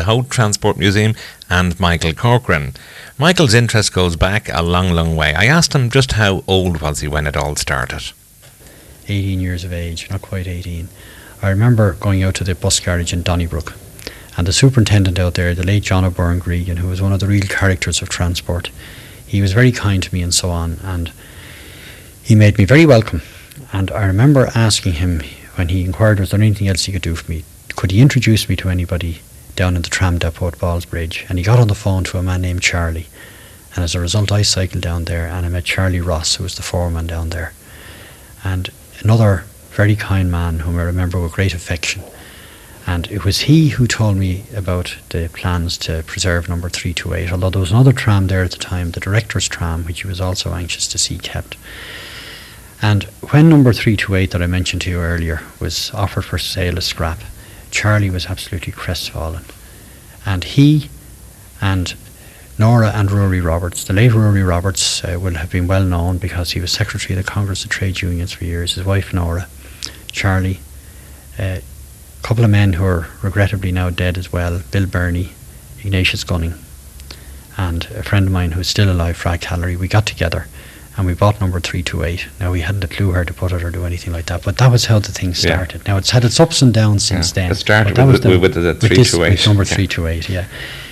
the 0.00 0.06
Howth 0.06 0.30
Transport 0.30 0.78
Museum, 0.78 1.14
and 1.50 1.78
Michael 1.78 2.14
Corcoran. 2.14 2.72
Michael's 3.18 3.52
interest 3.52 3.92
goes 3.92 4.16
back 4.16 4.48
a 4.50 4.62
long, 4.62 4.92
long 4.92 5.14
way. 5.14 5.34
I 5.34 5.44
asked 5.44 5.74
him 5.74 5.90
just 5.90 6.12
how 6.12 6.42
old 6.46 6.80
was 6.80 7.00
he 7.00 7.08
when 7.08 7.26
it 7.26 7.36
all 7.36 7.54
started. 7.54 8.12
18 9.08 9.40
years 9.40 9.62
of 9.62 9.74
age, 9.74 10.08
not 10.08 10.22
quite 10.22 10.46
18. 10.46 10.88
I 11.42 11.50
remember 11.50 11.92
going 11.92 12.22
out 12.22 12.34
to 12.36 12.44
the 12.44 12.54
bus 12.54 12.80
garage 12.80 13.12
in 13.12 13.22
Donnybrook, 13.22 13.74
and 14.38 14.46
the 14.46 14.54
superintendent 14.54 15.18
out 15.18 15.34
there, 15.34 15.54
the 15.54 15.66
late 15.66 15.82
John 15.82 16.06
O'Byrne 16.06 16.40
Gregan, 16.40 16.78
who 16.78 16.88
was 16.88 17.02
one 17.02 17.12
of 17.12 17.20
the 17.20 17.26
real 17.26 17.42
characters 17.42 18.00
of 18.00 18.08
transport, 18.08 18.70
he 19.26 19.42
was 19.42 19.52
very 19.52 19.70
kind 19.70 20.02
to 20.02 20.14
me 20.14 20.22
and 20.22 20.32
so 20.32 20.48
on, 20.48 20.78
and 20.82 21.12
he 22.22 22.34
made 22.34 22.56
me 22.56 22.64
very 22.64 22.86
welcome. 22.86 23.20
And 23.70 23.90
I 23.90 24.06
remember 24.06 24.48
asking 24.54 24.94
him 24.94 25.20
when 25.56 25.68
he 25.68 25.84
inquired, 25.84 26.20
was 26.20 26.30
there 26.30 26.40
anything 26.40 26.68
else 26.68 26.86
he 26.86 26.92
could 26.92 27.02
do 27.02 27.16
for 27.16 27.30
me? 27.30 27.44
Could 27.76 27.90
he 27.90 28.00
introduce 28.00 28.48
me 28.48 28.56
to 28.56 28.70
anybody 28.70 29.20
down 29.60 29.76
in 29.76 29.82
the 29.82 29.90
tram 29.90 30.16
depot 30.16 30.48
at 30.48 30.56
Ballsbridge? 30.58 31.28
And 31.28 31.38
he 31.38 31.44
got 31.44 31.58
on 31.58 31.68
the 31.68 31.74
phone 31.74 32.02
to 32.04 32.16
a 32.16 32.22
man 32.22 32.40
named 32.40 32.62
Charlie. 32.62 33.08
And 33.74 33.84
as 33.84 33.94
a 33.94 34.00
result, 34.00 34.32
I 34.32 34.40
cycled 34.40 34.82
down 34.82 35.04
there 35.04 35.26
and 35.26 35.44
I 35.44 35.50
met 35.50 35.64
Charlie 35.64 36.00
Ross, 36.00 36.36
who 36.36 36.44
was 36.44 36.54
the 36.54 36.62
foreman 36.62 37.06
down 37.06 37.28
there. 37.28 37.52
And 38.42 38.70
another 39.02 39.44
very 39.68 39.96
kind 39.96 40.30
man 40.30 40.60
whom 40.60 40.78
I 40.78 40.82
remember 40.84 41.20
with 41.20 41.32
great 41.32 41.52
affection. 41.52 42.02
And 42.86 43.10
it 43.10 43.26
was 43.26 43.42
he 43.42 43.68
who 43.68 43.86
told 43.86 44.16
me 44.16 44.44
about 44.56 44.96
the 45.10 45.28
plans 45.34 45.76
to 45.78 46.04
preserve 46.06 46.48
number 46.48 46.70
328, 46.70 47.30
although 47.30 47.50
there 47.50 47.60
was 47.60 47.70
another 47.70 47.92
tram 47.92 48.28
there 48.28 48.42
at 48.42 48.52
the 48.52 48.56
time, 48.56 48.92
the 48.92 49.00
director's 49.00 49.46
tram, 49.46 49.84
which 49.84 50.00
he 50.00 50.08
was 50.08 50.22
also 50.22 50.54
anxious 50.54 50.88
to 50.88 50.96
see 50.96 51.18
kept. 51.18 51.58
And 52.80 53.04
when 53.30 53.50
number 53.50 53.74
328 53.74 54.30
that 54.30 54.42
I 54.42 54.46
mentioned 54.46 54.80
to 54.82 54.90
you 54.90 55.00
earlier 55.00 55.42
was 55.60 55.90
offered 55.92 56.24
for 56.24 56.38
sale 56.38 56.78
as 56.78 56.86
scrap, 56.86 57.20
Charlie 57.70 58.10
was 58.10 58.26
absolutely 58.26 58.72
crestfallen. 58.72 59.44
And 60.26 60.44
he 60.44 60.90
and 61.60 61.94
Nora 62.58 62.90
and 62.90 63.10
Rory 63.10 63.40
Roberts, 63.40 63.84
the 63.84 63.92
late 63.92 64.12
Rory 64.12 64.42
Roberts 64.42 65.02
uh, 65.02 65.18
will 65.18 65.34
have 65.34 65.50
been 65.50 65.66
well 65.66 65.84
known 65.84 66.18
because 66.18 66.50
he 66.50 66.60
was 66.60 66.70
secretary 66.70 67.18
of 67.18 67.24
the 67.24 67.30
Congress 67.30 67.64
of 67.64 67.70
Trade 67.70 68.02
Unions 68.02 68.32
for 68.32 68.44
years, 68.44 68.74
his 68.74 68.84
wife 68.84 69.14
Nora, 69.14 69.48
Charlie, 70.12 70.60
a 71.38 71.58
uh, 71.58 71.60
couple 72.22 72.44
of 72.44 72.50
men 72.50 72.74
who 72.74 72.84
are 72.84 73.08
regrettably 73.22 73.72
now 73.72 73.88
dead 73.88 74.18
as 74.18 74.32
well, 74.32 74.62
Bill 74.70 74.86
Burney, 74.86 75.32
Ignatius 75.82 76.24
Gunning, 76.24 76.54
and 77.56 77.84
a 77.86 78.02
friend 78.02 78.26
of 78.26 78.32
mine 78.32 78.52
who's 78.52 78.68
still 78.68 78.92
alive, 78.92 79.16
Frag 79.16 79.40
Callery, 79.40 79.76
we 79.76 79.88
got 79.88 80.04
together 80.04 80.46
and 81.00 81.06
we 81.06 81.14
bought 81.14 81.40
number 81.40 81.58
328. 81.58 82.28
Now, 82.40 82.52
we 82.52 82.60
hadn't 82.60 82.84
a 82.84 82.88
clue 82.88 83.10
where 83.10 83.24
to 83.24 83.32
put 83.32 83.52
it 83.52 83.62
or 83.62 83.70
do 83.70 83.86
anything 83.86 84.12
like 84.12 84.26
that, 84.26 84.44
but 84.44 84.58
that 84.58 84.70
was 84.70 84.84
how 84.84 84.98
the 84.98 85.10
thing 85.10 85.32
started. 85.32 85.80
Yeah. 85.86 85.94
Now, 85.94 85.96
it's 85.96 86.10
had 86.10 86.26
its 86.26 86.38
ups 86.38 86.60
and 86.60 86.74
downs 86.74 87.04
since 87.04 87.30
yeah. 87.30 87.42
then. 87.42 87.52
It 87.52 87.54
started 87.54 87.96
with, 87.96 88.22
the, 88.22 88.38
with, 88.38 88.52
the 88.52 88.74
328. 88.74 89.30
With 89.30 89.46
number 89.46 89.64
328, 89.64 90.28
yeah. 90.28 90.46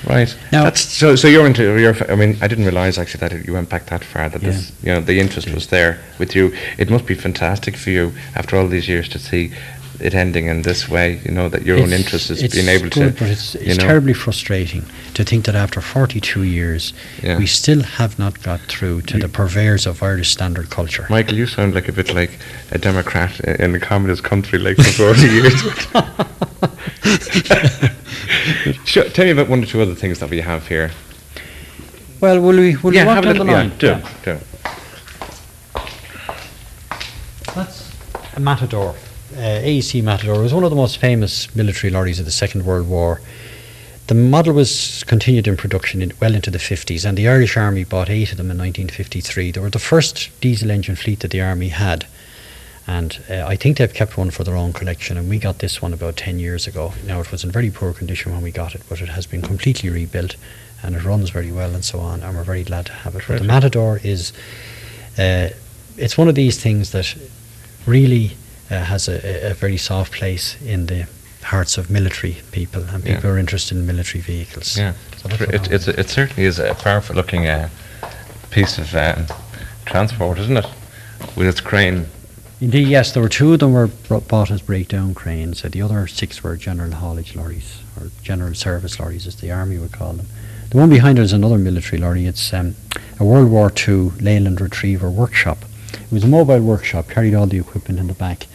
Right. 0.06 0.34
Now, 0.50 0.64
That's, 0.64 0.80
so, 0.80 1.14
so 1.14 1.28
you're 1.28 1.46
into, 1.46 1.78
you're, 1.78 1.94
I 2.10 2.14
mean, 2.14 2.38
I 2.40 2.48
didn't 2.48 2.64
realise 2.64 2.96
actually 2.96 3.28
that 3.28 3.46
you 3.46 3.52
went 3.52 3.68
back 3.68 3.84
that 3.86 4.02
far, 4.02 4.30
that 4.30 4.40
this, 4.40 4.72
you 4.82 4.94
know, 4.94 5.02
the 5.02 5.20
interest 5.20 5.50
was 5.52 5.66
there 5.66 6.00
with 6.18 6.34
you. 6.34 6.54
It 6.78 6.88
must 6.88 7.04
be 7.04 7.14
fantastic 7.14 7.76
for 7.76 7.90
you 7.90 8.12
after 8.34 8.56
all 8.56 8.66
these 8.66 8.88
years 8.88 9.10
to 9.10 9.18
see 9.18 9.52
it 10.00 10.14
ending 10.14 10.46
in 10.46 10.62
this 10.62 10.88
way, 10.88 11.20
you 11.24 11.32
know, 11.32 11.48
that 11.48 11.62
your 11.62 11.76
it's, 11.76 11.86
own 11.86 11.92
interest 11.92 12.30
is 12.30 12.52
being 12.52 12.68
able 12.68 12.88
good, 12.88 13.16
to. 13.16 13.18
But 13.18 13.30
it's, 13.30 13.54
it's 13.56 13.76
terribly 13.78 14.12
frustrating 14.12 14.84
to 15.14 15.24
think 15.24 15.44
that 15.46 15.54
after 15.54 15.80
42 15.80 16.44
years, 16.44 16.92
yeah. 17.22 17.38
we 17.38 17.46
still 17.46 17.82
have 17.82 18.18
not 18.18 18.42
got 18.42 18.60
through 18.60 19.02
to 19.02 19.14
you 19.14 19.22
the 19.22 19.28
purveyors 19.28 19.86
of 19.86 20.02
Irish 20.02 20.30
standard 20.30 20.70
culture. 20.70 21.06
Michael, 21.10 21.34
you 21.34 21.46
sound 21.46 21.74
like 21.74 21.88
a 21.88 21.92
bit 21.92 22.14
like 22.14 22.30
a 22.70 22.78
Democrat 22.78 23.40
in 23.40 23.74
a 23.74 23.80
communist 23.80 24.22
country, 24.24 24.58
like 24.58 24.76
for 24.76 25.14
40 25.14 25.20
years. 25.28 25.60
sure, 28.84 29.04
tell 29.04 29.24
me 29.24 29.32
about 29.32 29.48
one 29.48 29.62
or 29.62 29.66
two 29.66 29.80
other 29.80 29.94
things 29.94 30.20
that 30.20 30.30
we 30.30 30.40
have 30.40 30.68
here. 30.68 30.90
Well, 32.20 32.40
will 32.40 32.56
we, 32.56 32.76
will 32.76 32.94
yeah, 32.94 33.02
we 33.02 33.06
walk 33.06 33.24
down 33.24 33.38
the 33.38 33.44
line? 33.44 33.70
Yeah, 33.70 33.78
do, 33.78 33.86
yeah. 33.86 34.12
do. 34.24 34.38
That's 37.54 37.92
a 38.36 38.40
matador 38.40 38.94
uh, 39.38 39.62
AEC 39.62 40.02
Matador 40.02 40.42
was 40.42 40.52
one 40.52 40.64
of 40.64 40.70
the 40.70 40.76
most 40.76 40.98
famous 40.98 41.54
military 41.54 41.92
lorries 41.92 42.18
of 42.18 42.24
the 42.24 42.32
Second 42.32 42.66
World 42.66 42.88
War. 42.88 43.20
The 44.08 44.14
model 44.14 44.54
was 44.54 45.04
continued 45.04 45.46
in 45.46 45.56
production 45.56 46.02
in, 46.02 46.12
well 46.20 46.34
into 46.34 46.50
the 46.50 46.58
50s, 46.58 47.04
and 47.04 47.16
the 47.16 47.28
Irish 47.28 47.56
Army 47.56 47.84
bought 47.84 48.10
eight 48.10 48.32
of 48.32 48.38
them 48.38 48.50
in 48.50 48.58
1953. 48.58 49.52
They 49.52 49.60
were 49.60 49.70
the 49.70 49.78
first 49.78 50.28
diesel 50.40 50.70
engine 50.70 50.96
fleet 50.96 51.20
that 51.20 51.30
the 51.30 51.40
Army 51.40 51.68
had, 51.68 52.06
and 52.86 53.20
uh, 53.30 53.44
I 53.46 53.54
think 53.54 53.76
they've 53.76 53.92
kept 53.92 54.18
one 54.18 54.30
for 54.30 54.42
their 54.42 54.56
own 54.56 54.72
collection. 54.72 55.16
And 55.16 55.28
we 55.28 55.38
got 55.38 55.60
this 55.60 55.80
one 55.80 55.92
about 55.92 56.16
10 56.16 56.40
years 56.40 56.66
ago. 56.66 56.94
Now, 57.06 57.20
it 57.20 57.30
was 57.30 57.44
in 57.44 57.52
very 57.52 57.70
poor 57.70 57.92
condition 57.92 58.32
when 58.32 58.42
we 58.42 58.50
got 58.50 58.74
it, 58.74 58.82
but 58.88 59.00
it 59.00 59.10
has 59.10 59.26
been 59.26 59.42
completely 59.42 59.90
rebuilt 59.90 60.36
and 60.82 60.94
it 60.96 61.04
runs 61.04 61.30
very 61.30 61.52
well 61.52 61.74
and 61.74 61.84
so 61.84 62.00
on, 62.00 62.22
and 62.22 62.36
we're 62.36 62.44
very 62.44 62.64
glad 62.64 62.86
to 62.86 62.92
have 62.92 63.14
it. 63.14 63.22
But 63.28 63.38
the 63.38 63.44
Matador 63.44 64.00
is, 64.02 64.32
uh, 65.18 65.50
it's 65.96 66.16
one 66.16 66.28
of 66.28 66.34
these 66.34 66.60
things 66.60 66.92
that 66.92 67.14
really 67.86 68.36
uh, 68.70 68.84
has 68.84 69.08
a, 69.08 69.50
a, 69.50 69.54
very 69.54 69.76
soft 69.76 70.12
place 70.12 70.60
in 70.62 70.86
the 70.86 71.06
hearts 71.42 71.78
of 71.78 71.90
military 71.90 72.36
people 72.52 72.82
and 72.82 73.02
people 73.02 73.10
yeah. 73.10 73.20
who 73.20 73.28
are 73.28 73.38
interested 73.38 73.76
in 73.76 73.86
military 73.86 74.20
vehicles. 74.20 74.76
Yeah, 74.76 74.94
so 75.16 75.28
it, 75.30 75.70
it's, 75.70 75.88
it 75.88 76.08
certainly 76.08 76.44
is 76.44 76.58
a 76.58 76.74
powerful 76.74 77.16
looking 77.16 77.46
uh, 77.46 77.68
piece 78.50 78.78
of 78.78 78.94
um, 78.94 79.26
transport, 79.86 80.38
isn't 80.38 80.56
it? 80.56 80.66
With 81.36 81.46
its 81.48 81.60
crane. 81.60 82.06
Indeed, 82.60 82.88
yes. 82.88 83.12
There 83.12 83.22
were 83.22 83.28
two 83.28 83.52
of 83.52 83.60
them 83.60 83.72
were 83.72 83.86
bought 83.86 84.50
as 84.50 84.62
breakdown 84.62 85.14
cranes. 85.14 85.64
Uh, 85.64 85.68
the 85.68 85.80
other 85.80 86.06
six 86.06 86.42
were 86.42 86.56
general 86.56 86.90
haulage 86.90 87.36
lorries 87.36 87.80
or 87.96 88.10
general 88.22 88.54
service 88.54 88.98
lorries, 88.98 89.26
as 89.26 89.36
the 89.36 89.50
army 89.50 89.78
would 89.78 89.92
call 89.92 90.12
them. 90.14 90.26
The 90.70 90.76
one 90.76 90.90
behind 90.90 91.18
it 91.18 91.22
is 91.22 91.32
another 91.32 91.56
military 91.56 92.00
lorry. 92.00 92.26
It's 92.26 92.52
um, 92.52 92.74
a 93.18 93.24
World 93.24 93.50
War 93.50 93.72
II 93.72 94.10
Leyland 94.20 94.60
Retriever 94.60 95.08
workshop. 95.08 95.58
It 95.92 96.12
was 96.12 96.24
a 96.24 96.28
mobile 96.28 96.60
workshop, 96.60 97.08
carried 97.08 97.34
all 97.34 97.46
the 97.46 97.58
equipment 97.58 97.98
in 98.00 98.08
the 98.08 98.14
back, 98.14 98.46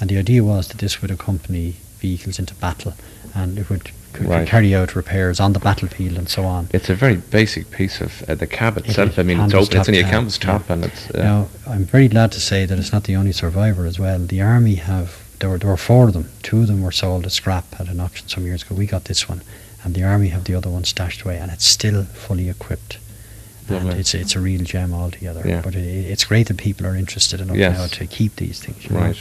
and 0.00 0.10
the 0.10 0.18
idea 0.18 0.44
was 0.44 0.68
that 0.68 0.78
this 0.78 1.02
would 1.02 1.10
accompany 1.10 1.76
vehicles 1.98 2.38
into 2.38 2.54
battle 2.54 2.94
and 3.34 3.58
it 3.58 3.68
would 3.68 3.90
right. 4.20 4.46
carry 4.46 4.74
out 4.74 4.94
repairs 4.94 5.40
on 5.40 5.52
the 5.52 5.58
battlefield 5.58 6.16
and 6.16 6.28
so 6.28 6.44
on. 6.44 6.68
It's 6.72 6.88
a 6.88 6.94
very 6.94 7.16
basic 7.16 7.70
piece 7.70 8.00
of 8.00 8.28
uh, 8.28 8.34
the 8.34 8.46
cab 8.46 8.76
itself. 8.78 9.18
It 9.18 9.20
I 9.20 9.22
mean, 9.24 9.40
it's 9.40 9.54
open. 9.54 9.78
It's 9.78 9.88
only 9.88 10.00
a 10.00 10.04
canvas 10.04 10.38
top, 10.38 10.64
yeah. 10.66 10.74
and 10.74 10.84
it's. 10.84 11.10
Uh 11.10 11.22
now, 11.22 11.48
I'm 11.66 11.84
very 11.84 12.08
glad 12.08 12.32
to 12.32 12.40
say 12.40 12.66
that 12.66 12.78
it's 12.78 12.92
not 12.92 13.04
the 13.04 13.16
only 13.16 13.32
survivor 13.32 13.86
as 13.86 13.98
well. 13.98 14.18
The 14.18 14.40
army 14.42 14.76
have 14.76 15.24
there 15.40 15.50
were 15.50 15.58
there 15.58 15.70
were 15.70 15.76
four 15.76 16.08
of 16.08 16.14
them. 16.14 16.30
Two 16.42 16.60
of 16.60 16.66
them 16.66 16.82
were 16.82 16.92
sold 16.92 17.26
as 17.26 17.34
scrap 17.34 17.64
at 17.78 17.88
an 17.88 18.00
auction 18.00 18.28
some 18.28 18.44
years 18.44 18.62
ago. 18.62 18.74
We 18.74 18.86
got 18.86 19.04
this 19.04 19.28
one, 19.28 19.42
and 19.84 19.94
the 19.94 20.04
army 20.04 20.28
have 20.28 20.44
the 20.44 20.54
other 20.54 20.70
one 20.70 20.84
stashed 20.84 21.22
away, 21.22 21.38
and 21.38 21.50
it's 21.50 21.66
still 21.66 22.04
fully 22.04 22.48
equipped. 22.48 22.98
Lovely. 23.68 23.90
And 23.90 24.00
it's 24.00 24.14
it's 24.14 24.34
a 24.34 24.40
real 24.40 24.62
gem 24.62 24.92
altogether. 24.94 25.42
Yeah. 25.44 25.60
But 25.62 25.74
it, 25.74 25.86
it's 25.86 26.24
great 26.24 26.48
that 26.48 26.56
people 26.56 26.86
are 26.86 26.96
interested 26.96 27.40
enough 27.40 27.56
yes. 27.56 27.76
now 27.76 27.86
to 27.86 28.06
keep 28.06 28.36
these 28.36 28.60
things. 28.60 28.90
Right. 28.90 29.14
Know? 29.14 29.20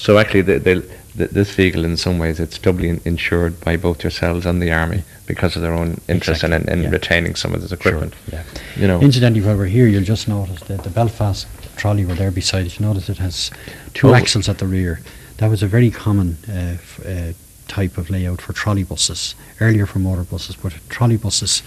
So 0.00 0.16
actually, 0.16 0.40
the, 0.40 0.58
the, 0.58 0.90
the, 1.14 1.26
this 1.26 1.54
vehicle, 1.54 1.84
in 1.84 1.98
some 1.98 2.18
ways, 2.18 2.40
it's 2.40 2.58
doubly 2.58 2.88
in, 2.88 3.02
insured 3.04 3.60
by 3.60 3.76
both 3.76 4.02
yourselves 4.02 4.46
and 4.46 4.62
the 4.62 4.72
army 4.72 5.02
because 5.26 5.56
of 5.56 5.62
their 5.62 5.74
own 5.74 6.00
interest 6.08 6.42
exactly. 6.42 6.72
in, 6.72 6.78
in 6.78 6.84
yeah. 6.84 6.90
retaining 6.90 7.34
some 7.34 7.54
of 7.54 7.60
this 7.60 7.70
equipment. 7.70 8.14
Sure. 8.30 8.38
Yeah. 8.38 8.44
You 8.80 8.88
know. 8.88 9.00
Incidentally, 9.02 9.44
while 9.44 9.58
we're 9.58 9.66
here, 9.66 9.86
you'll 9.86 10.02
just 10.02 10.26
notice 10.26 10.62
that 10.62 10.84
the 10.84 10.88
Belfast 10.88 11.46
trolley 11.76 12.06
were 12.06 12.14
there 12.14 12.30
beside 12.30 12.64
it. 12.64 12.80
You 12.80 12.86
notice 12.86 13.10
it 13.10 13.18
has 13.18 13.50
two 13.92 14.08
oh. 14.08 14.14
axles 14.14 14.48
at 14.48 14.56
the 14.56 14.66
rear. 14.66 15.00
That 15.36 15.50
was 15.50 15.62
a 15.62 15.66
very 15.66 15.90
common 15.90 16.38
uh, 16.48 16.52
f- 16.80 17.06
uh, 17.06 17.32
type 17.68 17.98
of 17.98 18.08
layout 18.08 18.40
for 18.40 18.54
trolley 18.54 18.84
buses. 18.84 19.34
Earlier 19.60 19.84
for 19.84 19.98
motor 19.98 20.24
buses, 20.24 20.56
but 20.56 20.78
trolley 20.88 21.18
buses 21.18 21.62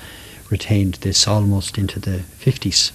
retained 0.50 0.96
this 0.96 1.28
almost 1.28 1.78
into 1.78 2.00
the 2.00 2.24
50s. 2.40 2.94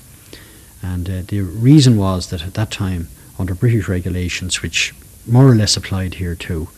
And 0.83 1.09
uh, 1.09 1.23
the 1.29 1.43
reason 1.43 1.97
was 1.97 2.31
that 2.31 2.43
at 2.43 2.55
that 2.55 2.73
time, 2.73 3.07
under 3.39 3.55
British 3.55 3.87
regulations, 3.87 4.63
which 4.63 4.93
more 5.29 5.47
or 5.47 5.55
less 5.55 5.77
applied 5.77 6.15
here 6.15 6.35
too, 6.35 6.69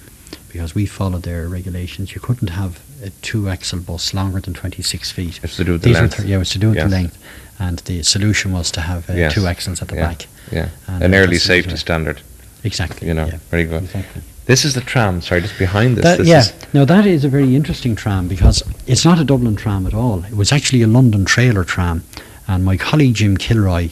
because 0.52 0.74
we 0.74 0.86
followed 0.86 1.22
their 1.22 1.48
regulations. 1.48 2.14
You 2.14 2.20
couldn't 2.20 2.48
have 2.48 2.80
a 3.02 3.10
two-axle 3.22 3.80
bus 3.80 4.12
longer 4.12 4.40
than 4.40 4.54
26 4.54 5.10
feet. 5.12 5.41
It's 5.42 5.56
to 5.56 5.64
do 5.64 5.72
with 5.72 5.82
the 5.82 5.92
length. 5.92 6.16
Th- 6.16 6.28
yeah, 6.28 6.36
it 6.36 6.38
was 6.41 6.50
to 6.50 6.58
do 6.58 6.68
with 6.68 6.76
yes. 6.76 6.91
the 6.91 6.97
length. 6.97 7.18
And 7.58 7.78
the 7.80 8.02
solution 8.02 8.52
was 8.52 8.70
to 8.72 8.80
have 8.80 9.08
uh, 9.10 9.14
yes. 9.14 9.34
two 9.34 9.47
axles 9.47 9.82
at 9.82 9.88
the 9.88 9.97
yeah. 9.97 10.08
back. 10.08 10.26
Yeah, 10.50 10.68
and 10.86 11.02
an 11.04 11.14
early 11.14 11.36
safety 11.36 11.76
standard. 11.76 12.20
Exactly. 12.64 13.08
You 13.08 13.14
know, 13.14 13.26
yeah. 13.26 13.38
very 13.50 13.64
good. 13.64 13.84
Exactly. 13.84 14.22
This 14.47 14.64
is 14.64 14.74
the 14.74 14.80
tram. 14.80 15.20
Sorry, 15.20 15.42
just 15.42 15.58
behind 15.58 15.96
this. 15.96 16.03
That, 16.03 16.18
this 16.18 16.28
yeah. 16.28 16.68
Now 16.72 16.84
that 16.84 17.06
is 17.06 17.24
a 17.24 17.28
very 17.28 17.54
interesting 17.54 17.94
tram 17.94 18.28
because 18.28 18.62
it's 18.86 19.04
not 19.04 19.18
a 19.18 19.24
Dublin 19.24 19.56
tram 19.56 19.86
at 19.86 19.94
all. 19.94 20.24
It 20.24 20.34
was 20.34 20.53
actually 20.53 20.82
a 20.82 20.86
London 20.86 21.24
trailer 21.24 21.64
tram, 21.64 22.03
and 22.48 22.64
my 22.64 22.76
colleague 22.76 23.14
Jim 23.14 23.36
Kilroy 23.36 23.91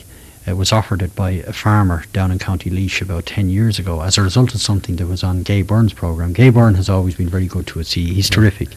it 0.49 0.57
was 0.57 0.73
offered 0.73 1.03
it 1.03 1.15
by 1.15 1.31
a 1.31 1.53
farmer 1.53 2.05
down 2.13 2.31
in 2.31 2.39
County 2.39 2.71
Laois 2.71 3.03
about 3.03 3.27
10 3.27 3.49
years 3.49 3.79
ago 3.79 4.01
as 4.03 4.19
a 4.19 4.23
result 4.23 4.55
of 4.55 4.61
something 4.61 4.97
that 4.97 5.07
was 5.07 5.23
on 5.23 5.43
Gay 5.43 5.63
Byrne's 5.63 5.93
programme. 5.93 6.33
Gay 6.33 6.51
Byrne 6.51 6.75
has 6.75 6.89
always 6.89 7.15
been 7.15 7.29
very 7.29 7.47
good 7.47 7.67
to 7.69 7.81
us. 7.81 7.93
He, 7.93 8.15
he's 8.15 8.31
terrific. 8.31 8.69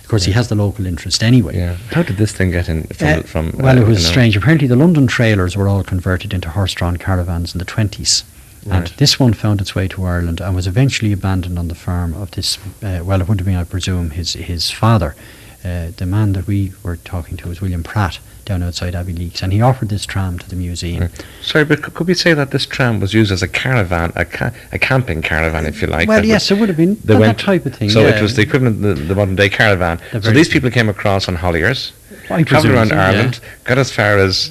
Of 0.00 0.08
course, 0.08 0.26
yeah. 0.26 0.32
he 0.32 0.36
has 0.36 0.48
the 0.48 0.54
local 0.54 0.86
interest 0.86 1.22
anyway. 1.22 1.56
Yeah. 1.56 1.76
How 1.90 2.02
did 2.02 2.18
this 2.18 2.32
thing 2.32 2.50
get 2.50 2.68
in 2.68 2.84
from? 2.84 3.08
Uh, 3.08 3.22
from 3.22 3.52
well, 3.52 3.78
uh, 3.78 3.82
it 3.82 3.86
was 3.86 4.06
strange. 4.06 4.36
Apparently, 4.36 4.68
the 4.68 4.76
London 4.76 5.06
trailers 5.06 5.56
were 5.56 5.66
all 5.66 5.82
converted 5.82 6.34
into 6.34 6.50
horse-drawn 6.50 6.98
caravans 6.98 7.54
in 7.54 7.58
the 7.58 7.64
20s. 7.64 8.24
Right. 8.66 8.76
And 8.76 8.86
this 8.98 9.18
one 9.18 9.32
found 9.32 9.60
its 9.60 9.74
way 9.74 9.88
to 9.88 10.04
Ireland 10.04 10.40
and 10.40 10.54
was 10.54 10.66
eventually 10.66 11.12
abandoned 11.12 11.58
on 11.58 11.68
the 11.68 11.74
farm 11.74 12.14
of 12.14 12.32
this, 12.32 12.58
uh, 12.82 13.00
well, 13.02 13.20
it 13.20 13.28
would 13.28 13.40
have 13.40 13.46
been, 13.46 13.56
I 13.56 13.64
presume, 13.64 14.10
his, 14.10 14.34
his 14.34 14.70
father, 14.70 15.14
uh, 15.64 15.88
the 15.96 16.06
man 16.06 16.34
that 16.34 16.46
we 16.46 16.72
were 16.82 16.96
talking 16.96 17.36
to 17.38 17.48
was 17.48 17.60
William 17.60 17.82
Pratt 17.82 18.18
down 18.44 18.62
outside 18.62 18.94
Abbeyleix, 18.94 19.42
and 19.42 19.52
he 19.52 19.60
offered 19.60 19.88
this 19.88 20.04
tram 20.06 20.38
to 20.38 20.48
the 20.48 20.56
museum. 20.56 21.02
Right. 21.02 21.24
Sorry, 21.42 21.64
but 21.64 21.82
could 21.82 22.06
we 22.06 22.14
say 22.14 22.34
that 22.34 22.50
this 22.50 22.66
tram 22.66 23.00
was 23.00 23.14
used 23.14 23.32
as 23.32 23.42
a 23.42 23.48
caravan, 23.48 24.12
a, 24.16 24.24
ca- 24.24 24.52
a 24.72 24.78
camping 24.78 25.22
caravan, 25.22 25.66
if 25.66 25.80
you 25.80 25.88
like? 25.88 26.08
well, 26.08 26.24
yes, 26.24 26.50
it 26.50 26.58
would 26.58 26.68
have 26.68 26.78
been 26.78 26.94
they 26.96 27.14
that, 27.14 27.20
went- 27.20 27.38
that 27.38 27.44
type 27.44 27.66
of 27.66 27.74
thing. 27.74 27.90
So 27.90 28.02
yeah. 28.02 28.18
it 28.18 28.22
was 28.22 28.36
the 28.36 28.42
equivalent 28.42 28.84
of 28.84 28.98
the, 28.98 29.04
the 29.04 29.14
modern 29.14 29.36
day 29.36 29.48
caravan. 29.48 30.00
The 30.12 30.22
So 30.22 30.30
these 30.30 30.48
people 30.48 30.70
came 30.70 30.88
across 30.88 31.28
on 31.28 31.36
Holliers, 31.36 31.92
I 32.30 32.42
travelled 32.42 32.72
around 32.74 32.88
so, 32.88 32.94
yeah. 32.94 33.06
Ireland, 33.08 33.40
got 33.64 33.78
as 33.78 33.90
far 33.90 34.18
as 34.18 34.50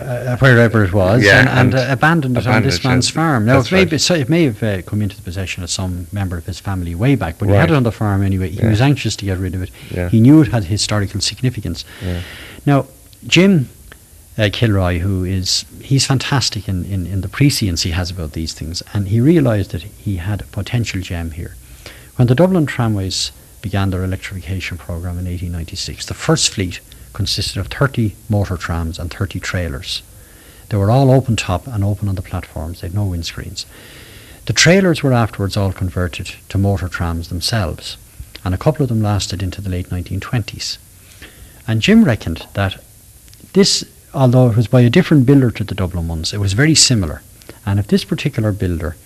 uh, 0.00 0.36
wherever 0.38 0.84
it 0.84 0.92
was, 0.92 1.22
Yeah, 1.24 1.40
and, 1.40 1.48
and, 1.48 1.74
and 1.74 1.74
uh, 1.74 1.92
abandoned 1.92 2.36
it 2.36 2.46
on 2.46 2.62
this 2.62 2.82
man's 2.84 3.08
farm. 3.08 3.46
Now, 3.46 3.60
it 3.60 3.70
may, 3.70 3.78
right. 3.78 3.90
be, 3.90 3.98
so 3.98 4.14
it 4.14 4.28
may 4.28 4.44
have 4.44 4.62
uh, 4.62 4.82
come 4.82 5.02
into 5.02 5.16
the 5.16 5.22
possession 5.22 5.62
of 5.62 5.70
some 5.70 6.06
member 6.12 6.36
of 6.36 6.46
his 6.46 6.58
family 6.58 6.94
way 6.94 7.14
back, 7.14 7.38
but 7.38 7.48
he 7.48 7.54
had 7.54 7.70
it 7.70 7.74
on 7.74 7.82
the 7.82 7.92
farm 7.92 8.22
anyway. 8.22 8.50
He 8.50 8.58
Yeah. 8.60 8.70
was 8.70 8.80
anxious 8.80 9.16
to 9.16 9.24
get 9.24 9.38
rid 9.38 9.54
of 9.54 9.62
it. 9.62 9.70
Yeah. 9.90 10.08
He 10.08 10.20
knew 10.20 10.42
it 10.42 10.48
had 10.48 10.64
historical 10.64 11.20
significance. 11.20 11.84
Yeah. 12.02 12.22
Now, 12.64 12.86
Jim 13.26 13.68
uh, 14.38 14.50
Kilroy, 14.52 14.98
who 14.98 15.24
is 15.24 15.64
he's 15.80 16.06
fantastic 16.06 16.68
in, 16.68 16.84
in, 16.84 17.06
in 17.06 17.20
the 17.22 17.28
prescience 17.28 17.82
he 17.82 17.90
has 17.90 18.10
about 18.10 18.32
these 18.32 18.52
things, 18.52 18.82
and 18.92 19.08
he 19.08 19.20
realised 19.20 19.70
that 19.70 19.82
he 19.82 20.16
had 20.16 20.40
a 20.40 20.46
potential 20.46 21.00
gem 21.00 21.30
here. 21.32 21.56
When 22.16 22.28
the 22.28 22.34
Dublin 22.34 22.66
tramways 22.66 23.32
began 23.62 23.90
their 23.90 24.04
electrification 24.04 24.78
programme 24.78 25.18
in 25.18 25.24
1896, 25.24 26.06
the 26.06 26.14
first 26.14 26.50
fleet 26.50 26.80
consisted 27.12 27.58
of 27.58 27.68
30 27.68 28.14
motor 28.28 28.56
trams 28.56 28.98
and 28.98 29.12
30 29.12 29.40
trailers. 29.40 30.02
They 30.68 30.76
were 30.76 30.90
all 30.90 31.10
open 31.10 31.36
top 31.36 31.66
and 31.66 31.82
open 31.82 32.08
on 32.08 32.16
the 32.16 32.22
platforms. 32.22 32.80
They 32.80 32.88
had 32.88 32.94
no 32.94 33.06
windscreens. 33.06 33.64
The 34.46 34.52
trailers 34.52 35.02
were 35.02 35.12
afterwards 35.12 35.56
all 35.56 35.72
converted 35.72 36.34
to 36.48 36.58
motor 36.58 36.88
trams 36.88 37.28
themselves, 37.28 37.96
and 38.44 38.54
a 38.54 38.58
couple 38.58 38.82
of 38.82 38.88
them 38.88 39.02
lasted 39.02 39.42
into 39.42 39.60
the 39.60 39.70
late 39.70 39.88
1920s. 39.88 40.78
And 41.66 41.82
Jim 41.82 42.04
reckoned 42.04 42.46
that 42.54 42.82
this, 43.56 43.84
although 44.12 44.50
it 44.50 44.56
was 44.56 44.66
by 44.66 44.82
a 44.82 44.90
different 44.90 45.24
builder 45.24 45.50
to 45.50 45.64
the 45.64 45.74
Dublin 45.74 46.06
ones, 46.08 46.34
it 46.34 46.38
was 46.38 46.52
very 46.52 46.74
similar. 46.74 47.22
And 47.64 47.80
if 47.80 47.86
this 47.86 48.04
particular 48.04 48.52
builder 48.52 48.96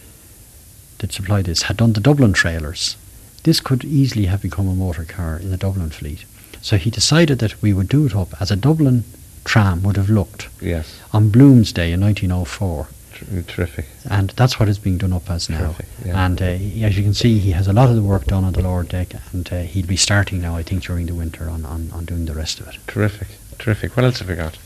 that 0.99 1.13
supplied 1.13 1.45
this 1.45 1.63
had 1.63 1.77
done 1.77 1.93
the 1.93 2.01
Dublin 2.01 2.33
trailers, 2.33 2.97
this 3.45 3.61
could 3.61 3.85
easily 3.85 4.27
have 4.27 4.43
become 4.43 4.69
a 4.69 4.75
motor 4.75 5.05
car 5.05 5.39
in 5.39 5.51
the 5.51 5.57
Dublin 5.57 5.91
fleet. 5.91 6.25
So 6.61 6.77
he 6.77 6.91
decided 6.91 7.39
that 7.39 7.63
we 7.63 7.73
would 7.73 7.89
do 7.89 8.07
it 8.07 8.15
up 8.15 8.35
as 8.41 8.51
a 8.51 8.57
Dublin 8.57 9.05
tram 9.45 9.83
would 9.85 9.97
have 9.97 10.11
looked 10.11 10.49
yes, 10.61 11.01
on 11.13 11.31
Bloom's 11.31 11.73
Day 11.73 11.93
in 11.93 12.01
1904 12.01 12.89
tr- 13.13 13.41
terrific. 13.47 13.87
and 14.11 14.31
that's 14.31 14.59
what 14.59 14.69
is 14.69 14.79
being 14.79 14.99
done 14.99 15.13
up 15.13 15.31
as 15.31 15.49
now. 15.49 15.77
Yeah. 16.05 16.27
And 16.27 16.43
uh, 16.43 16.45
as 16.87 16.99
you 16.99 17.05
can 17.05 17.15
see, 17.15 17.39
he 17.39 17.53
has 17.53 17.69
a 17.69 17.73
lot 17.73 17.89
of 17.89 17.97
the 17.97 18.03
work 18.03 18.25
done 18.27 18.45
on 18.45 18.53
the 18.53 18.63
lower 18.63 18.83
deck, 18.83 19.15
and 19.33 19.51
uh, 19.53 19.61
he'll 19.61 19.87
be 19.87 19.97
starting 19.97 20.41
now, 20.41 20.57
I 20.57 20.63
think, 20.63 20.83
during 20.85 21.07
the 21.07 21.15
winter 21.15 21.49
on, 21.49 21.65
on, 21.65 21.91
on 21.93 22.05
doing 22.05 22.27
the 22.27 22.35
rest 22.35 22.61
of 22.61 22.69
it. 22.69 22.77
Terrific, 22.87 23.29
terrific. 23.61 23.97
What 23.97 24.05
else 24.05 24.19
have 24.19 24.29
we 24.29 24.35
got? 24.35 24.59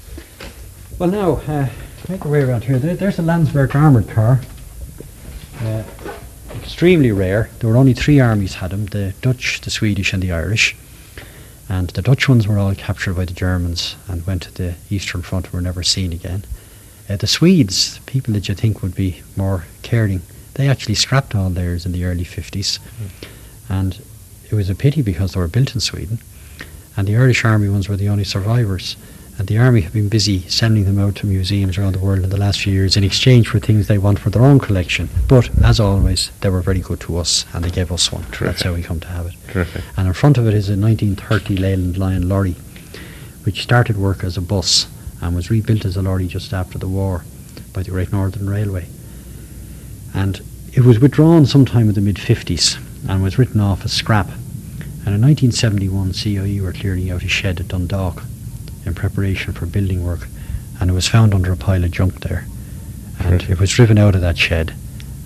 Well, 0.99 1.11
now, 1.11 1.33
uh, 1.53 1.69
make 2.09 2.25
our 2.25 2.31
way 2.31 2.43
around 2.43 2.65
here. 2.65 2.79
There, 2.79 2.95
there's 2.95 3.19
a 3.19 3.23
Landsverk 3.23 3.75
armoured 3.75 4.09
car. 4.09 4.41
Uh, 5.61 5.83
extremely 6.55 7.13
rare. 7.13 7.51
There 7.59 7.69
were 7.69 7.77
only 7.77 7.95
three 7.95 8.21
armies 8.21 8.55
had 8.55 8.71
them 8.71 8.87
the 8.87 9.13
Dutch, 9.21 9.61
the 9.61 9.71
Swedish, 9.71 10.13
and 10.13 10.23
the 10.23 10.33
Irish. 10.33 10.77
And 11.69 11.89
the 11.91 12.03
Dutch 12.03 12.29
ones 12.29 12.47
were 12.47 12.59
all 12.59 12.75
captured 12.75 13.15
by 13.15 13.25
the 13.25 13.35
Germans 13.35 13.97
and 14.09 14.27
went 14.27 14.43
to 14.43 14.55
the 14.55 14.75
Eastern 14.91 15.23
Front 15.23 15.47
and 15.47 15.55
were 15.55 15.61
never 15.61 15.83
seen 15.83 16.13
again. 16.13 16.45
Uh, 17.09 17.17
the 17.17 17.27
Swedes, 17.27 17.99
people 18.07 18.33
that 18.35 18.49
you 18.49 18.55
think 18.55 18.83
would 18.83 18.95
be 18.95 19.23
more 19.37 19.65
caring, 19.83 20.23
they 20.55 20.69
actually 20.69 20.95
scrapped 20.95 21.35
all 21.35 21.51
theirs 21.51 21.85
in 21.85 21.93
the 21.93 22.05
early 22.05 22.25
50s. 22.25 22.79
And 23.69 24.01
it 24.51 24.55
was 24.55 24.71
a 24.71 24.75
pity 24.75 25.03
because 25.03 25.33
they 25.33 25.41
were 25.41 25.49
built 25.49 25.75
in 25.75 25.81
Sweden. 25.81 26.19
And 26.97 27.09
the 27.09 27.17
Irish 27.17 27.45
Army 27.45 27.69
ones 27.69 27.89
were 27.89 27.97
the 27.97 28.09
only 28.09 28.25
survivors. 28.25 28.97
And 29.37 29.49
the 29.49 29.59
Army 29.59 29.81
have 29.81 29.93
been 29.93 30.09
busy 30.09 30.49
sending 30.49 30.85
them 30.85 30.99
out 30.99 31.17
to 31.17 31.27
museums 31.27 31.77
around 31.77 31.95
the 31.95 31.99
world 31.99 32.23
in 32.23 32.31
the 32.31 32.37
last 32.37 32.61
few 32.61 32.73
years 32.73 32.97
in 32.97 33.03
exchange 33.03 33.49
for 33.49 33.59
things 33.59 33.89
they 33.89 33.99
want 33.99 34.21
for 34.21 34.31
their 34.31 34.43
own 34.43 34.61
collection. 34.61 35.09
But 35.27 35.51
as 35.63 35.81
always, 35.81 36.31
they 36.41 36.51
were 36.51 36.61
very 36.61 36.79
good 36.79 37.01
to 37.01 37.17
us 37.19 37.45
and 37.53 37.65
they 37.65 37.71
gave 37.71 37.91
us 37.91 38.13
one. 38.13 38.25
That's 38.41 38.63
how 38.63 38.75
we 38.75 38.83
come 38.83 39.01
to 39.01 39.09
have 39.09 39.27
it. 39.27 39.35
Terrific. 39.49 39.83
And 39.97 40.07
in 40.07 40.13
front 40.13 40.39
of 40.39 40.47
it 40.47 40.55
is 40.55 40.69
a 40.69 40.77
1930 40.77 41.57
Leyland 41.57 41.99
Lion 41.99 42.29
lorry, 42.29 42.55
which 43.43 43.63
started 43.63 43.97
work 43.97 44.23
as 44.23 44.37
a 44.37 44.41
bus 44.41 44.87
and 45.21 45.35
was 45.35 45.51
rebuilt 45.51 45.85
as 45.85 45.97
a 45.97 46.03
lorry 46.03 46.29
just 46.29 46.53
after 46.53 46.79
the 46.79 46.89
war 46.89 47.25
by 47.73 47.83
the 47.83 47.91
Great 47.91 48.13
Northern 48.13 48.49
Railway. 48.49 48.87
And 50.15 50.41
it 50.73 50.83
was 50.85 51.01
withdrawn 51.01 51.45
sometime 51.45 51.89
in 51.89 51.95
the 51.95 52.01
mid 52.01 52.17
50s 52.17 52.79
and 53.09 53.21
was 53.21 53.37
written 53.37 53.61
off 53.61 53.85
as 53.85 53.93
scrap. 53.93 54.29
And 55.07 55.15
in 55.15 55.21
1971, 55.21 56.15
CIE 56.15 56.61
were 56.61 56.73
clearing 56.73 57.11
out 57.11 57.25
a 57.25 57.29
shed 57.29 57.61
at 57.61 57.69
Dundalk 57.69 58.23
in 58.87 58.95
preparation 58.95 59.53
for 59.53 59.67
building 59.67 60.05
work, 60.05 60.29
and 60.81 60.91
it 60.91 60.95
was 60.95 61.07
found 61.09 61.35
under 61.35 61.53
a 61.53 61.57
pile 61.57 61.85
of 61.85 61.91
junk 61.91 62.21
there. 62.21 62.47
And 63.21 63.43
it 63.43 63.61
was 63.61 63.71
driven 63.71 63.99
out 63.99 64.15
of 64.15 64.23
that 64.23 64.39
shed, 64.39 64.75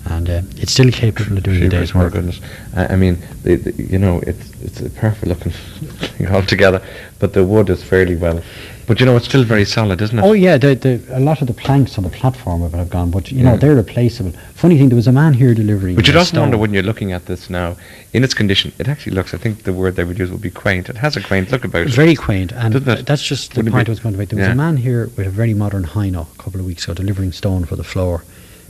and 0.05 0.29
uh, 0.29 0.41
it's 0.57 0.71
still 0.73 0.91
capable 0.91 1.37
of 1.37 1.43
doing 1.43 1.57
a 1.57 1.59
Jeepers, 1.61 1.79
day's 1.79 1.95
my 1.95 2.03
work. 2.03 2.13
goodness. 2.13 2.39
I, 2.75 2.87
I 2.87 2.95
mean, 2.95 3.17
the, 3.43 3.55
the, 3.55 3.83
you 3.83 3.97
know, 3.97 4.19
it's 4.27 4.51
it's 4.61 4.81
a 4.81 4.89
perfect 4.89 5.27
looking 5.27 5.51
thing 6.17 6.27
altogether, 6.27 6.81
but 7.19 7.33
the 7.33 7.43
wood 7.43 7.69
is 7.69 7.83
fairly 7.83 8.15
well. 8.15 8.41
But 8.89 8.99
you 8.99 9.05
know, 9.05 9.15
it's 9.15 9.27
still 9.27 9.43
very 9.43 9.65
solid, 9.65 10.01
isn't 10.01 10.17
it? 10.17 10.23
Oh 10.23 10.33
yeah, 10.33 10.57
the, 10.57 10.73
the, 10.73 10.99
a 11.15 11.19
lot 11.19 11.41
of 11.41 11.47
the 11.47 11.53
planks 11.53 11.99
on 11.99 12.03
the 12.03 12.09
platform 12.09 12.63
of 12.63 12.73
it 12.73 12.77
have 12.77 12.89
gone, 12.89 13.11
but 13.11 13.31
you 13.31 13.43
know 13.43 13.55
they're 13.55 13.75
replaceable. 13.75 14.31
Funny 14.55 14.79
thing, 14.79 14.89
there 14.89 14.95
was 14.95 15.05
a 15.05 15.11
man 15.11 15.33
here 15.33 15.53
delivering. 15.53 15.95
But 15.95 16.09
also 16.09 16.31
snow. 16.31 16.41
wonder 16.41 16.57
when 16.57 16.73
you're 16.73 16.81
looking 16.81 17.11
at 17.11 17.27
this 17.27 17.51
now, 17.51 17.77
in 18.13 18.23
its 18.23 18.33
condition, 18.33 18.71
it 18.79 18.87
actually 18.87 19.13
looks. 19.13 19.35
I 19.35 19.37
think 19.37 19.61
the 19.61 19.73
word 19.73 19.95
they 19.95 20.03
would 20.03 20.17
use 20.17 20.31
would 20.31 20.41
be 20.41 20.49
quaint. 20.49 20.89
It 20.89 20.97
has 20.97 21.15
a 21.15 21.21
quaint 21.21 21.51
look 21.51 21.65
about 21.65 21.83
it. 21.83 21.89
Very 21.89 22.15
quaint, 22.15 22.51
and 22.51 22.73
that's 22.73 23.21
just 23.21 23.53
the 23.53 23.59
Wouldn't 23.59 23.75
it 23.75 23.77
point 23.77 23.89
I 23.89 23.91
was 23.91 23.99
going 23.99 24.13
to 24.13 24.17
make. 24.17 24.29
There 24.29 24.39
was 24.39 24.47
Yeah. 24.47 24.53
a 24.53 24.55
man 24.55 24.77
here 24.77 25.11
with 25.15 25.27
a 25.27 25.29
very 25.29 25.53
modern 25.53 25.83
Hino 25.83 26.25
a 26.33 26.37
couple 26.41 26.59
of 26.59 26.65
weeks 26.65 26.85
ago 26.85 26.95
delivering 26.95 27.31
stone 27.31 27.65
for 27.65 27.75
the 27.75 27.83
floor. 27.83 28.23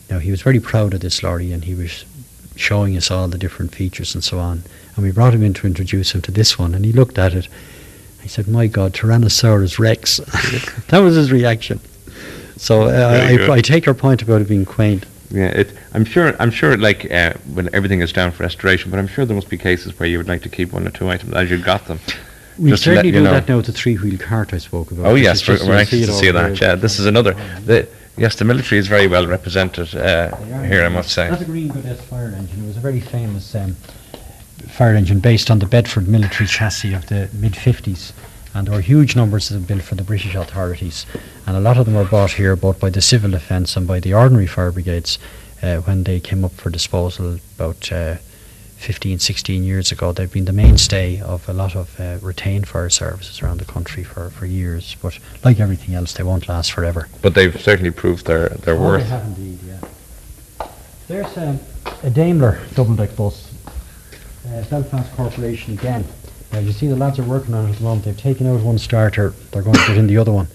Now 0.10 0.19
he 0.19 0.31
was 0.31 0.42
very 0.42 0.60
proud 0.60 0.94
of 0.94 1.00
this 1.00 1.24
lorry, 1.24 1.54
and 1.54 1.63
he 1.63 1.75
was 1.75 2.04
showing 2.57 2.98
us 2.98 3.10
all 3.10 3.30
the 3.30 3.38
different 3.38 3.74
features 3.74 4.13
and 4.16 4.21
so 4.21 4.38
on. 4.39 4.63
And 4.98 5.06
we 5.06 5.12
brought 5.12 5.33
him 5.33 5.44
in 5.44 5.54
to 5.54 5.66
introduce 5.68 6.12
him 6.12 6.21
to 6.24 6.31
this 6.31 6.60
one, 6.60 6.75
and 6.75 6.83
he 6.83 6.92
looked 6.92 7.18
at 7.18 7.33
it. 7.33 7.48
He 8.21 8.27
said, 8.27 8.48
"My 8.48 8.68
God, 8.68 8.94
Tyrannosaurus 8.94 9.80
Rex." 9.80 10.18
that 10.88 11.00
was 11.00 11.16
his 11.16 11.31
reaction. 11.31 11.80
So 12.57 12.83
uh, 12.83 13.48
I. 13.50 13.51
I, 13.51 13.62
take 13.62 13.86
your 13.86 13.95
point 13.95 14.21
about 14.21 14.42
it 14.42 14.48
being 14.48 14.66
quaint. 14.66 15.06
Yeah, 15.31 15.48
it. 15.48 15.74
I'm 15.94 16.06
sure. 16.06 16.36
I'm 16.39 16.51
sure. 16.51 16.77
Like 16.77 17.10
uh, 17.12 17.33
when 17.54 17.74
everything 17.74 18.01
is 18.01 18.12
down 18.12 18.31
for 18.31 18.44
restoration, 18.44 18.92
but 18.92 19.00
I'm 19.00 19.07
sure 19.07 19.25
there 19.25 19.36
must 19.36 19.50
be 19.50 19.57
cases 19.57 19.98
where 19.98 20.10
you 20.10 20.18
would 20.18 20.27
like 20.27 20.42
to 20.44 20.50
keep 20.50 20.74
one 20.74 20.88
or 20.88 20.92
two 20.92 21.10
items 21.10 21.33
as 21.33 21.50
you 21.50 21.57
got 21.57 21.86
them. 21.86 22.00
We 22.57 22.71
Just 22.71 22.83
certainly 22.83 23.12
do 23.12 23.24
know. 23.24 23.31
that 23.31 23.48
now 23.48 23.57
with 23.57 23.68
the 23.68 23.71
three-wheel 23.71 24.18
cart 24.18 24.54
I 24.54 24.57
spoke 24.57 24.92
about. 24.92 25.06
Oh 25.06 25.16
yes, 25.16 25.47
we're, 25.47 25.66
we're 25.66 25.78
anxious 25.78 26.07
to 26.07 26.11
see 26.11 26.30
that. 26.30 26.59
Yeah, 26.59 26.76
this 26.76 26.99
is 26.99 27.06
another. 27.06 27.33
The, 27.66 27.88
yes, 28.18 28.35
the 28.35 28.44
military 28.44 28.80
is 28.80 28.88
very 28.88 29.07
well 29.07 29.26
represented 29.26 29.95
uh, 29.95 30.35
here. 30.64 30.83
I 30.83 30.90
must 30.90 31.11
say. 31.11 31.30
That's 31.30 31.42
a 31.42 31.45
Green 31.45 31.69
Goddess 31.69 32.02
fire 32.02 32.33
engine. 32.38 32.64
It 32.64 32.68
was 32.68 32.76
a 32.76 32.81
very 32.81 32.99
famous 32.99 33.56
um, 33.56 33.78
fire 34.69 34.95
engine 34.95 35.19
based 35.19 35.49
on 35.52 35.59
the 35.59 35.66
Bedford 35.66 36.07
military 36.07 36.47
chassis 36.47 36.94
of 36.94 37.07
the 37.07 37.30
mid 37.33 37.54
50s. 37.54 38.11
And 38.54 38.68
there 38.68 38.76
were 38.76 38.81
huge 38.81 39.16
numbers 39.16 39.52
of 39.52 39.56
them 39.56 39.64
built 39.66 39.83
for 39.88 39.95
the 39.95 40.04
British 40.04 40.33
authorities. 40.35 41.06
And 41.45 41.56
a 41.56 41.59
lot 41.59 41.78
of 41.78 41.85
them 41.85 41.95
were 41.95 42.06
bought 42.06 42.31
here 42.31 42.56
both 42.56 42.80
by 42.80 42.90
the 42.90 43.02
civil 43.02 43.31
defence 43.31 43.76
and 43.78 43.88
by 43.88 43.99
the 43.99 44.14
ordinary 44.14 44.47
fire 44.47 44.71
brigades 44.71 45.19
uh, 45.61 45.78
when 45.78 46.04
they 46.04 46.19
came 46.19 46.44
up 46.44 46.54
for 46.54 46.69
disposal 46.71 47.38
about 47.57 47.92
uh, 47.92 48.16
15, 48.78 49.19
16 49.19 49.64
years 49.64 49.92
ago. 49.92 50.11
They've 50.14 50.31
been 50.31 50.45
the 50.45 50.54
mainstay 50.54 51.19
of 51.21 51.47
a 51.47 51.54
lot 51.54 51.76
of 51.76 51.99
uh, 51.99 52.18
retained 52.21 52.68
fire 52.68 52.90
services 52.90 53.42
around 53.44 53.59
the 53.59 53.66
country 53.66 54.04
for, 54.04 54.30
for 54.31 54.45
years. 54.47 54.95
But 55.02 55.19
like 55.44 55.59
everything 55.59 55.94
else, 55.94 56.14
they 56.14 56.23
won't 56.23 56.47
last 56.49 56.71
forever. 56.71 57.07
But 57.21 57.35
they've 57.35 57.59
certainly 57.61 57.92
proved 57.92 58.26
their 58.26 58.49
their 58.49 58.76
Oh, 58.76 58.81
worth. 58.81 59.04
they 59.04 59.09
have 59.09 59.26
indeed, 59.26 59.59
yeah. 59.68 60.68
There's 61.07 61.38
um, 61.38 61.59
a 62.04 62.09
Daimler 62.09 62.59
double 62.76 62.95
deck 62.95 63.16
bus, 63.16 63.49
uh, 64.52 64.64
Belfast 64.70 65.12
Corporation 65.16 65.74
again. 65.74 66.06
Now 66.52 66.60
you 66.60 66.72
see 66.72 66.88
the 66.88 66.96
lads 66.96 67.20
are 67.20 67.24
working 67.24 67.54
on 67.54 67.68
it 67.68 67.72
at 67.72 67.78
the 67.78 67.84
moment. 67.84 68.06
They've 68.06 68.18
taken 68.18 68.48
out 68.48 68.62
one 68.62 68.78
starter, 68.78 69.34
they're 69.52 69.62
going 69.62 69.76
to 69.76 69.86
put 69.86 69.98
in 69.98 70.08
the 70.08 70.18
other 70.18 70.32
one. 70.32 70.48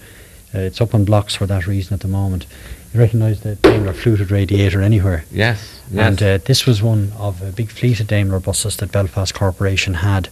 Uh, 0.53 0.59
it's 0.59 0.81
up 0.81 0.93
on 0.93 1.05
blocks 1.05 1.35
for 1.35 1.45
that 1.45 1.67
reason 1.67 1.93
at 1.93 2.01
the 2.01 2.07
moment. 2.07 2.45
You 2.93 2.99
recognise 2.99 3.41
the 3.41 3.55
Daimler 3.55 3.93
fluted 3.93 4.31
radiator 4.31 4.81
anywhere. 4.81 5.25
Yes. 5.31 5.81
Yes. 5.91 6.07
And 6.07 6.23
uh, 6.23 6.45
this 6.45 6.65
was 6.65 6.81
one 6.81 7.11
of 7.17 7.41
a 7.41 7.51
big 7.51 7.69
fleet 7.69 7.99
of 7.99 8.07
Daimler 8.07 8.39
buses 8.39 8.77
that 8.77 8.91
Belfast 8.91 9.33
Corporation 9.33 9.95
had. 9.95 10.29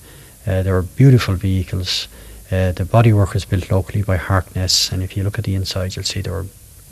Uh, 0.48 0.63
they 0.63 0.72
were 0.72 0.82
beautiful 0.82 1.36
vehicles. 1.36 2.08
Uh, 2.48 2.72
the 2.72 2.84
bodywork 2.86 3.34
was 3.34 3.46
built 3.46 3.72
locally 3.72 4.03
by 4.03 4.17
Harkness, 4.17 4.91
and 4.91 5.01
if 5.01 5.17
you 5.17 5.24
look 5.24 5.38
at 5.38 5.46
the 5.46 5.55
inside, 5.55 5.96
you'll 5.96 6.05
see 6.05 6.22
they 6.22 6.29
were 6.29 6.46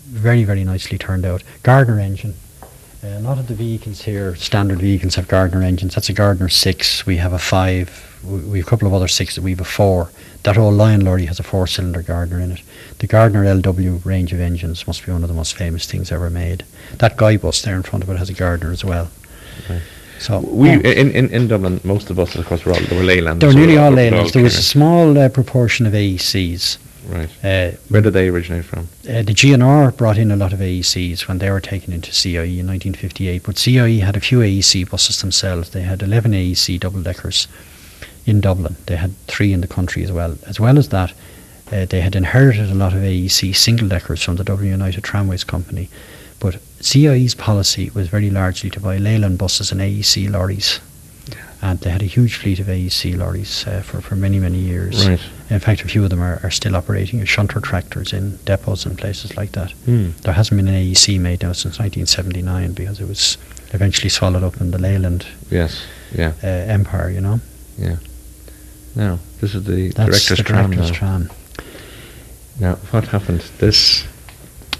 very, 0.07 0.43
very 0.43 0.63
nicely 0.63 0.97
turned 0.97 1.25
out. 1.25 1.43
Gardner 1.63 1.99
engine. 1.99 2.35
Uh, 3.03 3.07
a 3.07 3.19
lot 3.19 3.39
of 3.39 3.47
the 3.47 3.55
vehicles 3.55 4.03
here, 4.03 4.35
standard 4.35 4.79
vehicles, 4.79 5.15
have 5.15 5.27
Gardner 5.27 5.63
engines. 5.63 5.95
That's 5.95 6.09
a 6.09 6.13
Gardner 6.13 6.49
6. 6.49 7.05
We 7.05 7.17
have 7.17 7.33
a 7.33 7.39
5. 7.39 8.19
We 8.23 8.59
have 8.59 8.67
a 8.67 8.69
couple 8.69 8.87
of 8.87 8.93
other 8.93 9.07
6 9.07 9.35
that 9.35 9.41
we 9.41 9.51
have 9.51 9.61
a 9.61 9.65
4. 9.65 10.11
That 10.43 10.57
old 10.57 10.75
Lion 10.75 11.05
lorry 11.05 11.25
has 11.25 11.39
a 11.39 11.43
four 11.43 11.67
cylinder 11.67 12.01
Gardner 12.01 12.39
in 12.39 12.51
it. 12.51 12.61
The 12.97 13.07
Gardner 13.07 13.43
LW 13.43 14.03
range 14.03 14.33
of 14.33 14.39
engines 14.39 14.87
must 14.87 15.05
be 15.05 15.11
one 15.11 15.21
of 15.23 15.29
the 15.29 15.35
most 15.35 15.55
famous 15.55 15.85
things 15.85 16.11
ever 16.11 16.29
made. 16.29 16.65
That 16.97 17.15
guy 17.15 17.37
bus 17.37 17.61
there 17.61 17.75
in 17.75 17.83
front 17.83 18.03
of 18.03 18.09
it 18.09 18.17
has 18.17 18.29
a 18.29 18.33
Gardner 18.33 18.71
as 18.71 18.83
well. 18.83 19.11
Right. 19.69 19.81
So 20.17 20.39
we 20.39 20.69
yeah. 20.69 20.77
in, 20.77 21.11
in 21.11 21.29
in 21.29 21.47
Dublin, 21.47 21.79
most 21.83 22.09
of 22.09 22.19
us, 22.19 22.35
of 22.35 22.45
course, 22.45 22.65
were 22.65 22.73
all 22.73 22.79
they 22.79 22.95
were 22.95 23.03
Leyland. 23.03 23.41
They 23.41 23.47
were 23.47 23.53
nearly 23.53 23.77
all 23.77 23.91
Leylands. 23.91 24.33
There 24.33 24.43
was 24.43 24.57
a 24.57 24.63
small 24.63 25.17
uh, 25.17 25.29
proportion 25.29 25.85
of 25.85 25.93
AECs. 25.93 26.77
Right. 27.07 27.29
Uh, 27.43 27.71
Where 27.89 28.01
did 28.01 28.13
they 28.13 28.29
originate 28.29 28.65
from? 28.65 28.89
Uh, 29.07 29.23
the 29.23 29.33
GNR 29.33 29.95
brought 29.95 30.17
in 30.17 30.31
a 30.31 30.35
lot 30.35 30.53
of 30.53 30.59
AECs 30.59 31.27
when 31.27 31.39
they 31.39 31.49
were 31.49 31.59
taken 31.59 31.93
into 31.93 32.13
CIE 32.13 32.59
in 32.59 32.67
1958. 32.67 33.43
But 33.43 33.57
CIE 33.57 33.99
had 33.99 34.15
a 34.15 34.19
few 34.19 34.39
AEC 34.39 34.89
buses 34.89 35.21
themselves. 35.21 35.71
They 35.71 35.81
had 35.81 36.01
11 36.03 36.31
AEC 36.31 36.79
double 36.79 37.01
deckers 37.01 37.47
in 38.25 38.39
Dublin. 38.41 38.75
They 38.85 38.97
had 38.97 39.17
three 39.27 39.51
in 39.51 39.61
the 39.61 39.67
country 39.67 40.03
as 40.03 40.11
well. 40.11 40.37
As 40.47 40.59
well 40.59 40.77
as 40.77 40.89
that, 40.89 41.13
uh, 41.71 41.85
they 41.85 42.01
had 42.01 42.15
inherited 42.15 42.69
a 42.69 42.75
lot 42.75 42.93
of 42.93 42.99
AEC 42.99 43.55
single 43.55 43.87
deckers 43.87 44.23
from 44.23 44.35
the 44.35 44.43
Dublin 44.43 44.69
United 44.69 45.03
Tramways 45.03 45.43
Company. 45.43 45.89
But 46.39 46.59
CIE's 46.81 47.35
policy 47.35 47.89
was 47.93 48.09
very 48.09 48.29
largely 48.29 48.69
to 48.71 48.79
buy 48.79 48.97
Leyland 48.97 49.37
buses 49.37 49.71
and 49.71 49.81
AEC 49.81 50.29
lorries 50.29 50.79
and 51.61 51.79
they 51.81 51.91
had 51.91 52.01
a 52.01 52.05
huge 52.05 52.35
fleet 52.35 52.59
of 52.59 52.67
AEC 52.67 53.15
lorries 53.17 53.67
uh, 53.67 53.81
for, 53.81 54.01
for 54.01 54.15
many, 54.15 54.39
many 54.39 54.57
years. 54.57 55.07
Right. 55.07 55.19
In 55.49 55.59
fact, 55.59 55.81
a 55.81 55.87
few 55.87 56.03
of 56.03 56.09
them 56.09 56.21
are, 56.21 56.39
are 56.43 56.49
still 56.49 56.75
operating 56.75 57.21
as 57.21 57.29
shunter 57.29 57.59
tractors 57.59 58.13
in 58.13 58.37
depots 58.45 58.85
and 58.85 58.97
places 58.97 59.37
like 59.37 59.51
that. 59.51 59.73
Mm. 59.85 60.15
There 60.21 60.33
hasn't 60.33 60.57
been 60.57 60.67
an 60.67 60.73
AEC 60.73 61.19
made 61.19 61.43
now 61.43 61.51
since 61.51 61.77
1979 61.77 62.73
because 62.73 62.99
it 62.99 63.07
was 63.07 63.37
eventually 63.73 64.09
swallowed 64.09 64.43
up 64.43 64.59
in 64.59 64.71
the 64.71 64.79
Leyland 64.79 65.27
yes, 65.51 65.85
yeah. 66.13 66.33
Uh, 66.43 66.47
empire, 66.47 67.09
you 67.11 67.21
know. 67.21 67.39
Yeah. 67.77 67.97
Now, 68.95 69.19
this 69.39 69.53
is 69.53 69.63
the 69.63 69.89
That's 69.89 70.09
director's, 70.09 70.37
the 70.37 70.43
director's 70.43 70.91
tram. 70.91 71.27
tram. 71.27 71.37
Now, 72.59 72.75
what 72.89 73.07
happened? 73.07 73.41
This. 73.59 74.05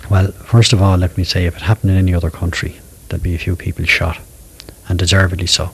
Well, 0.09 0.31
first 0.31 0.73
of 0.73 0.81
all, 0.81 0.97
let 0.97 1.17
me 1.17 1.23
say, 1.23 1.45
if 1.45 1.55
it 1.55 1.61
happened 1.61 1.91
in 1.91 1.97
any 1.97 2.13
other 2.13 2.29
country, 2.29 2.79
there'd 3.07 3.23
be 3.23 3.35
a 3.35 3.39
few 3.39 3.55
people 3.55 3.85
shot, 3.85 4.19
and 4.89 4.99
deservedly 4.99 5.47
so. 5.47 5.71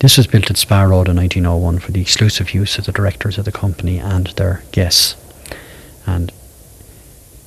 This 0.00 0.16
was 0.16 0.28
built 0.28 0.48
at 0.48 0.56
Spa 0.56 0.82
Road 0.82 1.08
in 1.08 1.16
1901 1.16 1.80
for 1.80 1.90
the 1.90 2.00
exclusive 2.00 2.54
use 2.54 2.78
of 2.78 2.84
the 2.84 2.92
directors 2.92 3.36
of 3.36 3.44
the 3.44 3.50
company 3.50 3.98
and 3.98 4.28
their 4.28 4.62
guests. 4.70 5.16
And 6.06 6.30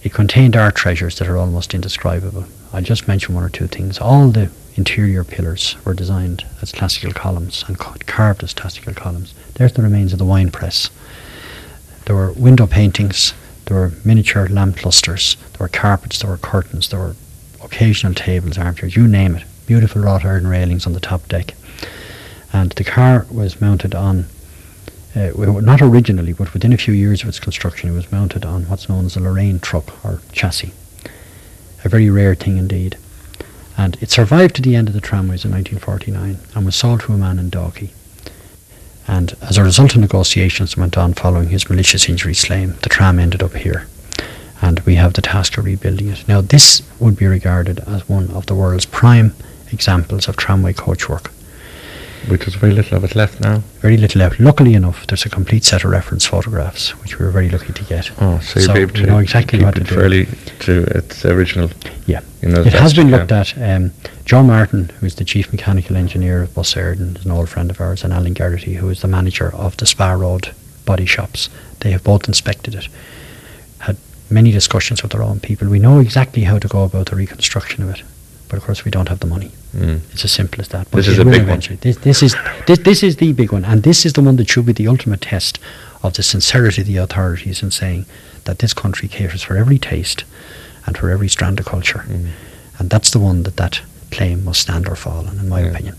it 0.04 0.12
contained 0.14 0.58
art 0.58 0.76
treasures 0.76 1.18
that 1.20 1.30
are 1.30 1.38
almost 1.38 1.74
indescribable. 1.74 2.46
I'll 2.74 2.82
just 2.82 3.08
mention 3.08 3.36
one 3.36 3.46
or 3.46 3.50
two 3.50 3.68
things. 3.68 4.00
All 4.00 4.28
the 4.28 4.52
interior 4.76 5.24
pillars 5.24 5.78
were 5.86 5.94
designed 5.94 6.46
as 6.62 6.74
classical 6.74 7.14
columns 7.14 7.64
and 7.70 7.80
carved 7.80 8.44
as 8.44 8.54
classical 8.54 8.94
columns. 8.94 9.34
There's 9.54 9.72
the 9.72 9.82
remains 9.82 10.12
of 10.12 10.20
the 10.20 10.26
wine 10.26 10.52
press. 10.52 10.90
There 12.04 12.18
were 12.18 12.34
window 12.34 12.68
paintings, 12.68 13.34
there 13.66 13.78
were 13.78 13.94
miniature 14.04 14.50
lamp 14.50 14.76
clusters, 14.76 15.38
there 15.54 15.64
were 15.66 15.70
carpets, 15.70 16.20
there 16.20 16.30
were 16.30 16.38
curtains, 16.38 16.90
there 16.90 17.00
were 17.00 17.16
occasional 17.64 18.14
tables, 18.14 18.58
armchairs, 18.58 18.98
you 18.98 19.08
name 19.08 19.38
it. 19.38 19.46
Beautiful 19.68 20.02
wrought 20.02 20.26
iron 20.26 20.48
railings 20.48 20.86
on 20.86 20.92
the 20.92 21.00
top 21.00 21.30
deck 21.30 21.54
and 22.54 22.72
the 22.72 22.84
car 22.84 23.26
was 23.32 23.62
mounted 23.62 23.96
on, 23.96 24.26
uh, 25.16 25.32
not 25.38 25.82
originally, 25.82 26.34
but 26.34 26.54
within 26.54 26.74
a 26.74 26.78
few 26.78 26.94
years 26.94 27.24
of 27.24 27.30
its 27.30 27.40
construction, 27.40 27.90
it 27.90 27.94
was 27.94 28.12
mounted 28.12 28.46
on 28.46 28.64
what's 28.64 28.90
known 28.90 29.06
as 29.06 29.16
a 29.16 29.20
Lorain 29.20 29.60
truck 29.60 30.04
or 30.04 30.22
chassis. 30.32 30.74
A 31.84 31.90
very 31.90 32.10
rare 32.10 32.36
thing 32.36 32.58
indeed. 32.58 32.98
And 33.78 33.98
it 34.02 34.12
survived 34.12 34.56
to 34.56 34.62
the 34.62 34.76
end 34.76 34.90
of 34.90 34.94
the 34.94 35.02
tramways 35.02 35.46
in 35.46 35.52
1949 35.52 36.38
and 36.54 36.66
was 36.66 36.76
sold 36.76 37.02
to 37.02 37.14
a 37.14 37.18
man 37.18 37.40
in 37.40 37.50
Dalkey. 37.50 37.90
And 39.08 39.36
as 39.42 39.58
a 39.58 39.64
result 39.64 39.96
of 39.96 40.02
negotiations 40.02 40.72
that 40.72 40.80
went 40.80 40.98
on 40.98 41.14
following 41.14 41.50
his 41.50 41.70
malicious 41.70 42.08
injuries 42.08 42.46
claim, 42.46 42.76
the 42.84 42.90
tram 42.90 43.18
ended 43.18 43.42
up 43.42 43.56
here. 43.56 43.88
And 44.62 44.80
we 44.82 44.96
have 44.96 45.14
the 45.14 45.22
task 45.22 45.58
of 45.58 45.66
rebuilding 45.66 46.10
it. 46.10 46.28
Now, 46.28 46.42
this 46.42 46.84
would 47.00 47.18
be 47.18 47.26
regarded 47.26 47.80
as 47.80 48.08
one 48.08 48.30
of 48.32 48.46
the 48.46 48.56
world's 48.56 48.86
prime 48.86 49.34
examples 49.72 50.28
of 50.28 50.38
tramway 50.38 50.74
coachwork. 50.74 51.32
Which 52.28 52.48
is 52.48 52.56
very 52.56 52.74
little 52.74 52.98
of 52.98 53.04
it 53.04 53.16
left 53.16 53.42
now. 53.42 53.60
Very 53.80 53.98
little 53.98 54.20
left. 54.20 54.40
Luckily 54.40 54.76
enough, 54.76 55.08
there's 55.08 55.26
a 55.26 55.30
complete 55.30 55.64
set 55.64 55.84
of 55.84 55.90
reference 55.90 56.26
photographs, 56.26 56.92
which 57.02 57.18
we 57.18 57.26
were 57.26 57.32
very 57.32 57.50
lucky 57.50 57.74
to 57.74 57.84
get. 57.86 58.12
Oh, 58.20 58.40
so, 58.40 58.60
so 58.60 58.60
you'll 58.60 58.74
be 58.74 58.82
able 58.82 58.94
to 58.94 59.06
know 59.08 59.18
exactly 59.18 59.64
what 59.64 59.76
to 59.76 59.84
do. 59.84 59.96
fairly 59.96 60.26
to 60.60 60.84
its 60.98 61.26
original. 61.26 61.70
Yeah, 62.06 62.22
it 62.42 62.74
has 62.74 62.94
been 62.94 63.10
looked 63.10 63.32
at. 63.32 63.58
Um, 63.58 63.92
John 64.26 64.48
Martin, 64.48 64.90
who 65.00 65.06
is 65.08 65.16
the 65.16 65.26
chief 65.26 65.52
mechanical 65.52 65.96
engineer 65.96 66.44
of 66.44 66.54
Bus 66.54 66.78
is 66.78 67.26
an 67.26 67.32
old 67.32 67.50
friend 67.50 67.72
of 67.72 67.82
ours, 67.82 68.04
and 68.04 68.14
Alan 68.14 68.34
Garrity, 68.34 68.76
who 68.76 68.90
is 68.90 69.02
the 69.02 69.08
manager 69.08 69.54
of 69.56 69.78
the 69.78 69.86
Spa 69.88 70.12
Road 70.12 70.54
body 70.86 71.06
shops. 71.06 71.50
They 71.80 71.92
have 71.92 72.04
both 72.04 72.28
inspected 72.28 72.76
it, 72.76 72.88
had 73.80 73.98
many 74.30 74.52
discussions 74.52 75.02
with 75.02 75.12
their 75.12 75.24
own 75.24 75.40
people. 75.40 75.68
We 75.68 75.80
know 75.80 76.00
exactly 76.00 76.44
how 76.44 76.60
to 76.60 76.68
go 76.68 76.84
about 76.84 77.08
the 77.08 77.16
reconstruction 77.16 77.84
of 77.84 77.90
it 77.90 78.04
but 78.52 78.58
of 78.58 78.66
course 78.66 78.84
we 78.84 78.92
don't 78.92 79.08
have 79.08 79.22
the 79.22 79.28
money. 79.28 79.50
Mm. 79.74 80.02
It's 80.12 80.26
as 80.26 80.34
simple 80.34 80.60
as 80.60 80.68
that. 80.68 80.92
But 80.92 80.98
this 80.98 81.08
is 81.08 81.20
a 81.20 81.24
big 81.24 81.48
one. 81.48 81.62
This, 81.80 81.96
this 82.00 82.22
is 82.22 82.36
this, 82.68 82.80
this 82.80 83.02
is 83.02 83.16
the 83.16 83.32
big 83.32 83.54
one, 83.54 83.64
and 83.64 83.84
this 83.84 84.06
is 84.06 84.12
the 84.12 84.22
one 84.22 84.36
that 84.36 84.50
should 84.50 84.66
be 84.66 84.74
the 84.74 84.90
ultimate 84.90 85.22
test 85.22 85.58
of 86.04 86.16
the 86.16 86.22
sincerity 86.22 86.82
of 86.82 86.88
the 86.88 86.98
authorities 86.98 87.64
in 87.64 87.72
saying 87.72 88.06
that 88.44 88.60
this 88.60 88.74
country 88.74 89.08
caters 89.08 89.42
for 89.42 89.56
every 89.56 89.80
taste 89.80 90.26
and 90.86 90.98
for 90.98 91.10
every 91.10 91.30
strand 91.30 91.62
of 91.62 91.66
culture, 91.66 92.00
mm. 92.00 92.32
and 92.78 92.90
that's 92.90 93.12
the 93.12 93.20
one 93.20 93.44
that 93.44 93.56
that 93.56 93.80
claim 94.12 94.44
must 94.44 94.60
stand 94.60 94.90
or 94.90 94.98
fall 94.98 95.26
on, 95.26 95.40
in 95.40 95.48
my 95.48 95.62
yeah. 95.62 95.68
opinion. 95.68 95.96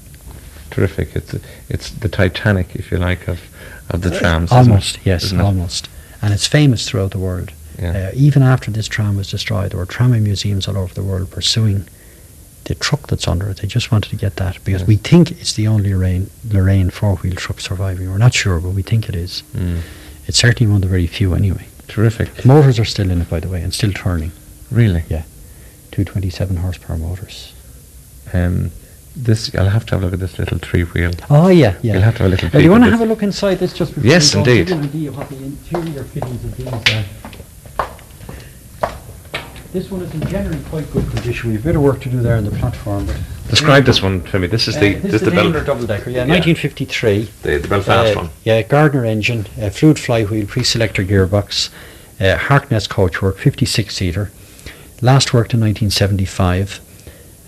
Terrific. 0.71 1.17
It's 1.17 1.35
it's 1.71 1.89
the 1.89 2.11
Titanic, 2.11 2.77
if 2.77 2.93
you 2.93 2.99
like, 2.99 3.29
of 3.29 3.41
of 3.89 4.03
the 4.03 4.11
trams. 4.11 4.53
Almost, 4.53 4.99
yes, 5.07 5.33
almost, 5.33 5.89
and 6.21 6.35
it's 6.35 6.47
famous 6.47 6.87
throughout 6.87 7.13
the 7.13 7.19
world. 7.19 7.51
Yeah. 7.81 8.11
Uh, 8.11 8.11
even 8.15 8.43
after 8.43 8.71
this 8.71 8.89
tram 8.89 9.17
was 9.17 9.31
destroyed, 9.31 9.71
there 9.71 9.79
were 9.79 9.87
tramway 9.87 10.21
museums 10.21 10.69
all 10.69 10.77
over 10.77 10.93
the 10.93 11.03
world 11.03 11.31
pursuing 11.31 11.89
the 12.65 12.75
truck 12.75 13.09
that's 13.09 13.27
under 13.27 13.49
it. 13.51 13.59
They 13.59 13.69
just 13.69 13.91
wanted 13.91 14.11
to 14.11 14.17
get 14.17 14.37
that 14.37 14.63
because 14.65 14.83
yes. 14.83 14.89
we 14.89 14.97
think 14.97 15.31
it's 15.33 15.55
the 15.55 15.67
only 15.67 15.95
Lorain, 15.95 16.31
Lorain 16.49 16.91
four 16.91 17.17
wheel 17.17 17.35
truck 17.35 17.61
surviving. 17.61 18.11
We're 18.11 18.19
not 18.19 18.35
sure, 18.35 18.61
but 18.61 18.71
we 18.71 18.83
think 18.83 19.09
it 19.09 19.15
is. 19.15 19.43
Mm. 19.55 19.81
It's 20.27 20.39
certainly 20.39 20.71
one 20.71 20.77
of 20.77 20.83
the 20.83 20.89
very 20.89 21.07
few 21.07 21.35
anyway. 21.35 21.67
Terrific. 21.89 22.45
Motors 22.45 22.79
are 22.79 22.85
still 22.85 23.11
in 23.11 23.21
it, 23.21 23.29
by 23.29 23.41
the 23.41 23.49
way, 23.49 23.63
and 23.63 23.75
still 23.75 23.93
turning. 23.93 24.33
Really? 24.71 25.05
Yeah. 25.09 25.25
227 25.91 26.57
horsepower 26.57 26.97
motors. 26.97 27.53
Um, 28.33 28.71
this 29.15 29.55
I'll 29.55 29.69
have 29.69 29.85
to 29.87 29.95
have 29.95 30.03
a 30.03 30.07
look 30.07 30.15
at 30.15 30.21
this 30.21 30.39
little 30.39 30.59
three 30.59 30.85
wheel. 30.85 31.11
Oh 31.29 31.49
yeah, 31.49 31.77
yeah. 31.83 31.95
You'll 31.95 32.03
have 32.03 32.17
to 32.17 32.23
have 32.23 32.29
a 32.29 32.31
little. 32.31 32.49
Uh, 32.49 32.53
do 32.53 32.63
you 32.63 32.71
want 32.71 32.85
to 32.85 32.91
have 32.91 33.03
a 33.03 33.05
look 33.05 33.23
inside 33.23 33.57
this 33.57 33.75
just 33.75 33.95
before 33.95 34.09
yes, 34.09 34.35
indeed. 34.35 34.69
Give 34.69 34.79
an 34.79 34.85
idea 34.85 35.09
of 35.11 35.19
what 35.19 35.29
the 35.29 35.37
interior 35.37 36.05
fittings 36.05 36.45
of 36.45 36.57
these 36.57 36.67
are. 36.67 37.05
This 39.73 39.91
one 39.91 40.03
is 40.03 40.13
in 40.13 40.21
generally 40.29 40.63
quite 40.65 40.91
good 40.93 41.09
condition. 41.09 41.49
We've 41.51 41.61
a 41.61 41.65
bit 41.65 41.77
of 41.77 41.83
work 41.83 42.03
to 42.03 42.11
do 42.11 42.21
there 42.21 42.37
on 42.37 42.45
the 42.45 42.51
platform. 42.51 43.07
But 43.07 43.17
Describe 43.49 43.87
this 43.87 44.03
one 44.03 44.21
for 44.21 44.39
me. 44.39 44.47
This 44.47 44.69
is 44.69 44.75
the 44.75 44.97
uh, 44.97 45.01
this, 45.01 45.13
this 45.13 45.15
is 45.15 45.21
the, 45.23 45.31
the 45.31 45.37
Bel- 45.37 45.65
double 45.65 45.87
decker. 45.87 46.11
Yeah, 46.11 46.27
yeah, 46.27 46.35
1953. 46.35 47.23
The, 47.43 47.57
the 47.57 47.69
Belfast 47.69 48.15
uh, 48.15 48.21
one. 48.21 48.31
Yeah, 48.45 48.61
Gardner 48.61 49.07
engine, 49.07 49.47
uh, 49.59 49.71
fluid 49.71 49.99
flywheel, 49.99 50.47
pre-selector 50.47 51.03
gearbox, 51.03 51.71
uh, 52.21 52.37
Harkness 52.37 52.87
coachwork, 52.87 53.37
56 53.39 53.95
seater. 53.95 54.31
Last 55.01 55.33
worked 55.33 55.55
in 55.55 55.61
1975, 55.61 56.81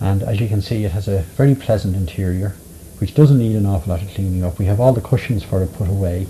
and 0.01 0.23
as 0.23 0.41
you 0.41 0.47
can 0.47 0.63
see, 0.63 0.83
it 0.83 0.91
has 0.91 1.07
a 1.07 1.19
very 1.37 1.53
pleasant 1.53 1.95
interior, 1.95 2.55
which 2.97 3.13
doesn't 3.13 3.37
need 3.37 3.55
an 3.55 3.67
awful 3.67 3.93
lot 3.93 4.01
of 4.01 4.09
cleaning 4.09 4.43
up. 4.43 4.57
We 4.57 4.65
have 4.65 4.79
all 4.79 4.93
the 4.93 4.99
cushions 4.99 5.43
for 5.43 5.61
it 5.61 5.71
put 5.75 5.87
away 5.87 6.25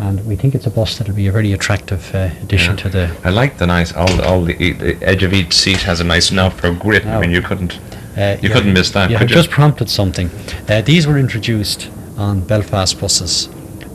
and 0.00 0.26
we 0.26 0.34
think 0.34 0.54
it's 0.54 0.66
a 0.66 0.70
bus 0.70 0.98
that'll 0.98 1.14
be 1.14 1.26
a 1.26 1.32
very 1.32 1.52
attractive 1.52 2.14
uh, 2.14 2.30
addition 2.42 2.76
yeah. 2.76 2.82
to 2.82 2.88
the. 2.88 3.16
I 3.22 3.30
like 3.30 3.58
the 3.58 3.66
nice 3.66 3.92
all 3.92 4.20
all 4.22 4.42
the, 4.42 4.72
the, 4.72 4.96
edge 5.02 5.22
of 5.22 5.32
each 5.32 5.52
seat 5.52 5.82
has 5.82 6.00
a 6.00 6.04
nice 6.04 6.32
knob 6.32 6.54
for 6.54 6.72
grip. 6.72 7.04
I 7.06 7.20
mean, 7.20 7.30
you 7.30 7.42
couldn't 7.42 7.78
uh, 8.16 8.36
you 8.40 8.48
yeah, 8.48 8.54
couldn't 8.54 8.72
miss 8.72 8.90
that. 8.90 9.10
Yeah, 9.10 9.18
could 9.18 9.30
you? 9.30 9.36
just 9.36 9.50
prompted 9.50 9.90
something. 9.90 10.30
Uh, 10.68 10.80
these 10.80 11.06
were 11.06 11.18
introduced 11.18 11.90
on 12.16 12.40
Belfast 12.40 12.98
buses, 13.00 13.48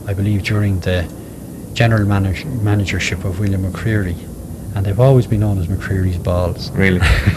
I 0.06 0.14
believe, 0.14 0.42
during 0.44 0.80
the 0.80 1.06
general 1.74 2.06
manage- 2.06 2.44
managership 2.44 3.24
of 3.24 3.38
William 3.38 3.70
McCreary 3.70 4.16
and 4.76 4.84
they've 4.84 5.00
always 5.00 5.26
been 5.26 5.40
known 5.40 5.58
as 5.58 5.68
McCreary's 5.68 6.18
balls. 6.18 6.70
Really? 6.72 6.98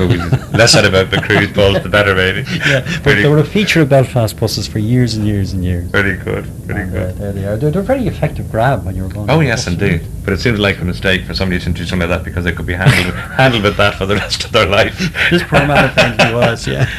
less 0.51 0.73
said 0.73 0.83
about 0.83 1.07
McCreary's 1.07 1.53
balls, 1.53 1.81
the 1.81 1.87
better, 1.87 2.13
maybe. 2.13 2.41
Yeah, 2.67 2.81
but 2.81 3.03
very 3.03 3.23
they 3.23 3.29
were 3.29 3.37
a 3.37 3.45
feature 3.45 3.81
of 3.81 3.87
Belfast 3.87 4.37
buses 4.37 4.67
for 4.67 4.79
years 4.79 5.15
and 5.15 5.25
years 5.25 5.53
and 5.53 5.63
years. 5.63 5.89
Very 5.89 6.17
good, 6.17 6.45
very 6.45 6.81
and, 6.81 6.91
good. 6.91 7.15
Uh, 7.15 7.19
there 7.19 7.31
they 7.31 7.45
are. 7.45 7.55
They're, 7.55 7.71
they're 7.71 7.81
a 7.81 7.85
very 7.85 8.07
effective 8.07 8.51
grab 8.51 8.85
when 8.85 8.93
you're 8.97 9.07
going. 9.07 9.29
Oh 9.29 9.39
yes, 9.39 9.67
indeed. 9.67 10.05
But 10.25 10.33
it 10.33 10.41
seems 10.41 10.59
like 10.59 10.81
a 10.81 10.85
mistake 10.85 11.23
for 11.23 11.33
somebody 11.33 11.61
to 11.61 11.69
do 11.69 11.85
something 11.85 12.09
like 12.09 12.19
that 12.19 12.25
because 12.25 12.43
they 12.43 12.51
could 12.51 12.65
be 12.65 12.73
handled 12.73 13.15
handled 13.37 13.63
with 13.63 13.77
that 13.77 13.95
for 13.95 14.05
the 14.05 14.15
rest 14.17 14.43
of 14.43 14.51
their 14.51 14.65
life. 14.67 14.97
this 15.31 15.41
poor 15.43 15.65
man 15.65 15.89
apparently 15.89 16.33
was, 16.33 16.67
yeah. 16.67 16.89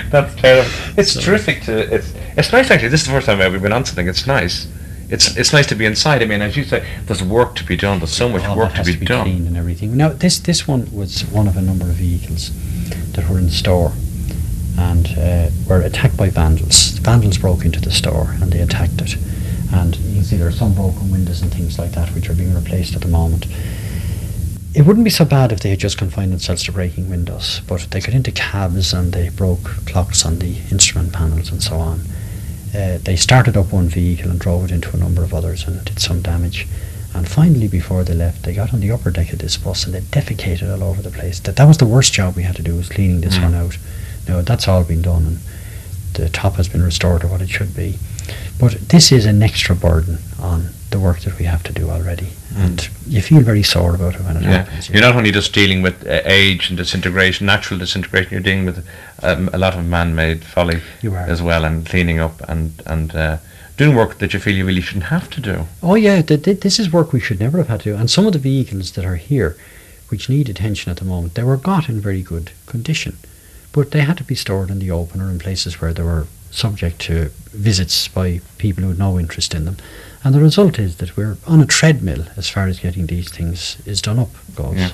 That's 0.10 0.34
terrible. 0.36 0.70
It's 0.96 1.12
so. 1.12 1.20
terrific 1.20 1.62
to. 1.64 1.94
It's 1.94 2.14
it's 2.38 2.52
nice 2.52 2.70
actually. 2.70 2.88
This 2.88 3.02
is 3.02 3.08
the 3.08 3.12
first 3.12 3.26
time 3.26 3.36
we've 3.36 3.48
ever 3.48 3.58
been 3.58 3.72
on 3.72 3.84
something. 3.84 4.08
It's 4.08 4.26
nice 4.26 4.66
it's 5.08 5.36
it's 5.36 5.52
nice 5.52 5.66
to 5.68 5.74
be 5.74 5.84
inside. 5.84 6.22
I 6.22 6.26
mean, 6.26 6.42
as 6.42 6.56
you 6.56 6.64
say, 6.64 6.86
there's 7.06 7.22
work 7.22 7.54
to 7.56 7.64
be 7.64 7.76
done. 7.76 7.98
There's 7.98 8.12
so 8.12 8.28
much 8.28 8.42
oh, 8.44 8.56
work 8.56 8.74
to 8.74 8.84
be, 8.84 8.92
to 8.92 8.98
be, 8.98 9.06
done. 9.06 9.28
And 9.28 9.56
everything. 9.56 9.96
Now, 9.96 10.10
this 10.10 10.38
this 10.38 10.66
one 10.66 10.90
was 10.92 11.24
one 11.26 11.48
of 11.48 11.56
a 11.56 11.62
number 11.62 11.84
of 11.84 11.94
vehicles 11.94 12.50
that 13.12 13.28
were 13.28 13.38
in 13.38 13.46
the 13.46 13.52
store 13.52 13.92
and 14.76 15.06
uh, 15.18 15.50
were 15.68 15.80
attacked 15.82 16.16
by 16.16 16.30
vandals. 16.30 16.96
The 16.96 17.00
vandals 17.00 17.38
broke 17.38 17.64
into 17.64 17.80
the 17.80 17.92
store 17.92 18.36
and 18.40 18.52
they 18.52 18.60
attacked 18.60 19.00
it. 19.00 19.16
And 19.72 19.96
you 19.96 20.14
can 20.16 20.24
see 20.24 20.36
there 20.36 20.48
are 20.48 20.52
some 20.52 20.74
broken 20.74 21.10
windows 21.10 21.42
and 21.42 21.52
things 21.52 21.78
like 21.78 21.92
that 21.92 22.08
which 22.10 22.28
are 22.28 22.34
being 22.34 22.54
replaced 22.54 22.94
at 22.94 23.02
the 23.02 23.08
moment. 23.08 23.46
It 24.74 24.82
wouldn't 24.82 25.04
be 25.04 25.10
so 25.10 25.24
bad 25.24 25.52
if 25.52 25.60
they 25.60 25.70
had 25.70 25.78
just 25.78 25.98
confined 25.98 26.32
themselves 26.32 26.64
to 26.64 26.72
breaking 26.72 27.08
windows, 27.08 27.60
but 27.68 27.86
they 27.90 28.00
got 28.00 28.14
into 28.14 28.32
cabs 28.32 28.92
and 28.92 29.12
they 29.12 29.28
broke 29.28 29.62
clocks 29.86 30.26
on 30.26 30.40
the 30.40 30.58
instrument 30.72 31.12
panels 31.12 31.50
and 31.52 31.62
so 31.62 31.76
on 31.76 32.00
uh, 32.74 32.98
they 33.02 33.16
started 33.16 33.56
up 33.56 33.72
one 33.72 33.88
vehicle 33.88 34.30
and 34.30 34.40
drove 34.40 34.64
it 34.64 34.70
into 34.70 34.94
a 34.94 34.98
number 34.98 35.22
of 35.22 35.32
others 35.32 35.66
and 35.66 35.84
did 35.84 36.00
some 36.00 36.20
damage. 36.22 36.66
And 37.14 37.28
finally, 37.28 37.68
before 37.68 38.02
they 38.02 38.14
left, 38.14 38.42
they 38.42 38.52
got 38.54 38.74
on 38.74 38.80
the 38.80 38.90
upper 38.90 39.10
deck 39.10 39.32
of 39.32 39.38
this 39.38 39.56
bus 39.56 39.84
and 39.86 39.94
they 39.94 40.00
defecated 40.00 40.68
all 40.72 40.82
over 40.82 41.00
the 41.00 41.10
place. 41.10 41.38
That 41.40 41.56
that 41.56 41.68
was 41.68 41.78
the 41.78 41.86
worst 41.86 42.12
job 42.12 42.34
we 42.34 42.42
had 42.42 42.56
to 42.56 42.62
do 42.62 42.74
was 42.74 42.88
cleaning 42.88 43.20
this 43.20 43.36
Mm. 43.36 43.42
one 43.44 43.54
out. 43.54 43.78
Now 44.26 44.40
that's 44.40 44.66
all 44.66 44.82
been 44.84 45.02
done 45.02 45.24
and 45.26 45.38
the 46.14 46.28
top 46.28 46.54
has 46.54 46.68
been 46.68 46.82
restored 46.82 47.20
to 47.22 47.28
what 47.28 47.40
it 47.40 47.48
should 47.48 47.74
be. 47.74 47.98
But 48.58 48.72
this 48.88 49.12
is 49.12 49.26
an 49.26 49.42
extra 49.42 49.74
burden 49.74 50.18
on 50.40 50.70
the 50.90 50.98
work 51.00 51.20
that 51.20 51.38
we 51.38 51.44
have 51.44 51.62
to 51.64 51.72
do 51.72 51.90
already, 51.90 52.28
and 52.56 52.88
you 53.06 53.20
feel 53.20 53.40
very 53.42 53.62
sore 53.64 53.94
about 53.96 54.14
it 54.14 54.20
when 54.22 54.36
it 54.36 54.42
Yeah, 54.44 54.50
happens. 54.64 54.88
you're 54.88 55.02
not 55.02 55.16
only 55.16 55.32
just 55.32 55.52
dealing 55.52 55.82
with 55.82 56.06
uh, 56.06 56.20
age 56.24 56.68
and 56.70 56.78
disintegration, 56.78 57.46
natural 57.46 57.78
disintegration. 57.80 58.30
You're 58.32 58.40
dealing 58.42 58.64
with 58.64 58.86
um, 59.22 59.50
a 59.52 59.58
lot 59.58 59.74
of 59.76 59.84
man-made 59.84 60.44
folly 60.44 60.80
You 61.02 61.14
are. 61.14 61.26
as 61.26 61.42
well, 61.42 61.64
and 61.64 61.84
cleaning 61.84 62.20
up 62.20 62.40
and 62.48 62.70
and 62.86 63.14
uh, 63.14 63.36
doing 63.76 63.96
work 63.96 64.18
that 64.18 64.32
you 64.32 64.38
feel 64.40 64.54
you 64.54 64.64
really 64.64 64.80
shouldn't 64.82 65.06
have 65.06 65.28
to 65.30 65.40
do. 65.40 65.66
Oh 65.82 65.96
yeah, 65.96 66.22
th- 66.22 66.42
th- 66.44 66.60
this 66.60 66.78
is 66.78 66.92
work 66.92 67.12
we 67.12 67.20
should 67.20 67.40
never 67.40 67.58
have 67.58 67.68
had 67.68 67.80
to 67.80 67.90
do. 67.92 67.96
And 67.96 68.08
some 68.08 68.24
of 68.26 68.32
the 68.32 68.38
vehicles 68.38 68.92
that 68.92 69.04
are 69.04 69.16
here, 69.16 69.56
which 70.10 70.28
need 70.28 70.48
attention 70.48 70.92
at 70.92 70.98
the 70.98 71.04
moment, 71.04 71.34
they 71.34 71.42
were 71.42 71.56
got 71.56 71.88
in 71.88 72.00
very 72.00 72.22
good 72.22 72.52
condition, 72.66 73.16
but 73.74 73.90
they 73.90 74.00
had 74.00 74.16
to 74.16 74.24
be 74.24 74.36
stored 74.36 74.70
in 74.70 74.78
the 74.78 74.90
open 74.90 75.20
or 75.20 75.28
in 75.28 75.38
places 75.38 75.80
where 75.80 75.92
they 75.92 76.02
were 76.02 76.26
subject 76.52 77.00
to 77.00 77.30
visits 77.50 78.06
by 78.06 78.40
people 78.56 78.84
who 78.84 78.90
had 78.90 78.98
no 78.98 79.18
interest 79.18 79.52
in 79.52 79.64
them. 79.64 79.76
And 80.22 80.32
the 80.34 80.40
result 80.40 80.78
is 80.78 80.96
that 80.98 81.16
we're 81.16 81.36
on 81.46 81.60
a 81.60 81.66
treadmill 81.66 82.24
as 82.36 82.48
far 82.48 82.68
as 82.68 82.78
getting 82.78 83.06
these 83.06 83.30
things 83.30 83.76
is 83.84 84.00
done 84.00 84.20
up 84.20 84.30
goes. 84.54 84.76
Yeah. 84.76 84.92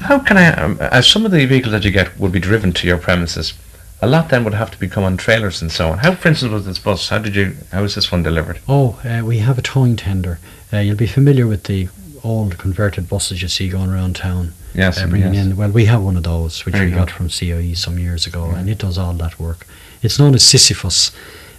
How 0.00 0.18
can 0.18 0.36
I, 0.36 0.52
um, 0.52 0.78
as 0.80 1.06
some 1.06 1.24
of 1.24 1.32
the 1.32 1.44
vehicles 1.46 1.72
that 1.72 1.84
you 1.84 1.90
get 1.90 2.18
would 2.20 2.30
be 2.30 2.38
driven 2.38 2.72
to 2.74 2.86
your 2.86 2.98
premises, 2.98 3.54
a 4.02 4.06
lot 4.06 4.28
then 4.28 4.44
would 4.44 4.54
have 4.54 4.70
to 4.70 4.78
become 4.78 5.04
on 5.04 5.16
trailers 5.16 5.60
and 5.60 5.72
so 5.72 5.90
on. 5.90 5.98
How, 5.98 6.14
for 6.14 6.28
instance, 6.28 6.52
was 6.52 6.66
this 6.66 6.78
bus? 6.78 7.08
How 7.08 7.18
did 7.18 7.36
you? 7.36 7.56
How 7.70 7.82
was 7.82 7.94
this 7.94 8.10
one 8.10 8.22
delivered? 8.22 8.58
Oh, 8.66 8.98
uh, 9.04 9.22
we 9.24 9.38
have 9.38 9.58
a 9.58 9.62
towing 9.62 9.96
tender. 9.96 10.38
Uh, 10.72 10.78
you'll 10.78 10.96
be 10.96 11.06
familiar 11.06 11.46
with 11.46 11.64
the 11.64 11.88
old 12.24 12.58
converted 12.58 13.08
buses 13.08 13.42
you 13.42 13.48
see 13.48 13.68
going 13.68 13.90
around 13.90 14.16
town. 14.16 14.52
Yes, 14.74 14.98
uh, 14.98 15.06
bringing 15.06 15.34
yes. 15.34 15.46
in. 15.46 15.56
Well, 15.56 15.70
we 15.70 15.86
have 15.86 16.02
one 16.02 16.16
of 16.16 16.22
those, 16.22 16.64
which 16.64 16.74
Very 16.74 16.86
we 16.86 16.92
good. 16.92 16.98
got 16.98 17.10
from 17.10 17.28
CIE 17.28 17.74
some 17.74 17.98
years 17.98 18.26
ago, 18.26 18.50
and 18.50 18.68
it 18.68 18.78
does 18.78 18.98
all 18.98 19.12
that 19.14 19.38
work. 19.40 19.66
It's 20.02 20.18
known 20.18 20.34
as 20.34 20.44
Sisyphus 20.44 21.12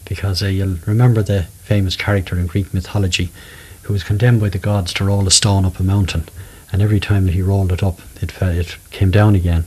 because 0.06 0.42
uh, 0.42 0.48
you'll 0.48 0.78
remember 0.86 1.22
the 1.22 1.44
famous 1.64 1.96
character 1.96 2.38
in 2.38 2.48
Greek 2.48 2.74
mythology 2.74 3.32
who 3.84 3.94
was 3.94 4.04
condemned 4.04 4.42
by 4.42 4.50
the 4.50 4.58
gods 4.58 4.94
to 4.94 5.04
roll 5.04 5.28
a 5.28 5.32
stone 5.32 5.66
up 5.66 5.80
a 5.80 5.84
mountain, 5.84 6.24
and 6.72 6.82
every 6.82 7.00
time 7.00 7.26
that 7.26 7.34
he 7.34 7.42
rolled 7.42 7.72
it 7.72 7.84
up, 7.84 8.00
it 8.22 8.32
fell, 8.32 8.50
it 8.50 8.78
came 8.92 9.12
down 9.12 9.36
again, 9.36 9.66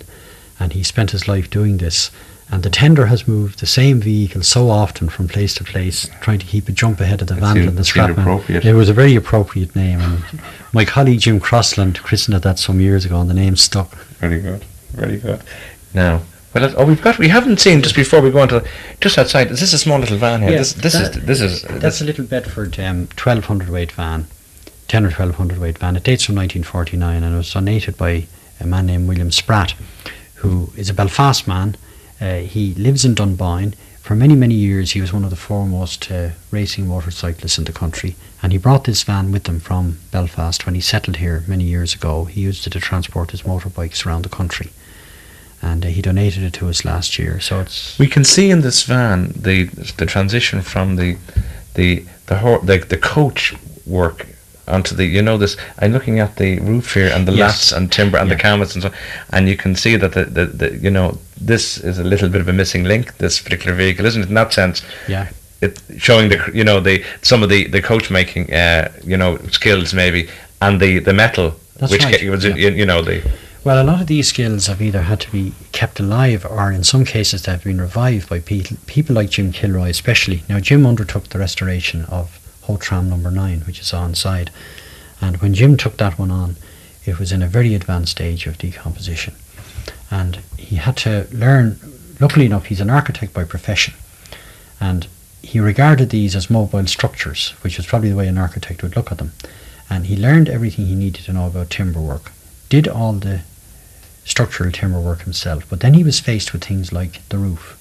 and 0.59 0.73
he 0.73 0.83
spent 0.83 1.11
his 1.11 1.29
life 1.29 1.51
doing 1.51 1.79
this. 1.79 2.11
And 2.51 2.63
the 2.63 2.71
tender 2.71 3.07
has 3.07 3.27
moved 3.27 3.59
the 3.61 3.67
same 3.67 4.01
vehicle 4.01 4.43
so 4.43 4.69
often 4.71 5.09
from 5.09 5.29
place 5.29 5.55
to 5.55 5.65
place, 5.65 6.09
trying 6.21 6.39
to 6.39 6.47
keep 6.47 6.69
a 6.69 6.73
jump 6.73 7.01
ahead 7.01 7.21
of 7.23 7.29
the 7.29 7.35
It 7.37 7.41
vandal 7.41 7.55
seemed- 7.55 7.69
and 7.69 7.77
the 7.79 7.81
it 7.81 7.85
seemed 7.85 8.15
scrapman. 8.17 8.65
It 8.67 8.75
was 8.75 8.89
a 8.89 8.93
very 8.93 9.17
appropriate 9.17 9.75
name, 9.75 10.01
and 10.01 10.23
my 10.73 10.85
colleague 10.85 11.21
Jim 11.21 11.41
Crossland 11.41 11.99
christened 12.03 12.37
it 12.37 12.43
that 12.43 12.59
some 12.59 12.81
years 12.81 13.05
ago, 13.05 13.21
and 13.21 13.31
the 13.31 13.35
name 13.35 13.57
stuck. 13.57 13.97
Very 14.21 14.41
good. 14.41 14.63
Very 14.93 15.17
good. 15.17 15.41
Now, 15.95 16.23
well, 16.55 16.73
oh, 16.77 16.85
we've 16.87 17.03
got. 17.03 17.19
We 17.19 17.29
haven't 17.29 17.59
seen 17.61 17.83
just 17.83 17.97
before 17.97 18.21
we 18.21 18.31
go 18.31 18.43
into 18.43 18.63
just 19.01 19.19
outside. 19.19 19.49
This 19.49 19.63
is 19.63 19.73
this 19.73 19.81
a 19.81 19.85
small 19.85 19.99
little 19.99 20.19
van 20.19 20.41
here? 20.43 20.53
Yeah, 20.53 20.59
this 20.59 20.75
this 20.75 20.93
that- 20.93 21.17
is 21.17 21.25
this 21.27 21.41
is 21.41 21.63
That's 21.63 22.01
a 22.01 22.05
little 22.05 22.25
Bedford 22.25 22.79
um, 22.79 23.09
1200 23.17 23.69
weight 23.71 23.91
van, 23.91 24.27
10 24.87 25.03
or 25.05 25.09
1200 25.09 25.59
weight 25.59 25.79
van. 25.79 25.97
It 25.97 26.05
dates 26.05 26.25
from 26.25 26.37
1949 26.37 27.23
and 27.25 27.35
it 27.35 27.37
was 27.37 27.53
donated 27.53 27.97
by 27.97 28.27
a 28.61 28.67
man 28.67 28.87
named 28.87 29.09
William 29.09 29.33
Spratt, 29.33 29.75
who 30.37 30.71
is 30.77 30.89
a 30.89 30.95
Belfast 30.95 31.49
man. 31.49 31.77
Uh, 32.21 32.39
he 32.39 32.75
lives 32.75 33.05
in 33.05 33.15
Dunboyne. 33.15 33.75
For 34.01 34.15
many, 34.15 34.35
many 34.35 34.55
years, 34.55 34.93
he 34.93 35.01
was 35.01 35.13
one 35.13 35.25
of 35.25 35.31
the 35.31 35.37
foremost 35.37 36.11
uh, 36.11 36.31
racing 36.51 36.87
motorcyclists 36.87 37.57
in 37.57 37.65
the 37.65 37.73
country, 37.73 38.17
and 38.43 38.53
he 38.53 38.59
brought 38.59 38.85
this 38.85 39.03
van 39.03 39.33
with 39.33 39.47
him 39.47 39.61
from 39.61 39.99
Belfast 40.11 40.67
when 40.67 40.75
he 40.75 40.81
settled 40.83 41.17
here 41.17 41.43
many 41.47 41.65
years 41.65 41.95
ago. 41.95 42.27
He 42.27 42.43
used 42.43 42.67
it 42.67 42.71
to 42.71 42.81
transport 42.81 43.31
his 43.31 43.43
motorbikes 43.43 44.05
around 44.05 44.23
the 44.23 44.29
country, 44.29 44.71
and 45.63 45.85
uh, 45.85 45.89
he 45.89 46.03
donated 46.03 46.43
it 46.43 46.53
to 46.55 46.69
us 46.69 46.85
last 46.85 47.19
year. 47.19 47.41
So 47.41 47.61
it's 47.61 47.99
We 47.99 48.07
can 48.07 48.25
see 48.25 48.51
in 48.51 48.61
this 48.61 48.83
van 48.83 49.33
the 49.35 49.65
the 49.97 50.07
transition 50.07 50.61
from 50.61 50.97
the 50.97 51.17
the 51.75 52.05
the 52.27 52.37
the, 52.63 52.85
the 52.87 52.99
coach 52.99 53.55
work 53.87 54.27
onto 54.67 54.95
the 54.95 55.05
you 55.05 55.23
know 55.23 55.37
this 55.39 55.57
I'm 55.79 55.93
looking 55.93 56.21
at 56.21 56.37
the 56.37 56.59
roof 56.61 56.95
here 56.95 57.09
and 57.15 57.27
the 57.29 57.33
Yes. 57.33 57.73
lats 57.73 57.77
and 57.77 57.93
timber 57.93 58.19
and 58.19 58.31
the 58.31 58.35
Yeah. 58.35 58.41
canvas 58.41 58.75
and 58.75 58.83
so 58.83 58.91
and 59.31 59.49
you 59.49 59.57
can 59.57 59.75
see 59.77 59.97
that 59.97 60.13
the, 60.13 60.25
the, 60.25 60.47
the 60.47 60.77
you 60.79 60.91
know 60.91 61.19
this 61.41 61.79
is 61.79 61.99
a 61.99 62.05
little 62.05 62.29
bit 62.29 62.41
of 62.41 62.49
a 62.49 62.53
missing 62.53 62.85
link 62.85 63.17
this 63.19 63.41
particular 63.41 63.77
vehicle 63.77 64.07
isn't 64.07 64.23
it 64.23 64.29
in 64.29 64.35
that 64.35 64.53
sense 64.53 64.83
yeah. 65.09 65.29
it 65.61 65.81
showing 65.99 66.29
the 66.31 66.39
you 66.55 66.65
know 66.65 66.81
the 66.81 67.05
some 67.23 67.43
of 67.43 67.49
the 67.49 67.67
the 67.69 67.83
coach 67.83 68.11
making 68.11 68.53
uh 68.53 68.91
you 69.05 69.17
know 69.17 69.37
skills 69.51 69.93
maybe 69.93 70.29
and 70.63 70.81
the 70.81 70.99
the 70.99 71.13
metal 71.13 71.55
That's 71.79 71.93
which 71.93 72.05
right, 72.05 72.31
was 72.31 72.45
yeah. 72.45 72.55
you, 72.55 72.71
you 72.71 72.87
know 72.87 73.03
the 73.03 73.21
Well, 73.65 73.81
a 73.83 73.89
lot 73.93 74.01
of 74.03 74.07
these 74.07 74.29
skills 74.29 74.67
have 74.67 74.83
either 74.83 75.03
had 75.03 75.21
to 75.21 75.31
be 75.33 75.53
kept 75.73 75.99
alive 75.99 76.45
or 76.45 76.71
in 76.71 76.85
some 76.85 77.05
cases 77.07 77.43
they 77.43 77.53
have 77.53 77.65
been 77.65 77.81
revived 77.81 78.29
by 78.29 78.41
people, 78.41 78.77
people 78.87 79.15
like 79.17 79.31
Jim 79.31 79.53
Kilroy 79.53 79.89
especially. 79.89 80.43
Now, 80.51 80.61
Jim 80.61 80.85
undertook 80.87 81.25
the 81.31 81.39
restoration 81.39 82.05
of 82.19 82.27
Howth 82.67 82.81
tram 82.81 83.09
number 83.09 83.31
9, 83.31 83.61
which 83.61 83.81
is 83.81 83.93
on 83.93 84.15
side. 84.15 84.51
And 85.21 85.37
when 85.39 85.55
Jim 85.55 85.77
took 85.77 85.97
that 85.99 86.19
one 86.19 86.31
on, 86.31 86.57
it 87.05 87.19
was 87.19 87.33
in 87.33 87.43
a 87.43 87.49
very 87.49 87.75
advanced 87.75 88.13
stage 88.13 88.47
of 88.47 88.59
decomposition. 88.59 89.35
And 90.11 90.37
he 90.57 90.77
had 90.77 90.97
to 90.99 91.27
learn, 91.33 91.79
luckily 92.21 92.47
enough, 92.47 92.67
he's 92.67 92.81
an 92.81 92.91
architect 92.91 93.35
by 93.35 93.45
profession. 93.45 93.95
And 94.81 95.07
he 95.43 95.61
regarded 95.61 96.11
these 96.11 96.35
as 96.35 96.51
mobile 96.51 96.87
structures, 96.87 97.51
which 97.63 97.79
is 97.79 97.87
probably 97.87 98.11
the 98.11 98.17
way 98.17 98.29
an 98.29 98.39
architect 98.39 98.83
would 98.83 98.97
look 98.97 99.13
at 99.13 99.19
them. 99.19 99.33
And 99.91 100.07
he 100.07 100.17
learned 100.17 100.49
everything 100.49 100.87
he 100.87 100.95
needed 100.95 101.25
to 101.25 101.33
know 101.33 101.47
about 101.47 101.71
timber 101.71 102.01
work, 102.01 102.33
did 102.69 102.89
all 102.89 103.13
the 103.13 103.43
structural 104.25 104.73
timber 104.73 105.01
work 105.01 105.23
himself. 105.23 105.69
But 105.69 105.81
then 105.81 105.95
he 105.95 106.03
was 106.03 106.21
faced 106.21 106.53
with 106.53 106.65
things 106.65 106.93
like 106.93 107.27
the 107.29 107.39
roof. 107.39 107.79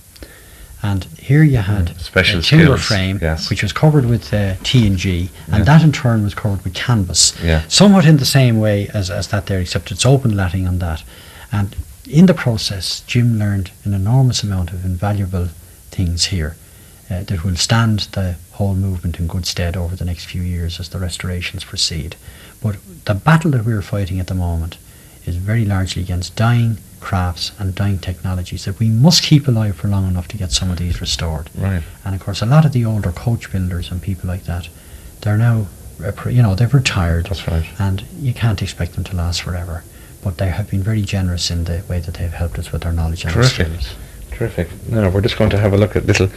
And 0.85 1.05
here 1.17 1.43
you 1.43 1.57
had 1.59 1.85
Mm, 1.87 1.99
special 1.99 2.39
a 2.39 2.43
timber 2.43 2.65
skills, 2.65 2.81
frame, 2.85 3.19
yes. 3.21 3.49
which 3.49 3.63
was 3.63 3.71
covered 3.71 4.05
with 4.05 4.33
uh, 4.33 4.55
T 4.63 4.85
and 4.85 4.97
G, 4.97 5.29
and 5.47 5.59
Yeah. 5.59 5.63
that 5.63 5.81
in 5.81 5.91
turn 5.93 6.23
was 6.23 6.33
covered 6.35 6.61
with 6.65 6.73
canvas, 6.73 7.33
yeah 7.41 7.61
somewhat 7.69 8.05
in 8.05 8.17
the 8.17 8.25
same 8.25 8.59
way 8.59 8.89
as, 8.93 9.09
as 9.09 9.27
that 9.29 9.45
there, 9.45 9.61
except 9.61 9.91
it's 9.91 10.05
open 10.05 10.35
latting 10.35 10.67
on 10.67 10.79
that. 10.79 11.03
And 11.51 11.75
in 12.05 12.25
the 12.25 12.33
process, 12.33 13.01
Jim 13.07 13.39
learned 13.39 13.71
an 13.85 13.93
enormous 13.93 14.43
amount 14.43 14.71
of 14.73 14.83
invaluable 14.83 15.47
things 15.89 16.25
here 16.25 16.57
uh, 17.09 17.23
that 17.23 17.43
will 17.45 17.55
stand 17.55 17.99
the 18.11 18.35
whole 18.51 18.75
movement 18.75 19.19
in 19.19 19.27
good 19.27 19.45
stead 19.45 19.77
over 19.77 19.95
the 19.95 20.05
next 20.05 20.25
few 20.25 20.41
years 20.41 20.79
as 20.81 20.89
the 20.89 20.99
restorations 20.99 21.63
proceed. 21.63 22.17
But 22.61 22.75
the 23.05 23.13
battle 23.15 23.51
that 23.51 23.63
we're 23.65 23.81
fighting 23.81 24.19
at 24.19 24.27
the 24.27 24.35
moment 24.35 24.77
is 25.25 25.37
very 25.37 25.63
largely 25.63 26.01
against 26.01 26.35
dying 26.35 26.77
crafts 27.03 27.51
and 27.59 27.75
dying 27.75 27.99
technologies 27.99 28.63
that 28.65 28.79
we 28.79 28.87
must 28.89 29.23
keep 29.23 29.47
alive 29.47 29.75
for 29.75 29.87
long 29.87 30.07
enough 30.07 30.27
to 30.29 30.37
get 30.37 30.51
some 30.51 30.71
of 30.71 30.77
these 30.77 31.01
restored. 31.01 31.49
right 31.57 31.83
And 32.05 32.15
of 32.15 32.21
course, 32.25 32.41
a 32.41 32.45
lot 32.45 32.65
of 32.65 32.71
the 32.71 32.85
older 32.85 33.11
coach 33.11 33.51
builders 33.51 33.91
and 33.91 34.01
people 34.01 34.27
like 34.33 34.45
that, 34.45 34.69
they're 35.21 35.37
now, 35.37 35.67
uh, 36.03 36.29
you 36.29 36.41
know, 36.41 36.55
they've 36.55 36.73
retired 36.73 37.25
that's 37.27 37.47
right 37.47 37.67
and 37.77 38.03
you 38.27 38.33
can't 38.33 38.61
expect 38.61 38.93
them 38.93 39.03
to 39.05 39.15
last 39.15 39.41
forever. 39.41 39.83
But 40.23 40.37
they 40.37 40.49
have 40.57 40.69
been 40.69 40.83
very 40.83 41.01
generous 41.01 41.51
in 41.51 41.65
the 41.65 41.83
way 41.89 41.99
that 41.99 42.13
they've 42.15 42.37
helped 42.43 42.57
us 42.57 42.71
with 42.71 42.83
their 42.83 42.93
knowledge 42.93 43.25
and 43.25 43.33
Terrific. 43.33 43.67
skills. 43.67 43.95
Terrific. 44.31 44.67
No, 44.89 45.09
we're 45.09 45.21
just 45.21 45.37
going 45.37 45.49
to 45.51 45.59
have 45.59 45.73
a 45.73 45.77
look 45.77 45.95
at 45.95 46.05
little 46.05 46.29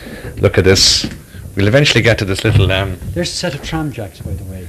look 0.44 0.58
at 0.58 0.64
this. 0.64 1.06
We'll 1.54 1.68
eventually 1.68 2.02
get 2.02 2.18
to 2.18 2.24
this 2.24 2.42
little 2.44 2.70
um 2.72 2.98
There's 3.14 3.30
a 3.30 3.36
set 3.44 3.54
of 3.54 3.62
tram 3.62 3.92
jacks, 3.92 4.20
by 4.20 4.34
the 4.34 4.44
way. 4.44 4.66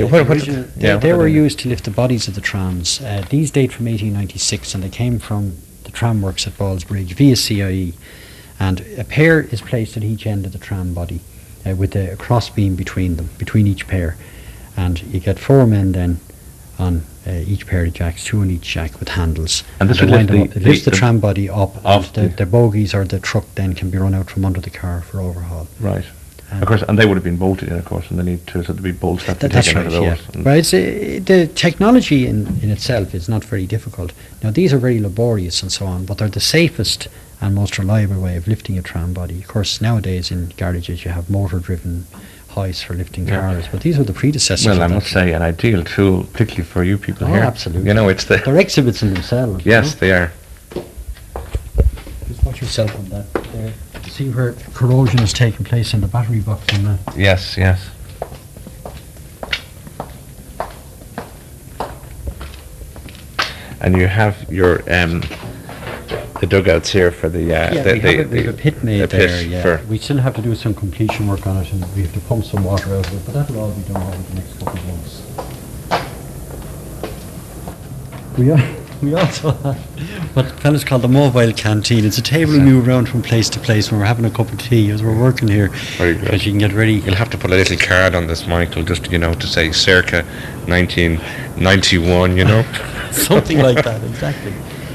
Yeah, 0.00 0.04
what- 0.04 0.28
what 0.28 0.36
original- 0.38 0.64
they 0.76 0.88
yeah, 0.88 0.96
they 0.96 1.12
were 1.12 1.28
used 1.28 1.58
to 1.60 1.68
lift 1.68 1.84
the 1.84 1.90
bodies 1.90 2.28
of 2.28 2.34
the 2.34 2.40
trams. 2.40 3.00
Uh, 3.00 3.24
these 3.30 3.50
date 3.50 3.72
from 3.72 3.86
1896 3.86 4.74
and 4.74 4.82
they 4.84 4.88
came 4.88 5.18
from 5.18 5.52
the 5.84 5.90
tram 5.90 6.20
works 6.22 6.46
at 6.46 6.56
Ballsbridge 6.58 7.12
via 7.14 7.36
CIE. 7.36 7.94
And 8.58 8.82
a 8.98 9.04
pair 9.04 9.40
is 9.40 9.60
placed 9.60 9.96
at 9.96 10.02
each 10.04 10.26
end 10.26 10.46
of 10.46 10.52
the 10.52 10.58
tram 10.58 10.94
body 10.94 11.20
uh, 11.66 11.74
with 11.74 11.94
a 11.94 12.16
cross 12.16 12.48
beam 12.50 12.74
between 12.74 13.16
them, 13.16 13.28
between 13.38 13.66
each 13.66 13.86
pair. 13.86 14.16
And 14.76 15.02
you 15.02 15.20
get 15.20 15.38
four 15.38 15.66
men 15.66 15.92
then 15.92 16.20
on 16.78 17.02
uh, 17.26 17.32
each 17.46 17.66
pair 17.66 17.84
of 17.84 17.92
jacks, 17.92 18.24
two 18.24 18.40
on 18.40 18.50
each 18.50 18.62
jack 18.62 18.98
with 19.00 19.10
handles. 19.10 19.62
And 19.80 19.88
this 19.90 20.00
would 20.00 20.10
lift 20.10 20.28
the-. 20.30 20.46
The- 20.46 20.60
lifts 20.60 20.84
the, 20.84 20.90
the- 20.90 20.96
tram 20.96 21.18
body 21.20 21.48
up, 21.50 21.84
Off 21.84 22.14
and 22.16 22.24
the, 22.24 22.28
the- 22.30 22.36
the 22.44 22.46
bogies 22.46 22.94
or 22.94 23.04
the 23.04 23.18
truck 23.20 23.44
then 23.56 23.74
can 23.74 23.90
be 23.90 23.98
run 23.98 24.14
out 24.14 24.30
from 24.30 24.44
under 24.44 24.60
the 24.60 24.70
car 24.70 25.00
for 25.02 25.20
overhaul. 25.20 25.68
right. 25.80 26.04
And 26.50 26.62
Of 26.62 26.68
course, 26.68 26.82
and 26.82 26.96
they 26.96 27.06
would 27.06 27.16
have 27.16 27.24
been 27.24 27.36
bolted 27.36 27.68
in, 27.70 27.76
of 27.78 27.84
course, 27.84 28.08
and 28.08 28.18
they 28.20 28.22
need 28.22 28.46
to 28.48 28.62
so 28.62 28.72
there'd 28.72 28.82
be 28.82 28.92
bolts 28.92 29.26
that 29.26 29.40
that's 29.40 29.74
right, 29.74 29.84
of 29.86 29.92
yeah. 29.92 30.16
Well, 30.36 30.56
it's, 30.56 30.72
uh, 30.72 30.78
the 31.24 31.50
technology 31.54 32.26
in, 32.26 32.46
in 32.62 32.70
itself 32.70 33.14
is 33.16 33.28
not 33.28 33.44
very 33.44 33.66
difficult. 33.66 34.12
Now, 34.44 34.50
these 34.52 34.72
are 34.72 34.78
very 34.78 35.00
laborious 35.00 35.60
and 35.62 35.72
so 35.72 35.86
on, 35.86 36.04
but 36.06 36.18
they're 36.18 36.28
the 36.28 36.40
safest 36.40 37.08
and 37.40 37.54
most 37.54 37.78
reliable 37.78 38.20
way 38.20 38.36
of 38.36 38.46
lifting 38.46 38.78
a 38.78 38.82
tram 38.82 39.12
body. 39.12 39.40
Of 39.40 39.48
course, 39.48 39.80
nowadays 39.80 40.30
in 40.30 40.52
garages 40.56 41.04
you 41.04 41.10
have 41.10 41.28
motor-driven 41.28 42.06
hoists 42.50 42.82
for 42.82 42.94
lifting 42.94 43.26
Yeah. 43.26 43.40
cars, 43.40 43.64
but 43.70 43.80
these 43.80 43.98
are 43.98 44.04
the 44.04 44.12
predecessors. 44.14 44.66
well, 44.66 44.82
I 44.82 44.86
must 44.86 45.08
say, 45.10 45.32
an 45.32 45.42
ideal 45.42 45.82
tool, 45.82 46.24
particularly 46.32 46.64
for 46.64 46.84
you 46.84 46.96
people 46.96 47.26
Oh, 47.26 47.32
here. 47.32 47.42
absolutely. 47.42 47.88
You 47.88 47.94
know, 47.94 48.08
it's 48.08 48.24
the 48.24 48.36
They're 48.38 48.56
exhibits 48.58 49.02
in 49.02 49.12
themselves. 49.14 49.66
you 49.66 49.72
yes, 49.72 49.94
know? 49.94 49.98
they 50.00 50.12
are. 50.12 50.32
Just 52.28 52.44
watch 52.44 52.60
yourself 52.60 52.94
on 52.96 53.08
that. 53.10 53.32
There. 53.52 53.72
See 54.10 54.30
where 54.30 54.52
corrosion 54.74 55.20
is 55.20 55.32
taking 55.32 55.64
place 55.64 55.94
in 55.94 56.00
the 56.00 56.06
battery 56.06 56.40
box 56.40 56.64
and 56.72 56.86
that. 56.86 57.16
Yes, 57.16 57.56
yes. 57.56 57.88
And 63.80 63.96
you 63.96 64.06
have 64.06 64.50
your 64.50 64.80
um, 64.92 65.22
the 66.40 66.46
dugouts 66.46 66.90
here 66.90 67.10
for 67.10 67.28
the 67.28 67.44
uh, 67.44 67.74
Yeah, 67.74 67.82
the, 67.82 67.92
we, 67.92 67.98
the, 67.98 68.16
have 68.16 68.26
a, 68.26 68.28
we 68.28 68.42
have 68.44 68.54
a 68.54 68.58
pit 68.58 68.84
made 68.84 69.00
the 69.00 69.08
pit 69.08 69.28
there, 69.28 69.42
yeah. 69.42 69.84
We 69.86 69.98
still 69.98 70.18
have 70.18 70.34
to 70.36 70.42
do 70.42 70.54
some 70.54 70.74
completion 70.74 71.26
work 71.26 71.46
on 71.46 71.56
it 71.58 71.72
and 71.72 71.82
we 71.94 72.02
have 72.02 72.12
to 72.14 72.20
pump 72.20 72.44
some 72.44 72.64
water 72.64 72.94
out 72.94 73.06
of 73.06 73.14
it, 73.14 73.24
but 73.24 73.34
that'll 73.34 73.58
all 73.58 73.72
be 73.72 73.82
done 73.82 74.02
over 74.02 74.22
the 74.22 74.34
next 74.34 74.58
couple 74.58 74.78
of 74.78 74.86
months. 74.86 75.22
We, 78.38 78.50
are, 78.50 78.85
we 79.02 79.14
also 79.14 79.50
have 79.50 79.76
what 80.36 80.48
the 80.48 80.54
fellas 80.56 80.84
call 80.84 80.98
the 80.98 81.08
mobile 81.08 81.52
canteen. 81.52 82.04
It's 82.04 82.18
a 82.18 82.22
table 82.22 82.52
we 82.52 82.60
move 82.60 82.88
around 82.88 83.08
from 83.08 83.22
place 83.22 83.48
to 83.50 83.60
place 83.60 83.90
when 83.90 84.00
we're 84.00 84.06
having 84.06 84.24
a 84.24 84.30
cup 84.30 84.50
of 84.52 84.58
tea 84.58 84.90
as 84.90 85.02
we're 85.02 85.18
working 85.18 85.48
here. 85.48 85.68
Very 85.96 86.14
good. 86.14 86.24
Because 86.24 86.46
you 86.46 86.52
can 86.52 86.58
get 86.58 86.72
ready. 86.72 86.94
You'll 86.94 87.14
have 87.14 87.30
to 87.30 87.38
put 87.38 87.50
a 87.50 87.54
little 87.54 87.76
card 87.76 88.14
on 88.14 88.26
this, 88.26 88.46
Michael, 88.46 88.82
just 88.82 89.10
you 89.10 89.18
know 89.18 89.34
to 89.34 89.46
say 89.46 89.72
circa 89.72 90.22
1991. 90.66 92.36
You 92.36 92.44
know. 92.44 92.62
something 93.12 93.58
like 93.58 93.84
that, 93.84 94.02
exactly. 94.04 94.52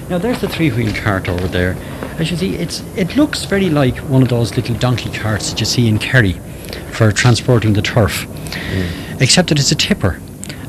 Now 0.09 0.17
there's 0.17 0.41
the 0.41 0.49
three-wheel 0.49 0.93
cart 0.95 1.29
over 1.29 1.47
there. 1.47 1.75
As 2.19 2.29
you 2.29 2.37
see, 2.37 2.55
it's 2.55 2.83
it 2.95 3.15
looks 3.15 3.45
very 3.45 3.69
like 3.69 3.97
one 3.97 4.21
of 4.21 4.29
those 4.29 4.55
little 4.55 4.75
donkey 4.75 5.09
carts 5.11 5.49
that 5.49 5.59
you 5.59 5.65
see 5.65 5.87
in 5.87 5.99
Kerry 5.99 6.33
for 6.91 7.11
transporting 7.11 7.73
the 7.73 7.81
turf, 7.81 8.27
mm. 8.27 9.21
except 9.21 9.49
that 9.49 9.59
it's 9.59 9.71
a 9.71 9.75
tipper, 9.75 10.19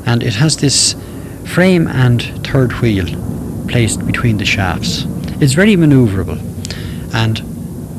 and 0.05 0.23
it 0.23 0.35
has 0.35 0.57
this 0.57 0.95
frame 1.45 1.87
and 1.87 2.21
third 2.45 2.71
wheel 2.73 3.05
placed 3.67 4.05
between 4.05 4.37
the 4.37 4.45
shafts. 4.45 5.05
It's 5.41 5.53
very 5.53 5.75
manoeuvrable, 5.75 6.39
and 7.13 7.39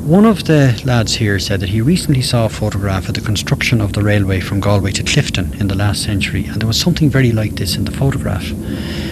one 0.07 0.25
of 0.25 0.43
the 0.43 0.79
lads 0.85 1.15
here 1.15 1.39
said 1.39 1.61
that 1.61 1.69
he 1.69 1.81
recently 1.81 2.21
saw 2.21 2.45
a 2.45 2.49
photograph 2.49 3.07
of 3.07 3.15
the 3.15 3.21
construction 3.21 3.81
of 3.81 3.93
the 3.93 4.03
railway 4.03 4.39
from 4.39 4.59
Galway 4.59 4.91
to 4.91 5.03
Clifden 5.03 5.59
in 5.59 5.67
the 5.67 5.75
last 5.75 6.03
century, 6.03 6.45
and 6.45 6.61
there 6.61 6.67
was 6.67 6.79
something 6.79 7.09
very 7.09 7.31
like 7.31 7.55
this 7.55 7.75
in 7.75 7.85
the 7.85 7.91
photograph. 7.91 8.51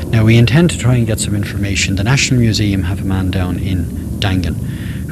Now, 0.06 0.24
we 0.24 0.38
intend 0.38 0.69
to 0.69 0.78
try 0.78 0.96
and 0.96 1.08
get 1.08 1.19
some 1.19 1.36
information. 1.36 1.96
The 1.96 2.04
National 2.04 2.39
Museum 2.39 2.84
have 2.84 3.02
a 3.02 3.06
man 3.06 3.32
down 3.32 3.58
in 3.58 3.86
Dangan 4.19 4.56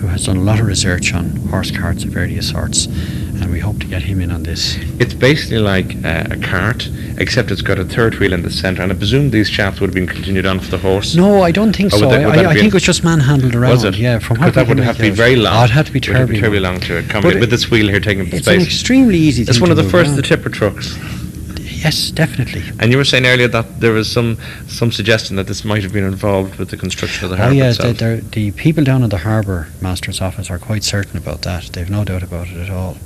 who 0.02 0.08
has 0.08 0.26
done 0.26 0.38
a 0.38 0.42
lot 0.42 0.60
of 0.60 0.66
research 0.66 1.14
on 1.14 1.36
horse 1.50 1.70
carts 1.70 2.04
of 2.04 2.10
various 2.10 2.50
sorts, 2.50 2.88
and 3.42 3.52
we 3.52 3.60
hope 3.60 3.80
to 3.80 3.88
get 3.88 4.02
him 4.04 4.22
in 4.22 4.32
on 4.32 4.44
this. 4.44 4.78
It's 5.00 5.14
basically 5.14 5.58
like 5.60 5.96
uh, 6.06 6.28
a 6.32 6.38
cart, 6.38 6.90
except 7.18 7.52
it's 7.52 7.62
got 7.62 7.80
a 7.80 7.84
third 7.86 8.16
wheel 8.20 8.34
in 8.34 8.42
the 8.44 8.52
centre, 8.52 8.82
and 8.84 8.92
I 8.92 8.96
presume 8.96 9.32
these 9.32 9.50
shafts 9.50 9.80
would 9.82 9.88
have 9.88 9.96
been 9.96 10.08
continued 10.08 10.46
on 10.46 10.60
for 10.60 10.70
the 10.72 10.78
horse. 10.78 11.16
No, 11.16 11.42
I 11.42 11.52
don't 11.52 11.76
think 11.76 11.92
so. 11.92 12.10
that- 12.10 12.26
I, 12.26 12.46
I 12.46 12.54
think 12.54 12.60
in- 12.60 12.66
it 12.68 12.74
was 12.74 12.84
just 12.84 13.04
manhandled 13.04 13.56
around. 13.56 13.72
Was 13.72 13.84
it? 13.84 13.96
Yeah, 13.98 14.20
from 14.20 14.40
what 14.40 14.54
that 14.54 14.68
would 14.68 14.80
have 14.80 14.98
to 14.98 15.02
be 15.02 15.10
very 15.10 15.36
long. 15.36 15.56
Oh, 15.56 15.64
it'd 15.64 15.72
have 15.72 15.88
to 15.88 15.92
be 15.92 16.00
terribly, 16.00 16.40
terribly 16.40 16.60
long. 16.60 16.80
to 16.82 16.94
But 17.02 17.06
accommodate 17.06 17.40
with 17.40 17.50
this 17.50 17.70
wheel 17.72 17.88
here 17.88 18.00
taking 18.00 18.22
up 18.26 18.30
the 18.30 18.38
It's 18.38 18.48
an 18.48 18.62
extremely 18.62 19.18
easy. 19.18 19.44
It's 19.44 19.60
one 19.60 19.72
of 19.72 19.78
the 19.78 19.84
first 19.84 20.10
around. 20.10 20.16
the 20.18 20.22
tipper 20.24 20.50
trucks. 20.50 20.98
Yes, 21.84 22.12
definitely. 22.12 22.62
And 22.80 22.92
you 22.92 22.98
were 22.98 23.04
saying 23.04 23.26
earlier 23.26 23.48
that 23.48 23.80
there 23.80 23.92
was 23.92 24.08
some 24.12 24.38
some 24.68 24.92
suggestion 24.92 25.36
that 25.38 25.48
this 25.48 25.66
might 25.66 25.82
have 25.82 25.92
been 25.92 26.04
involved 26.04 26.60
with 26.60 26.70
the 26.70 26.78
construction 26.78 27.24
of 27.26 27.32
the 27.32 27.38
Oh 27.38 27.40
harbour 27.40 27.56
yeah, 27.56 27.72
the, 27.72 27.94
the, 27.94 28.24
the 28.32 28.52
people 28.52 28.84
down 28.84 29.02
in 29.02 29.10
the 29.10 29.18
harbour 29.18 29.68
master's 29.82 30.22
office 30.22 30.52
are 30.52 30.60
quite 30.60 30.84
certain 30.84 31.18
about 31.18 31.42
that. 31.42 31.64
They've 31.74 31.90
no 31.90 32.04
doubt 32.06 32.22
about 32.22 32.50
it 32.50 32.58
at 32.58 32.70
all. 32.70 32.98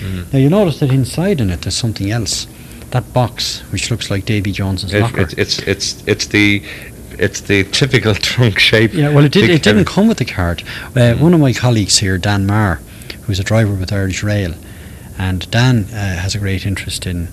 Mhm. 0.00 0.32
Now 0.32 0.38
you 0.38 0.48
notice 0.50 0.78
that 0.80 0.90
inside 0.90 1.40
in 1.40 1.50
it 1.50 1.62
there's 1.62 1.74
something 1.76 2.10
else. 2.10 2.46
That 2.90 3.12
box, 3.12 3.60
which 3.70 3.90
looks 3.90 4.10
like 4.10 4.24
Davy 4.24 4.50
Jones's 4.52 4.94
It- 4.94 5.00
locker. 5.02 5.20
it's, 5.20 5.34
it's 5.34 5.58
it's 5.60 6.02
it's 6.06 6.26
the 6.26 6.62
it's 7.18 7.40
the 7.42 7.64
typical 7.64 8.14
trunk 8.30 8.58
shape. 8.58 8.94
yeah, 8.94 9.10
well, 9.10 9.24
it 9.24 9.32
did, 9.32 9.50
it 9.50 9.62
didn't 9.62 9.86
come 9.86 10.06
with 10.08 10.18
the 10.18 10.24
card. 10.24 10.62
Uh, 10.96 11.14
One 11.14 11.34
of 11.34 11.40
my 11.40 11.52
colleagues 11.52 11.98
here, 11.98 12.16
Dan 12.16 12.46
Marr, 12.46 12.80
who's 13.22 13.40
a 13.40 13.44
driver 13.44 13.72
with 13.74 13.92
Irish 13.92 14.22
Rail, 14.22 14.54
and 15.18 15.50
Dan 15.50 15.84
uh, 15.92 16.16
has 16.16 16.34
a 16.34 16.38
great 16.38 16.64
interest 16.64 17.06
in 17.06 17.28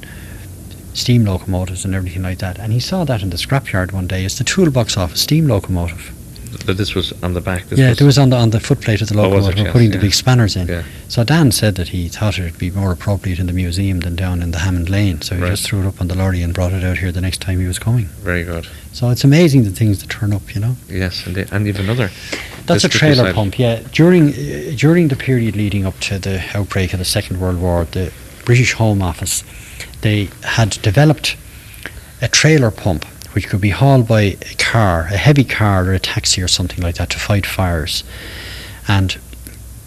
steam 0.93 1.23
locomotives 1.25 1.85
and 1.85 1.93
everything 1.93 2.23
like 2.23 2.39
that. 2.39 2.57
And 2.57 2.73
he 2.73 2.79
saw 2.79 3.03
that 3.05 3.21
in 3.21 3.29
the 3.29 3.37
scrapyard 3.37 3.91
one 3.91 4.07
day. 4.07 4.25
It's 4.25 4.37
the 4.37 4.43
toolbox 4.43 4.97
off 4.97 5.13
a 5.13 5.17
steam 5.17 5.47
locomotive. 5.47 6.11
That 6.65 6.77
this 6.77 6.95
was 6.95 7.13
on 7.23 7.33
the 7.33 7.41
back. 7.41 7.65
This 7.67 7.77
yeah, 7.79 7.89
was, 7.89 7.97
there 7.99 8.05
was 8.07 8.17
on 8.17 8.29
the 8.29 8.37
on 8.37 8.49
the 8.49 8.59
footplate 8.59 9.01
of 9.01 9.09
the 9.09 9.17
Oh, 9.19 9.23
locomotive. 9.29 9.49
it? 9.49 9.55
We're 9.59 9.63
Yes, 9.65 9.73
putting 9.73 9.91
the 9.91 9.97
big 9.99 10.13
spanners 10.13 10.55
in. 10.55 10.67
Yeah. 10.67 10.83
So 11.07 11.23
Dan 11.23 11.51
said 11.51 11.75
that 11.75 11.89
he 11.89 12.07
thought 12.07 12.37
it 12.39 12.43
would 12.43 12.57
be 12.57 12.71
more 12.71 12.91
appropriate 12.91 13.39
in 13.39 13.47
the 13.47 13.53
museum 13.53 13.99
than 13.99 14.15
down 14.15 14.41
in 14.41 14.51
the 14.51 14.59
Hammond 14.59 14.89
Lane. 14.89 15.21
So 15.21 15.35
he 15.35 15.41
Right. 15.41 15.51
just 15.51 15.63
threw 15.63 15.81
it 15.81 15.85
up 15.87 16.01
on 16.01 16.07
the 16.07 16.15
lorry 16.15 16.41
and 16.41 16.53
brought 16.53 16.73
it 16.73 16.83
out 16.83 16.97
here 16.99 17.11
the 17.11 17.21
next 17.21 17.41
time 17.41 17.59
he 17.59 17.67
was 17.67 17.77
coming. 17.79 18.09
Very 18.23 18.43
good. 18.43 18.67
So 18.93 19.09
it's 19.09 19.23
amazing 19.23 19.63
the 19.63 19.69
things 19.71 19.99
that 20.01 20.09
turn 20.09 20.33
up, 20.33 20.55
you 20.55 20.61
know. 20.61 20.75
Yes, 20.89 21.25
and, 21.25 21.35
the, 21.35 21.47
and 21.53 21.67
even 21.67 21.83
another. 21.85 22.09
That's 22.65 22.83
a 22.83 22.89
trailer 22.89 23.31
pump, 23.33 23.59
yeah. 23.59 23.81
During 23.91 24.29
uh, 24.29 24.73
during 24.75 25.09
the 25.09 25.15
period 25.15 25.55
leading 25.55 25.85
up 25.85 25.99
to 26.01 26.17
the 26.17 26.43
outbreak 26.55 26.93
of 26.93 26.99
the 26.99 27.05
Second 27.05 27.39
World 27.39 27.59
War, 27.61 27.85
the 27.91 28.11
British 28.45 28.73
Home 28.73 29.01
Office 29.01 29.43
they 30.01 30.29
had 30.43 30.69
developed 30.81 31.35
a 32.21 32.27
trailer 32.27 32.71
pump 32.71 33.05
which 33.35 33.49
could 33.49 33.59
be 33.59 33.69
hauled 33.71 34.07
by 34.07 34.21
a 34.21 34.55
car, 34.57 35.01
a 35.11 35.17
heavy 35.17 35.43
car 35.43 35.85
or 35.85 35.93
a 35.93 35.99
taxi 35.99 36.41
or 36.41 36.47
something 36.47 36.81
like 36.81 36.95
that 36.95 37.09
to 37.09 37.19
fight 37.19 37.45
fires. 37.45 38.05
And 38.87 39.17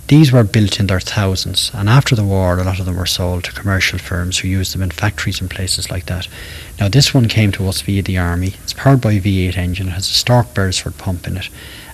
these 0.09 0.31
were 0.31 0.45
built 0.45 0.79
in 0.79 0.87
their 0.87 1.01
thousands, 1.01 1.71
and 1.75 1.89
after 1.89 2.15
the 2.15 2.25
war, 2.25 2.59
a 2.59 2.65
lot 2.65 2.79
of 2.79 2.87
them 2.87 2.97
were 2.97 3.07
sold 3.07 3.45
to 3.45 3.53
commercial 3.53 3.99
firms 3.99 4.39
who 4.39 4.49
used 4.49 4.75
them 4.75 4.83
in 4.83 4.91
factories 4.91 5.41
and 5.41 5.51
places 5.51 5.91
like 5.91 6.07
that. 6.07 6.29
Now, 6.79 6.89
this 6.89 7.13
one 7.13 7.29
came 7.29 7.53
to 7.53 7.69
us 7.69 7.81
via 7.81 8.03
the 8.03 8.19
army. 8.19 8.55
It's 8.63 8.73
powered 8.73 9.01
by 9.01 9.13
a 9.13 9.21
V8 9.21 9.57
engine. 9.57 9.89
It 9.89 9.93
has 9.93 10.09
a 10.11 10.15
Stork 10.15 10.55
Beresford 10.55 10.97
pump 10.99 11.27
in 11.27 11.37
it, 11.37 11.49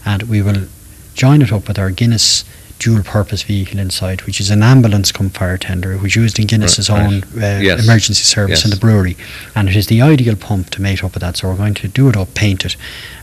and 0.04 0.24
we 0.24 0.42
will 0.42 0.66
join 1.14 1.42
it 1.42 1.52
up 1.52 1.68
with 1.68 1.78
our 1.78 1.90
Guinness 1.90 2.44
dual-purpose 2.84 3.42
vehicle 3.44 3.78
inside, 3.78 4.20
which 4.26 4.40
is 4.40 4.50
an 4.50 4.62
ambulance 4.62 5.10
come 5.10 5.30
fire 5.30 5.56
tender, 5.56 5.96
which 5.96 6.16
used 6.16 6.38
in 6.38 6.46
Guinness's 6.46 6.90
Right, 6.90 7.00
own 7.00 7.22
uh, 7.42 7.60
Yes. 7.62 7.82
emergency 7.82 8.24
service 8.24 8.62
in 8.64 8.70
the 8.70 8.76
brewery, 8.76 9.16
and 9.54 9.70
it 9.70 9.76
is 9.76 9.86
the 9.86 10.02
ideal 10.02 10.36
pump 10.36 10.68
to 10.70 10.82
mate 10.82 11.02
up 11.02 11.14
with 11.14 11.22
that. 11.22 11.38
So 11.38 11.48
we're 11.48 11.56
going 11.56 11.74
to 11.74 11.88
do 11.88 12.10
it 12.10 12.16
up, 12.16 12.34
paint 12.34 12.64
it, 12.66 12.76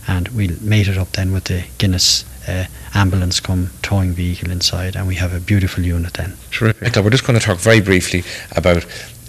and 0.08 0.28
we'll 0.30 0.56
mate 0.62 0.88
it 0.88 0.98
up 0.98 1.12
then 1.12 1.32
with 1.32 1.44
the 1.44 1.64
Guinness 1.78 2.26
uh, 2.48 2.66
ambulance 2.96 3.40
come 3.40 3.70
towing 3.84 4.14
vehicle 4.14 4.50
inside, 4.50 4.96
and 4.96 5.08
we 5.08 5.16
have 5.16 5.32
a 5.32 5.40
beautiful 5.40 5.84
unit 5.86 6.14
then. 6.14 6.34
Terrific. 6.50 6.82
Michael, 6.82 7.04
we're 7.04 7.12
just 7.12 7.26
going 7.28 7.38
to 7.40 7.46
talk 7.46 7.60
very 7.60 7.82
briefly 7.82 8.24
about 8.56 8.84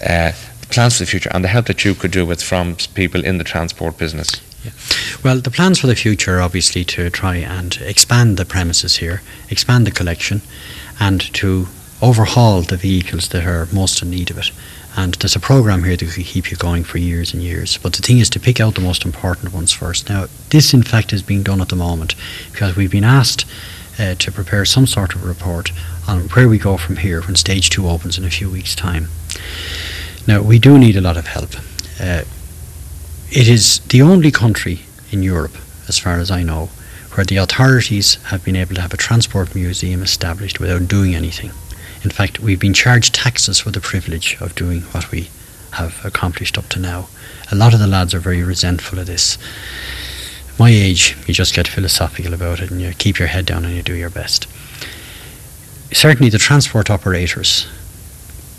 uh, 0.08 0.32
plans 0.70 0.96
for 0.96 1.02
the 1.04 1.10
future 1.10 1.30
and 1.34 1.44
the 1.44 1.48
help 1.48 1.66
that 1.66 1.84
you 1.84 1.94
could 1.94 2.10
do 2.10 2.24
with 2.24 2.42
from 2.42 2.76
people 2.94 3.22
in 3.22 3.36
the 3.36 3.44
transport 3.44 3.98
business. 3.98 4.30
Well, 5.24 5.40
the 5.40 5.50
plans 5.50 5.78
for 5.78 5.86
the 5.86 5.96
future 5.96 6.38
are 6.38 6.42
obviously 6.42 6.84
to 6.84 7.10
try 7.10 7.36
and 7.36 7.76
expand 7.80 8.36
the 8.36 8.44
premises 8.44 8.96
here, 8.96 9.22
expand 9.50 9.86
the 9.86 9.90
collection, 9.90 10.42
and 10.98 11.20
to 11.34 11.68
overhaul 12.00 12.62
the 12.62 12.76
vehicles 12.76 13.28
that 13.28 13.44
are 13.44 13.68
most 13.72 14.02
in 14.02 14.10
need 14.10 14.30
of 14.30 14.38
it. 14.38 14.50
And 14.96 15.14
there's 15.14 15.36
a 15.36 15.40
program 15.40 15.84
here 15.84 15.96
that 15.96 16.12
could 16.12 16.24
keep 16.24 16.50
you 16.50 16.56
going 16.56 16.84
for 16.84 16.98
years 16.98 17.32
and 17.32 17.42
years. 17.42 17.78
But 17.78 17.94
the 17.94 18.02
thing 18.02 18.18
is 18.18 18.28
to 18.30 18.40
pick 18.40 18.60
out 18.60 18.74
the 18.74 18.80
most 18.80 19.04
important 19.04 19.54
ones 19.54 19.72
first. 19.72 20.08
Now, 20.08 20.26
this 20.50 20.74
in 20.74 20.82
fact 20.82 21.12
is 21.12 21.22
being 21.22 21.42
done 21.42 21.60
at 21.60 21.68
the 21.68 21.76
moment 21.76 22.14
because 22.50 22.76
we've 22.76 22.90
been 22.90 23.04
asked 23.04 23.46
uh, 23.98 24.14
to 24.16 24.32
prepare 24.32 24.64
some 24.64 24.86
sort 24.86 25.14
of 25.14 25.24
report 25.24 25.72
on 26.06 26.28
where 26.30 26.48
we 26.48 26.58
go 26.58 26.76
from 26.76 26.96
here 26.96 27.22
when 27.22 27.36
stage 27.36 27.70
two 27.70 27.88
opens 27.88 28.18
in 28.18 28.24
a 28.24 28.30
few 28.30 28.50
weeks' 28.50 28.74
time. 28.74 29.08
Now, 30.26 30.42
we 30.42 30.58
do 30.58 30.78
need 30.78 30.96
a 30.96 31.00
lot 31.00 31.16
of 31.16 31.26
help. 31.28 31.50
Uh, 32.00 32.24
it 33.32 33.48
is 33.48 33.78
the 33.88 34.02
only 34.02 34.30
country 34.30 34.80
in 35.10 35.22
Europe, 35.22 35.56
as 35.88 35.98
far 35.98 36.18
as 36.18 36.30
I 36.30 36.42
know, 36.42 36.66
where 37.14 37.24
the 37.24 37.38
authorities 37.38 38.16
have 38.24 38.44
been 38.44 38.56
able 38.56 38.74
to 38.74 38.82
have 38.82 38.92
a 38.92 38.98
transport 38.98 39.54
museum 39.54 40.02
established 40.02 40.60
without 40.60 40.86
doing 40.86 41.14
anything. 41.14 41.50
In 42.02 42.10
fact, 42.10 42.40
we've 42.40 42.60
been 42.60 42.74
charged 42.74 43.14
taxes 43.14 43.58
for 43.60 43.70
the 43.70 43.80
privilege 43.80 44.36
of 44.38 44.54
doing 44.54 44.82
what 44.92 45.10
we 45.10 45.30
have 45.72 46.04
accomplished 46.04 46.58
up 46.58 46.68
to 46.70 46.78
now. 46.78 47.08
A 47.50 47.54
lot 47.54 47.72
of 47.72 47.80
the 47.80 47.86
lads 47.86 48.12
are 48.12 48.20
very 48.20 48.42
resentful 48.42 48.98
of 48.98 49.06
this. 49.06 49.38
My 50.58 50.68
age, 50.68 51.16
you 51.26 51.32
just 51.32 51.54
get 51.54 51.66
philosophical 51.66 52.34
about 52.34 52.60
it 52.60 52.70
and 52.70 52.82
you 52.82 52.92
keep 52.92 53.18
your 53.18 53.28
head 53.28 53.46
down 53.46 53.64
and 53.64 53.74
you 53.74 53.82
do 53.82 53.94
your 53.94 54.10
best. 54.10 54.46
Certainly, 55.90 56.28
the 56.28 56.38
transport 56.38 56.90
operators, 56.90 57.66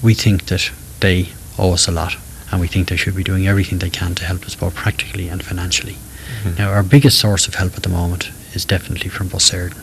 we 0.01 0.15
think 0.15 0.45
that 0.45 0.71
they 0.99 1.29
owe 1.59 1.73
us 1.73 1.87
a 1.87 1.91
lot 1.91 2.17
and 2.53 2.61
we 2.61 2.67
think 2.67 2.87
they 2.87 2.95
should 2.95 3.15
be 3.15 3.23
doing 3.23 3.47
everything 3.47 3.79
they 3.79 3.89
can 3.89 4.13
to 4.13 4.23
help 4.25 4.45
us 4.45 4.53
both 4.53 4.75
practically 4.75 5.27
and 5.27 5.43
financially. 5.43 5.97
Mhm. 6.43 6.59
Now, 6.59 6.69
our 6.69 6.83
biggest 6.83 7.17
source 7.17 7.47
of 7.47 7.55
help 7.55 7.75
at 7.75 7.81
the 7.81 7.89
moment 7.89 8.29
is 8.53 8.63
definitely 8.63 9.09
from 9.09 9.27
Bus 9.27 9.49
Éireann. 9.49 9.73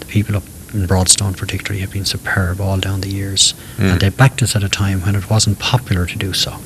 The 0.00 0.06
people 0.06 0.36
up 0.36 0.42
in 0.74 0.84
Broadstone, 0.86 1.32
particularly, 1.32 1.80
have 1.80 1.92
been 1.92 2.04
superb 2.04 2.60
all 2.60 2.76
down 2.78 3.00
the 3.00 3.08
years, 3.08 3.54
Mm. 3.78 3.92
and 3.92 4.00
they 4.00 4.10
backed 4.10 4.42
us 4.42 4.54
at 4.54 4.62
a 4.62 4.68
time 4.68 5.00
when 5.00 5.14
it 5.16 5.30
wasn't 5.30 5.58
popular 5.58 6.04
to 6.04 6.16
do 6.18 6.34
so. 6.34 6.60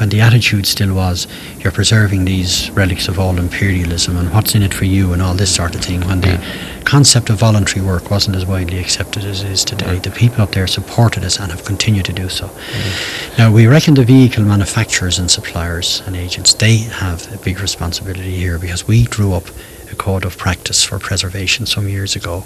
When 0.00 0.08
the 0.08 0.22
attitude 0.22 0.64
still 0.64 0.94
was, 0.94 1.26
you're 1.58 1.70
preserving 1.72 2.24
these 2.24 2.70
relics 2.70 3.06
of 3.06 3.18
all 3.18 3.36
imperialism 3.36 4.16
and 4.16 4.32
what's 4.32 4.54
in 4.54 4.62
it 4.62 4.72
for 4.72 4.86
you 4.86 5.12
and 5.12 5.20
all 5.20 5.34
this 5.34 5.54
sort 5.54 5.74
of 5.74 5.82
thing. 5.82 6.00
When 6.08 6.22
the 6.22 6.42
concept 6.86 7.28
of 7.28 7.36
voluntary 7.36 7.84
work 7.84 8.10
wasn't 8.10 8.36
as 8.36 8.46
widely 8.46 8.78
accepted 8.78 9.24
as 9.24 9.42
it 9.42 9.50
is 9.50 9.62
today, 9.62 9.86
Right. 9.86 10.02
the 10.02 10.10
people 10.10 10.40
up 10.40 10.52
there 10.52 10.66
supported 10.66 11.22
us 11.22 11.38
and 11.38 11.50
have 11.52 11.66
continued 11.66 12.06
to 12.06 12.14
do 12.14 12.30
so. 12.30 12.46
Mm-hmm. 12.46 13.36
Now, 13.36 13.52
we 13.52 13.66
reckon 13.66 13.92
the 13.92 14.04
vehicle 14.04 14.42
manufacturers 14.42 15.18
and 15.18 15.30
suppliers 15.30 16.02
and 16.06 16.16
agents, 16.16 16.54
they 16.54 16.78
have 16.78 17.30
a 17.34 17.36
big 17.36 17.60
responsibility 17.60 18.34
here 18.36 18.58
because 18.58 18.88
we 18.88 19.04
drew 19.04 19.34
up 19.34 19.48
a 19.92 19.96
code 19.96 20.24
of 20.24 20.38
practice 20.38 20.82
for 20.82 20.98
preservation 20.98 21.66
some 21.66 21.86
years 21.86 22.16
ago, 22.16 22.44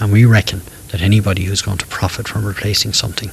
and 0.00 0.10
we 0.10 0.24
reckon 0.24 0.62
that 0.88 1.02
anybody 1.02 1.44
who's 1.44 1.60
going 1.60 1.76
to 1.76 1.86
profit 1.86 2.26
from 2.26 2.46
replacing 2.46 2.94
something 2.94 3.30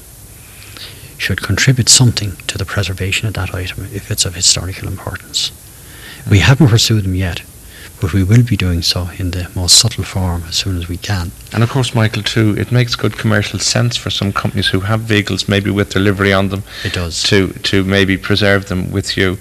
should 1.21 1.43
contribute 1.43 1.87
something 1.87 2.35
to 2.47 2.57
the 2.57 2.65
preservation 2.65 3.27
of 3.27 3.35
that 3.35 3.53
item 3.53 3.87
if 3.93 4.09
it's 4.09 4.25
of 4.25 4.33
historical 4.33 4.87
importance. 4.87 5.51
We 6.29 6.39
haven't 6.39 6.69
pursued 6.69 7.03
them 7.03 7.13
yet, 7.13 7.43
but 8.01 8.13
we 8.13 8.23
will 8.23 8.43
be 8.43 8.57
doing 8.57 8.81
so 8.81 9.09
in 9.19 9.31
the 9.31 9.49
most 9.55 9.77
subtle 9.79 10.03
form 10.03 10.43
as 10.49 10.55
soon 10.55 10.75
as 10.77 10.89
we 10.89 10.97
can. 10.97 11.31
And 11.53 11.63
of 11.63 11.69
course, 11.69 11.93
Michael, 11.95 12.23
too, 12.23 12.55
it 12.57 12.71
makes 12.71 12.95
good 12.95 13.17
commercial 13.17 13.59
sense 13.59 13.95
for 13.95 14.09
some 14.09 14.33
companies 14.33 14.67
who 14.69 14.79
have 14.81 15.01
vehicles, 15.01 15.47
maybe 15.47 15.69
with 15.69 15.91
delivery 15.91 16.33
on 16.33 16.49
them, 16.49 16.63
It 16.83 16.93
does. 16.93 17.23
to 17.23 17.49
to 17.69 17.83
maybe 17.83 18.17
preserve 18.17 18.65
them 18.67 18.91
with 18.91 19.15
you. 19.15 19.37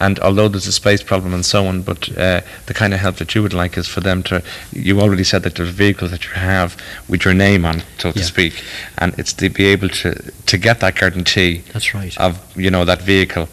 And 0.00 0.18
although 0.20 0.48
there's 0.48 0.66
a 0.66 0.72
space 0.72 1.02
problem 1.02 1.32
and 1.34 1.44
so 1.46 1.66
on, 1.66 1.82
but 1.82 2.08
uh, 2.18 2.40
the 2.66 2.74
kind 2.74 2.92
of 2.94 3.00
help 3.00 3.16
that 3.16 3.34
you 3.34 3.42
would 3.42 3.54
like 3.54 3.78
is 3.78 3.86
for 3.88 4.00
them 4.00 4.22
to. 4.24 4.42
You 4.72 5.00
already 5.00 5.24
said 5.24 5.42
that 5.44 5.54
there's 5.54 5.70
vehicles 5.70 6.10
that 6.10 6.24
you 6.24 6.32
have 6.32 6.76
with 7.08 7.24
your 7.24 7.34
name 7.34 7.64
on, 7.64 7.82
so 7.98 8.12
to 8.12 8.22
speak, 8.24 8.62
and 8.98 9.18
it's 9.18 9.32
to 9.34 9.48
be 9.48 9.66
able 9.66 9.88
to 9.88 10.14
to 10.46 10.58
get 10.58 10.80
that 10.80 10.94
guarantee 10.96 11.62
That's 11.72 11.94
right. 11.94 12.16
of 12.20 12.38
you 12.56 12.70
know 12.70 12.84
that 12.84 13.02
vehicle 13.02 13.48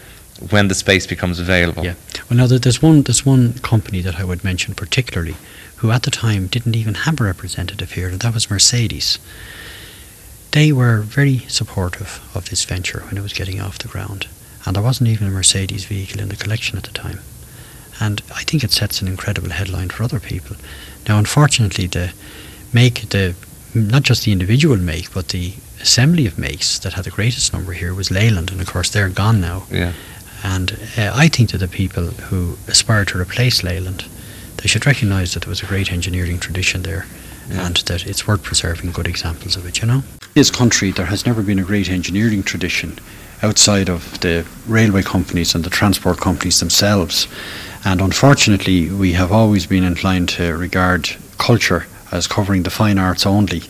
when 0.49 0.67
the 0.67 0.75
space 0.75 1.07
becomes 1.07 1.39
available. 1.39 1.83
Yeah. 1.83 1.95
Well, 2.29 2.37
now 2.37 2.47
there's 2.47 2.81
one 2.81 3.03
there's 3.03 3.25
one 3.25 3.53
company 3.59 4.01
that 4.01 4.19
I 4.19 4.23
would 4.23 4.43
mention 4.43 4.73
particularly, 4.73 5.35
who 5.77 5.91
at 5.91 6.03
the 6.03 6.11
time 6.11 6.47
didn't 6.47 6.75
even 6.75 6.93
have 6.93 7.19
a 7.19 7.23
representative 7.23 7.91
here, 7.93 8.09
and 8.09 8.19
that 8.19 8.33
was 8.33 8.49
Mercedes. 8.49 9.19
They 10.51 10.71
were 10.71 11.01
very 11.01 11.39
supportive 11.47 12.19
of 12.35 12.49
this 12.49 12.65
venture 12.65 13.01
when 13.01 13.17
it 13.17 13.21
was 13.23 13.33
getting 13.33 13.61
off 13.61 13.79
the 13.79 13.87
ground, 13.87 14.27
and 14.65 14.75
there 14.75 14.83
wasn't 14.83 15.09
even 15.09 15.27
a 15.27 15.31
Mercedes 15.31 15.85
vehicle 15.85 16.19
in 16.19 16.29
the 16.29 16.35
collection 16.35 16.77
at 16.77 16.83
the 16.83 16.91
time. 16.91 17.19
And 17.99 18.21
I 18.35 18.43
think 18.43 18.63
it 18.63 18.71
sets 18.71 19.01
an 19.01 19.07
incredible 19.07 19.51
headline 19.51 19.89
for 19.89 20.03
other 20.03 20.19
people. 20.19 20.55
Now, 21.07 21.19
unfortunately, 21.19 21.87
the 21.87 22.13
make 22.73 23.09
the 23.09 23.35
not 23.73 24.03
just 24.03 24.25
the 24.25 24.31
individual 24.31 24.77
make, 24.77 25.13
but 25.13 25.29
the 25.29 25.53
assembly 25.81 26.25
of 26.27 26.37
makes 26.37 26.79
that 26.79 26.93
had 26.93 27.05
the 27.05 27.11
greatest 27.11 27.53
number 27.53 27.73
here 27.73 27.93
was 27.93 28.11
Leyland, 28.11 28.51
and 28.51 28.61
of 28.61 28.67
course 28.67 28.89
they're 28.89 29.09
gone 29.09 29.41
now. 29.41 29.63
Yeah. 29.71 29.93
And 30.43 30.77
uh, 30.97 31.11
I 31.13 31.27
think 31.27 31.51
that 31.51 31.59
the 31.59 31.67
people 31.67 32.05
who 32.07 32.57
aspire 32.67 33.05
to 33.05 33.19
replace 33.19 33.63
Leyland, 33.63 34.05
they 34.57 34.67
should 34.67 34.85
recognise 34.85 35.33
that 35.33 35.41
there 35.41 35.49
was 35.49 35.61
a 35.61 35.65
great 35.67 35.91
engineering 35.91 36.39
tradition 36.39 36.81
there 36.83 37.05
Yeah. 37.49 37.65
and 37.67 37.75
that 37.77 38.05
it's 38.07 38.27
worth 38.27 38.43
preserving 38.43 38.91
good 38.91 39.07
examples 39.07 39.55
of 39.55 39.65
it, 39.67 39.81
you 39.81 39.87
know? 39.87 40.03
In 40.21 40.29
this 40.35 40.51
country, 40.51 40.91
there 40.91 41.07
has 41.07 41.25
never 41.25 41.41
been 41.43 41.59
a 41.59 41.63
great 41.63 41.89
engineering 41.89 42.43
tradition 42.43 42.97
outside 43.43 43.89
of 43.89 44.19
the 44.21 44.45
railway 44.67 45.01
companies 45.03 45.55
and 45.55 45.63
the 45.63 45.69
transport 45.69 46.19
companies 46.19 46.59
themselves. 46.59 47.27
And 47.83 47.99
unfortunately, 48.01 48.89
we 48.89 49.13
have 49.13 49.31
always 49.31 49.65
been 49.65 49.83
inclined 49.83 50.29
to 50.29 50.55
regard 50.55 51.09
culture 51.37 51.85
as 52.11 52.27
covering 52.27 52.63
the 52.63 52.69
fine 52.69 52.99
arts 52.99 53.25
only. 53.25 53.63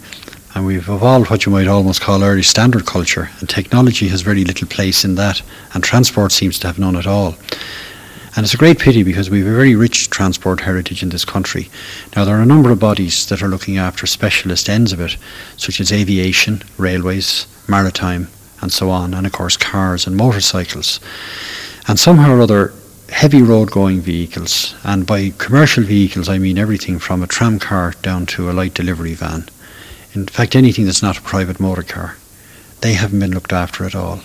And 0.53 0.65
we've 0.65 0.89
evolved 0.89 1.29
what 1.29 1.45
you 1.45 1.51
might 1.51 1.67
almost 1.67 2.01
call 2.01 2.23
early 2.23 2.43
standard 2.43 2.85
culture, 2.85 3.29
and 3.39 3.47
technology 3.47 4.09
has 4.09 4.21
very 4.21 4.43
little 4.43 4.67
place 4.67 5.05
in 5.05 5.15
that, 5.15 5.41
and 5.73 5.83
transport 5.83 6.31
seems 6.33 6.59
to 6.59 6.67
have 6.67 6.77
none 6.77 6.97
at 6.97 7.07
all. 7.07 7.35
And 8.35 8.43
it's 8.43 8.53
a 8.53 8.57
great 8.57 8.79
pity 8.79 9.03
because 9.03 9.29
we 9.29 9.39
have 9.39 9.47
a 9.47 9.55
very 9.55 9.75
rich 9.75 10.09
transport 10.09 10.61
heritage 10.61 11.03
in 11.03 11.09
this 11.09 11.25
country. 11.25 11.69
Now, 12.15 12.25
there 12.25 12.37
are 12.37 12.41
a 12.41 12.45
number 12.45 12.71
of 12.71 12.79
bodies 12.79 13.27
that 13.27 13.41
are 13.41 13.47
looking 13.47 13.77
after 13.77 14.05
specialist 14.05 14.69
ends 14.69 14.93
of 14.93 14.99
it, 14.99 15.17
such 15.57 15.79
as 15.79 15.91
aviation, 15.91 16.63
railways, 16.77 17.47
maritime, 17.67 18.29
and 18.61 18.71
so 18.71 18.89
on, 18.89 19.13
and 19.13 19.25
of 19.25 19.33
course, 19.33 19.57
cars 19.57 20.07
and 20.07 20.15
motorcycles. 20.15 20.99
And 21.87 21.99
somehow 21.99 22.33
or 22.33 22.41
other, 22.41 22.73
heavy 23.09 23.41
road 23.41 23.71
going 23.71 23.99
vehicles, 24.01 24.75
and 24.83 25.05
by 25.05 25.33
commercial 25.37 25.83
vehicles, 25.83 26.29
I 26.29 26.37
mean 26.37 26.57
everything 26.57 26.99
from 26.99 27.21
a 27.21 27.27
tram 27.27 27.59
car 27.59 27.93
down 28.01 28.25
to 28.27 28.49
a 28.49 28.53
light 28.53 28.73
delivery 28.73 29.13
van. 29.13 29.47
In 30.13 30.25
fact, 30.25 30.55
anything 30.55 30.85
that's 30.85 31.01
not 31.01 31.17
a 31.17 31.21
private 31.21 31.59
motor 31.59 31.83
car, 31.83 32.17
they 32.81 32.93
haven't 32.93 33.19
been 33.19 33.31
looked 33.31 33.53
after 33.53 33.85
at 33.85 33.95
all. 33.95 34.21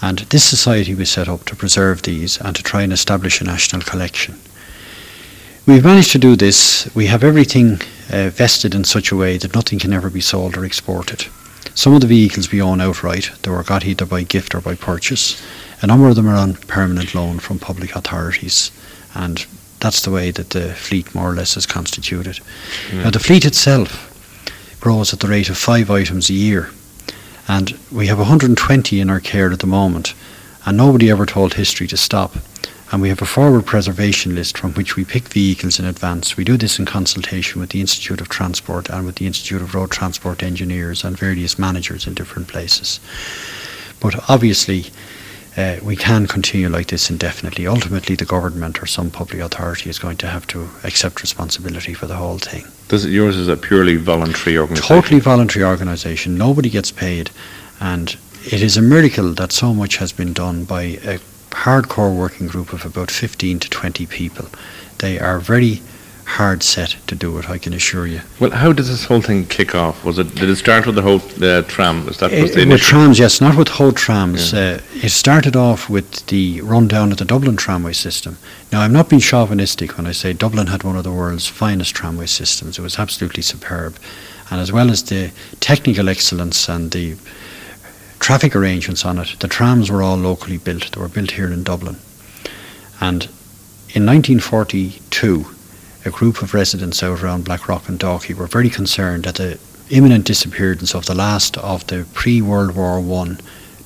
And 0.00 0.18
this 0.30 0.44
society 0.44 0.94
was 0.94 1.10
set 1.10 1.28
up 1.28 1.44
to 1.46 1.56
preserve 1.56 2.02
these 2.02 2.40
and 2.40 2.54
to 2.56 2.62
try 2.62 2.82
and 2.82 2.92
establish 2.92 3.40
a 3.40 3.44
national 3.44 3.82
collection. 3.82 4.38
We've 5.66 5.84
managed 5.84 6.12
to 6.12 6.18
do 6.18 6.34
this. 6.34 6.88
We 6.94 7.06
have 7.06 7.22
everything 7.22 7.80
uh, 8.10 8.30
vested 8.30 8.74
in 8.74 8.84
such 8.84 9.12
a 9.12 9.16
way 9.16 9.36
that 9.38 9.54
nothing 9.54 9.78
can 9.78 9.92
ever 9.92 10.08
be 10.08 10.20
sold 10.20 10.56
or 10.56 10.64
exported. 10.64 11.26
Some 11.74 11.94
of 11.94 12.00
the 12.00 12.06
vehicles 12.06 12.50
we 12.50 12.62
own 12.62 12.80
outright, 12.80 13.30
they 13.42 13.50
were 13.50 13.62
got 13.62 13.84
either 13.84 14.06
by 14.06 14.22
gift 14.22 14.54
or 14.54 14.60
by 14.60 14.74
purchase. 14.74 15.40
A 15.82 15.86
number 15.86 16.08
of 16.08 16.16
them 16.16 16.28
are 16.28 16.34
on 16.34 16.54
permanent 16.54 17.14
loan 17.14 17.38
from 17.38 17.58
public 17.58 17.94
authorities, 17.94 18.72
and 19.14 19.46
that's 19.78 20.02
the 20.02 20.10
way 20.10 20.30
that 20.32 20.50
the 20.50 20.74
fleet 20.74 21.14
more 21.14 21.30
or 21.30 21.34
less 21.34 21.56
is 21.56 21.66
constituted. 21.66 22.40
Now, 22.92 23.10
the 23.10 23.20
fleet 23.20 23.44
itself 23.44 24.07
grows 24.80 25.12
at 25.12 25.20
the 25.20 25.28
rate 25.28 25.48
of 25.48 25.58
five 25.58 25.90
items 25.90 26.30
a 26.30 26.34
year, 26.34 26.70
and 27.46 27.78
we 27.90 28.06
have 28.06 28.18
120 28.18 29.00
in 29.00 29.10
our 29.10 29.20
care 29.20 29.50
at 29.50 29.58
the 29.58 29.66
moment, 29.66 30.14
and 30.64 30.76
nobody 30.76 31.10
ever 31.10 31.26
told 31.26 31.54
history 31.54 31.86
to 31.86 31.96
stop. 31.96 32.36
And 32.90 33.02
we 33.02 33.10
have 33.10 33.20
a 33.20 33.26
forward 33.26 33.66
preservation 33.66 34.34
list 34.34 34.56
from 34.56 34.72
which 34.72 34.96
we 34.96 35.04
pick 35.04 35.28
vehicles 35.28 35.78
in 35.78 35.84
advance. 35.84 36.38
We 36.38 36.44
do 36.44 36.56
this 36.56 36.78
in 36.78 36.86
consultation 36.86 37.60
with 37.60 37.70
the 37.70 37.82
Institute 37.82 38.20
of 38.20 38.30
Transport 38.30 38.88
and 38.88 39.04
with 39.04 39.16
the 39.16 39.26
Institute 39.26 39.60
of 39.60 39.74
Road 39.74 39.90
Transport 39.90 40.42
Engineers 40.42 41.04
and 41.04 41.18
various 41.18 41.58
managers 41.58 42.06
in 42.06 42.14
different 42.14 42.48
places. 42.48 42.98
But 44.00 44.30
obviously, 44.30 44.86
uh, 45.58 45.76
we 45.82 45.96
can 45.96 46.26
continue 46.26 46.68
like 46.68 46.86
this 46.86 47.10
indefinitely. 47.10 47.66
Ultimately, 47.66 48.14
the 48.14 48.24
government 48.24 48.80
or 48.80 48.86
some 48.86 49.10
public 49.10 49.40
authority 49.40 49.90
is 49.90 49.98
going 49.98 50.16
to 50.18 50.28
have 50.28 50.46
to 50.46 50.68
accept 50.84 51.20
responsibility 51.20 51.94
for 51.94 52.06
the 52.06 52.14
whole 52.14 52.38
thing. 52.38 52.64
Does 52.86 53.04
it, 53.04 53.10
yours 53.10 53.36
is 53.36 53.48
a 53.48 53.56
purely 53.56 53.96
voluntary 53.96 54.56
organisation? 54.56 54.96
Totally 54.96 55.20
voluntary 55.20 55.64
organisation. 55.64 56.38
Nobody 56.38 56.70
gets 56.70 56.92
paid, 56.92 57.32
and 57.80 58.16
it 58.44 58.62
is 58.62 58.76
a 58.76 58.82
miracle 58.82 59.32
that 59.34 59.50
so 59.50 59.74
much 59.74 59.96
has 59.96 60.12
been 60.12 60.32
done 60.32 60.64
by 60.64 60.82
a 60.82 61.18
hardcore 61.50 62.14
working 62.14 62.46
group 62.46 62.72
of 62.72 62.84
about 62.84 63.10
15 63.10 63.58
to 63.58 63.68
20 63.68 64.06
people. 64.06 64.46
They 64.98 65.18
are 65.18 65.40
very 65.40 65.82
hard 66.28 66.62
set 66.62 66.96
to 67.06 67.14
do 67.14 67.38
it, 67.38 67.48
I 67.48 67.56
can 67.58 67.72
assure 67.72 68.06
you. 68.06 68.20
Well, 68.38 68.50
how 68.50 68.72
did 68.72 68.84
this 68.84 69.04
whole 69.06 69.22
thing 69.22 69.46
kick 69.46 69.74
off? 69.74 70.04
Was 70.04 70.18
it 70.18 70.34
did 70.34 70.50
it 70.50 70.56
start 70.56 70.86
with 70.86 70.94
the 70.94 71.02
whole 71.02 71.22
uh, 71.42 71.62
tram? 71.62 72.04
Was 72.04 72.18
that 72.18 72.30
was 72.30 72.54
the 72.54 72.66
with 72.66 72.80
trams, 72.82 73.18
yes, 73.18 73.40
not 73.40 73.56
with 73.56 73.68
whole 73.68 73.92
trams. 73.92 74.52
Uh, 74.52 74.80
it 75.02 75.08
started 75.10 75.56
off 75.56 75.88
with 75.88 76.26
the 76.26 76.60
rundown 76.60 77.12
of 77.12 77.18
the 77.18 77.24
Dublin 77.24 77.56
tramway 77.56 77.94
system. 77.94 78.36
Now, 78.70 78.82
I'm 78.82 78.92
not 78.92 79.08
being 79.08 79.20
chauvinistic 79.20 79.96
when 79.96 80.06
I 80.06 80.12
say 80.12 80.32
Dublin 80.34 80.66
had 80.66 80.84
one 80.84 80.96
of 80.96 81.04
the 81.04 81.12
world's 81.12 81.46
finest 81.46 81.94
tramway 81.94 82.26
systems. 82.26 82.78
It 82.78 82.82
was 82.82 82.98
absolutely 82.98 83.42
superb. 83.42 83.96
And 84.50 84.60
as 84.60 84.70
well 84.70 84.90
as 84.90 85.02
the 85.02 85.32
technical 85.60 86.08
excellence 86.08 86.68
and 86.68 86.90
the 86.90 87.16
traffic 88.20 88.54
arrangements 88.54 89.04
on 89.04 89.18
it, 89.18 89.36
the 89.40 89.48
trams 89.48 89.90
were 89.90 90.02
all 90.02 90.16
locally 90.16 90.58
built. 90.58 90.92
They 90.92 91.00
were 91.00 91.08
built 91.08 91.32
here 91.32 91.50
in 91.52 91.62
Dublin. 91.64 91.96
And 93.00 93.24
in 93.94 94.04
1942, 94.04 95.46
a 96.08 96.10
group 96.10 96.40
of 96.40 96.54
residents 96.54 97.02
out 97.02 97.22
around 97.22 97.44
Blackrock 97.44 97.86
and 97.86 98.00
Dalkey 98.00 98.34
were 98.34 98.46
very 98.46 98.70
concerned 98.70 99.26
at 99.26 99.34
the 99.34 99.60
imminent 99.90 100.24
disappearance 100.24 100.94
of 100.94 101.04
the 101.04 101.14
last 101.14 101.58
of 101.58 101.86
the 101.88 102.06
pre-World 102.14 102.74
War 102.74 102.98
One 102.98 103.38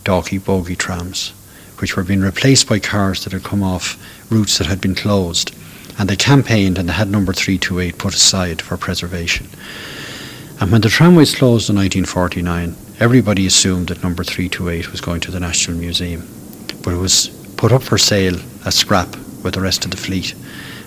Dalkey 0.05 0.43
bogie 0.43 0.77
trams, 0.77 1.31
which 1.79 1.97
were 1.97 2.05
being 2.05 2.21
replaced 2.21 2.69
by 2.69 2.79
cars 2.79 3.25
that 3.25 3.33
had 3.33 3.43
come 3.43 3.65
off 3.65 3.99
routes 4.31 4.59
that 4.59 4.69
had 4.69 4.81
been 4.81 4.95
closed. 4.95 5.53
And 5.99 6.09
they 6.09 6.15
campaigned 6.15 6.79
and 6.79 6.89
they 6.89 6.93
had 6.93 7.11
number 7.11 7.33
328 7.33 7.99
put 7.99 8.15
aside 8.15 8.63
for 8.63 8.77
preservation. 8.77 9.49
And 10.61 10.71
when 10.71 10.81
the 10.81 10.89
tramways 10.89 11.35
closed 11.35 11.69
in 11.69 11.77
1949, 11.77 12.77
everybody 13.01 13.49
assumed 13.49 13.89
that 13.89 14.05
number 14.05 14.23
328 14.23 14.93
was 14.93 15.01
going 15.01 15.21
to 15.23 15.33
the 15.33 15.41
National 15.41 15.77
Museum. 15.77 16.23
But 16.85 16.95
it 16.95 16.99
was 16.99 17.29
put 17.57 17.73
up 17.73 17.83
for 17.83 17.99
sale 17.99 18.37
as 18.65 18.77
scrap 18.77 19.17
with 19.43 19.55
the 19.55 19.61
rest 19.61 19.85
of 19.85 19.91
the 19.91 19.97
fleet. 19.97 20.37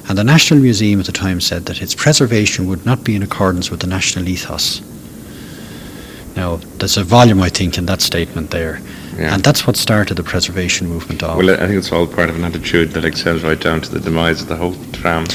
And 0.08 0.18
the 0.18 0.24
National 0.24 0.60
Museum 0.60 1.00
at 1.00 1.06
the 1.08 1.12
time 1.12 1.42
said 1.42 1.66
that 1.66 1.82
its 1.82 1.96
preservation 1.96 2.68
would 2.68 2.86
not 2.86 3.04
be 3.04 3.16
in 3.16 3.24
accordance 3.24 3.72
with 3.72 3.80
the 3.80 3.88
national 3.88 4.28
ethos. 4.30 4.82
Now, 6.36 6.58
there's 6.78 6.98
a 6.98 7.04
volume, 7.04 7.42
I 7.42 7.50
think, 7.50 7.78
in 7.78 7.86
that 7.88 8.02
statement 8.02 8.52
there. 8.52 8.82
Yeah. 9.18 9.34
And 9.34 9.44
that's 9.44 9.66
what 9.66 9.78
started 9.78 10.16
the 10.16 10.24
preservation 10.24 10.88
movement 10.88 11.24
off. 11.24 11.38
Well, 11.38 11.50
I 11.50 11.58
think 11.68 11.78
it's 11.78 11.92
all 11.92 12.06
part 12.06 12.30
of 12.30 12.36
an 12.36 12.44
attitude 12.44 12.92
that 12.92 13.06
extends 13.06 13.42
right 13.44 13.60
down 13.60 13.82
to 13.82 13.90
the 13.90 14.00
demise 14.02 14.42
of 14.42 14.50
the 14.50 14.58
whole 14.58 14.76
tram. 14.92 15.26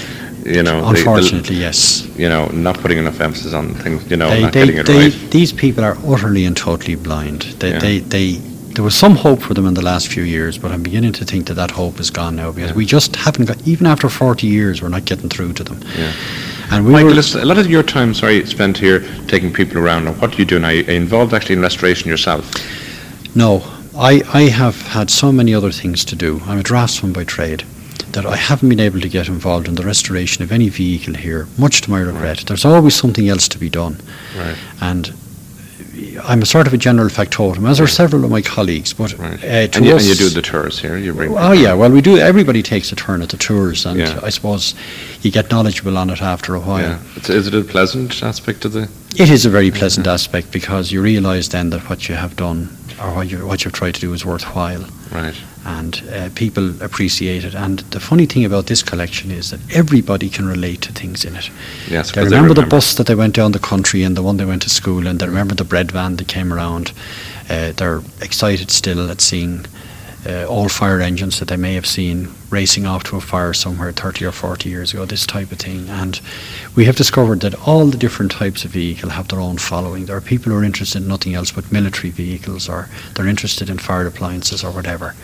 You 0.44 0.62
know, 0.62 0.76
the- 0.80 0.92
the- 0.92 0.98
Unfortunately, 0.98 1.56
yes. 1.56 2.06
you 2.16 2.28
know, 2.28 2.46
not 2.48 2.78
putting 2.78 2.98
enough 2.98 3.20
emphasis 3.20 3.54
on 3.54 3.74
things. 3.74 4.09
You 4.11 4.16
know, 4.18 4.28
they, 4.30 4.42
not 4.42 4.52
they, 4.52 4.61
getting 4.66 4.78
it 4.80 4.87
they, 4.87 5.09
right. 5.09 5.30
These 5.30 5.52
people 5.52 5.85
are 5.85 5.96
utterly 6.06 6.44
and 6.44 6.56
totally 6.56 6.94
blind. 6.96 7.42
They, 7.61 7.70
Yeah. 7.70 7.78
they, 7.78 7.98
they, 8.00 8.40
there 8.80 8.84
was 8.86 8.94
some 8.94 9.14
hope 9.14 9.42
for 9.42 9.52
them 9.52 9.66
in 9.66 9.74
the 9.74 9.82
last 9.84 10.08
few 10.08 10.22
years, 10.22 10.56
but 10.56 10.70
I'm 10.70 10.82
beginning 10.82 11.12
to 11.12 11.24
think 11.26 11.48
that 11.48 11.54
that 11.56 11.70
hope 11.70 12.00
is 12.00 12.08
gone 12.08 12.36
now 12.36 12.50
because 12.50 12.70
Yeah. 12.70 12.76
we 12.76 12.86
just 12.86 13.14
haven't 13.14 13.44
got, 13.44 13.58
even 13.68 13.86
after 13.86 14.08
40 14.08 14.46
years, 14.46 14.80
we're 14.80 14.88
not 14.88 15.04
getting 15.04 15.28
through 15.28 15.52
to 15.52 15.64
them. 15.64 15.80
Yeah. 15.98 16.12
And 16.70 16.86
we 16.86 16.92
Michael, 16.92 17.10
listen, 17.10 17.42
a 17.42 17.44
lot 17.44 17.58
of 17.58 17.68
your 17.68 17.82
time, 17.82 18.14
sorry, 18.14 18.46
spent 18.46 18.78
here 18.78 19.04
taking 19.28 19.52
people 19.52 19.76
around. 19.76 20.06
Now, 20.06 20.12
what 20.14 20.30
do 20.30 20.38
you 20.38 20.46
do 20.46 20.58
now? 20.58 20.68
Are 20.68 20.72
you 20.72 20.84
involved 20.84 21.34
actually 21.34 21.56
in 21.56 21.60
restoration 21.60 22.08
yourself? 22.08 22.50
no, 23.34 23.62
I, 23.98 24.22
I 24.32 24.42
have 24.48 24.80
had 24.80 25.10
so 25.10 25.30
many 25.30 25.52
other 25.54 25.70
things 25.72 26.02
to 26.06 26.16
do. 26.16 26.40
I'm 26.46 26.58
a 26.58 26.62
draftsman 26.62 27.12
by 27.12 27.24
trade. 27.24 27.64
that 28.12 28.24
I 28.24 28.36
haven't 28.36 28.70
been 28.70 28.80
able 28.80 29.00
to 29.00 29.10
get 29.10 29.28
involved 29.28 29.68
in 29.68 29.74
the 29.74 29.84
restoration 29.84 30.42
of 30.42 30.50
any 30.52 30.70
vehicle 30.70 31.14
here, 31.16 31.48
much 31.58 31.82
to 31.82 31.90
my 31.90 32.00
regret. 32.00 32.38
Right. 32.38 32.46
There's 32.46 32.64
always 32.64 32.94
something 32.94 33.28
else 33.28 33.46
to 33.48 33.58
be 33.58 33.68
done. 33.68 33.98
Right. 34.38 34.56
And 34.80 35.12
I'm 36.24 36.42
a 36.42 36.46
sort 36.46 36.66
of 36.66 36.72
a 36.72 36.76
general 36.76 37.08
factotum, 37.08 37.66
as 37.66 37.80
are 37.80 37.86
several 37.86 38.24
of 38.24 38.30
my 38.30 38.42
colleagues. 38.42 38.92
But 38.92 39.16
right. 39.18 39.42
uh, 39.42 39.46
and, 39.46 39.84
you, 39.84 39.92
and, 39.92 40.02
you, 40.02 40.14
do 40.14 40.28
the 40.28 40.42
tours 40.42 40.78
here. 40.78 40.96
You 40.96 41.12
bring. 41.12 41.36
Oh 41.36 41.52
yeah, 41.52 41.74
well 41.74 41.90
we 41.90 42.00
do. 42.00 42.18
Everybody 42.18 42.62
takes 42.62 42.92
a 42.92 42.96
turn 42.96 43.22
at 43.22 43.30
the 43.30 43.36
tours, 43.36 43.86
and 43.86 43.98
yeah. 43.98 44.20
I 44.22 44.30
suppose 44.30 44.74
you 45.22 45.30
get 45.30 45.50
knowledgeable 45.50 45.96
on 45.96 46.10
it 46.10 46.22
after 46.22 46.54
a 46.54 46.60
while. 46.60 46.80
Yeah. 46.80 47.00
is 47.28 47.46
it 47.46 47.54
a 47.54 47.62
pleasant 47.62 48.22
aspect 48.22 48.64
of 48.64 48.72
the? 48.72 48.90
It 49.16 49.30
is 49.30 49.44
a 49.44 49.50
very 49.50 49.70
pleasant 49.70 50.06
aspect 50.06 50.52
because 50.52 50.92
you 50.92 51.02
realise 51.02 51.48
then 51.48 51.70
that 51.70 51.88
what 51.88 52.08
you 52.08 52.14
have 52.14 52.36
done 52.36 52.76
or 53.02 53.14
what 53.14 53.30
you 53.30 53.46
what 53.46 53.64
you've 53.64 53.74
tried 53.74 53.94
to 53.94 54.00
do 54.00 54.12
is 54.12 54.24
worthwhile. 54.24 54.86
Right 55.10 55.34
and 55.64 56.02
uh, 56.12 56.28
people 56.34 56.82
appreciate 56.82 57.44
it. 57.44 57.54
And 57.54 57.80
the 57.90 58.00
funny 58.00 58.26
thing 58.26 58.44
about 58.44 58.66
this 58.66 58.82
collection 58.82 59.30
is 59.30 59.50
that 59.50 59.60
everybody 59.74 60.28
can 60.28 60.46
relate 60.46 60.82
to 60.82 60.92
things 60.92 61.24
in 61.24 61.36
it. 61.36 61.50
Yes, 61.88 62.12
they 62.12 62.22
remember, 62.22 62.30
they 62.30 62.36
remember, 62.36 62.62
the 62.62 62.66
bus 62.66 62.94
that 62.94 63.06
they 63.06 63.14
went 63.14 63.34
down 63.34 63.52
the 63.52 63.58
country 63.58 64.02
and 64.02 64.16
the 64.16 64.22
one 64.22 64.36
they 64.36 64.44
went 64.44 64.62
to 64.62 64.70
school 64.70 65.06
and 65.06 65.20
they 65.20 65.26
remember 65.26 65.54
the 65.54 65.64
bread 65.64 65.92
van 65.92 66.16
that 66.16 66.28
came 66.28 66.52
around. 66.52 66.92
Uh, 67.48 67.72
they're 67.72 68.00
excited 68.20 68.70
still 68.70 69.10
at 69.10 69.20
seeing 69.20 69.66
uh, 70.26 70.44
old 70.44 70.72
fire 70.72 71.00
engines 71.00 71.38
that 71.38 71.48
they 71.48 71.56
may 71.56 71.74
have 71.74 71.86
seen 71.86 72.28
racing 72.50 72.86
off 72.86 73.04
to 73.04 73.16
a 73.16 73.20
fire 73.20 73.52
somewhere 73.52 73.92
30 73.92 74.24
or 74.26 74.32
40 74.32 74.68
years 74.68 74.92
ago, 74.92 75.04
this 75.04 75.26
type 75.26 75.52
of 75.52 75.58
thing. 75.58 75.88
And 75.88 76.20
we 76.74 76.84
have 76.84 76.96
discovered 76.96 77.40
that 77.40 77.54
all 77.66 77.86
the 77.86 77.96
different 77.96 78.32
types 78.32 78.64
of 78.64 78.72
vehicle 78.72 79.10
have 79.10 79.28
their 79.28 79.40
own 79.40 79.58
following. 79.58 80.06
There 80.06 80.16
are 80.16 80.20
people 80.20 80.52
who 80.52 80.58
are 80.58 80.64
interested 80.64 81.02
in 81.02 81.08
nothing 81.08 81.34
else 81.34 81.52
but 81.52 81.72
military 81.72 82.10
vehicles, 82.10 82.68
or 82.68 82.88
they're 83.14 83.28
interested 83.28 83.70
in 83.70 83.78
fire 83.78 84.06
appliances 84.06 84.64
or 84.64 84.72
whatever. 84.72 85.14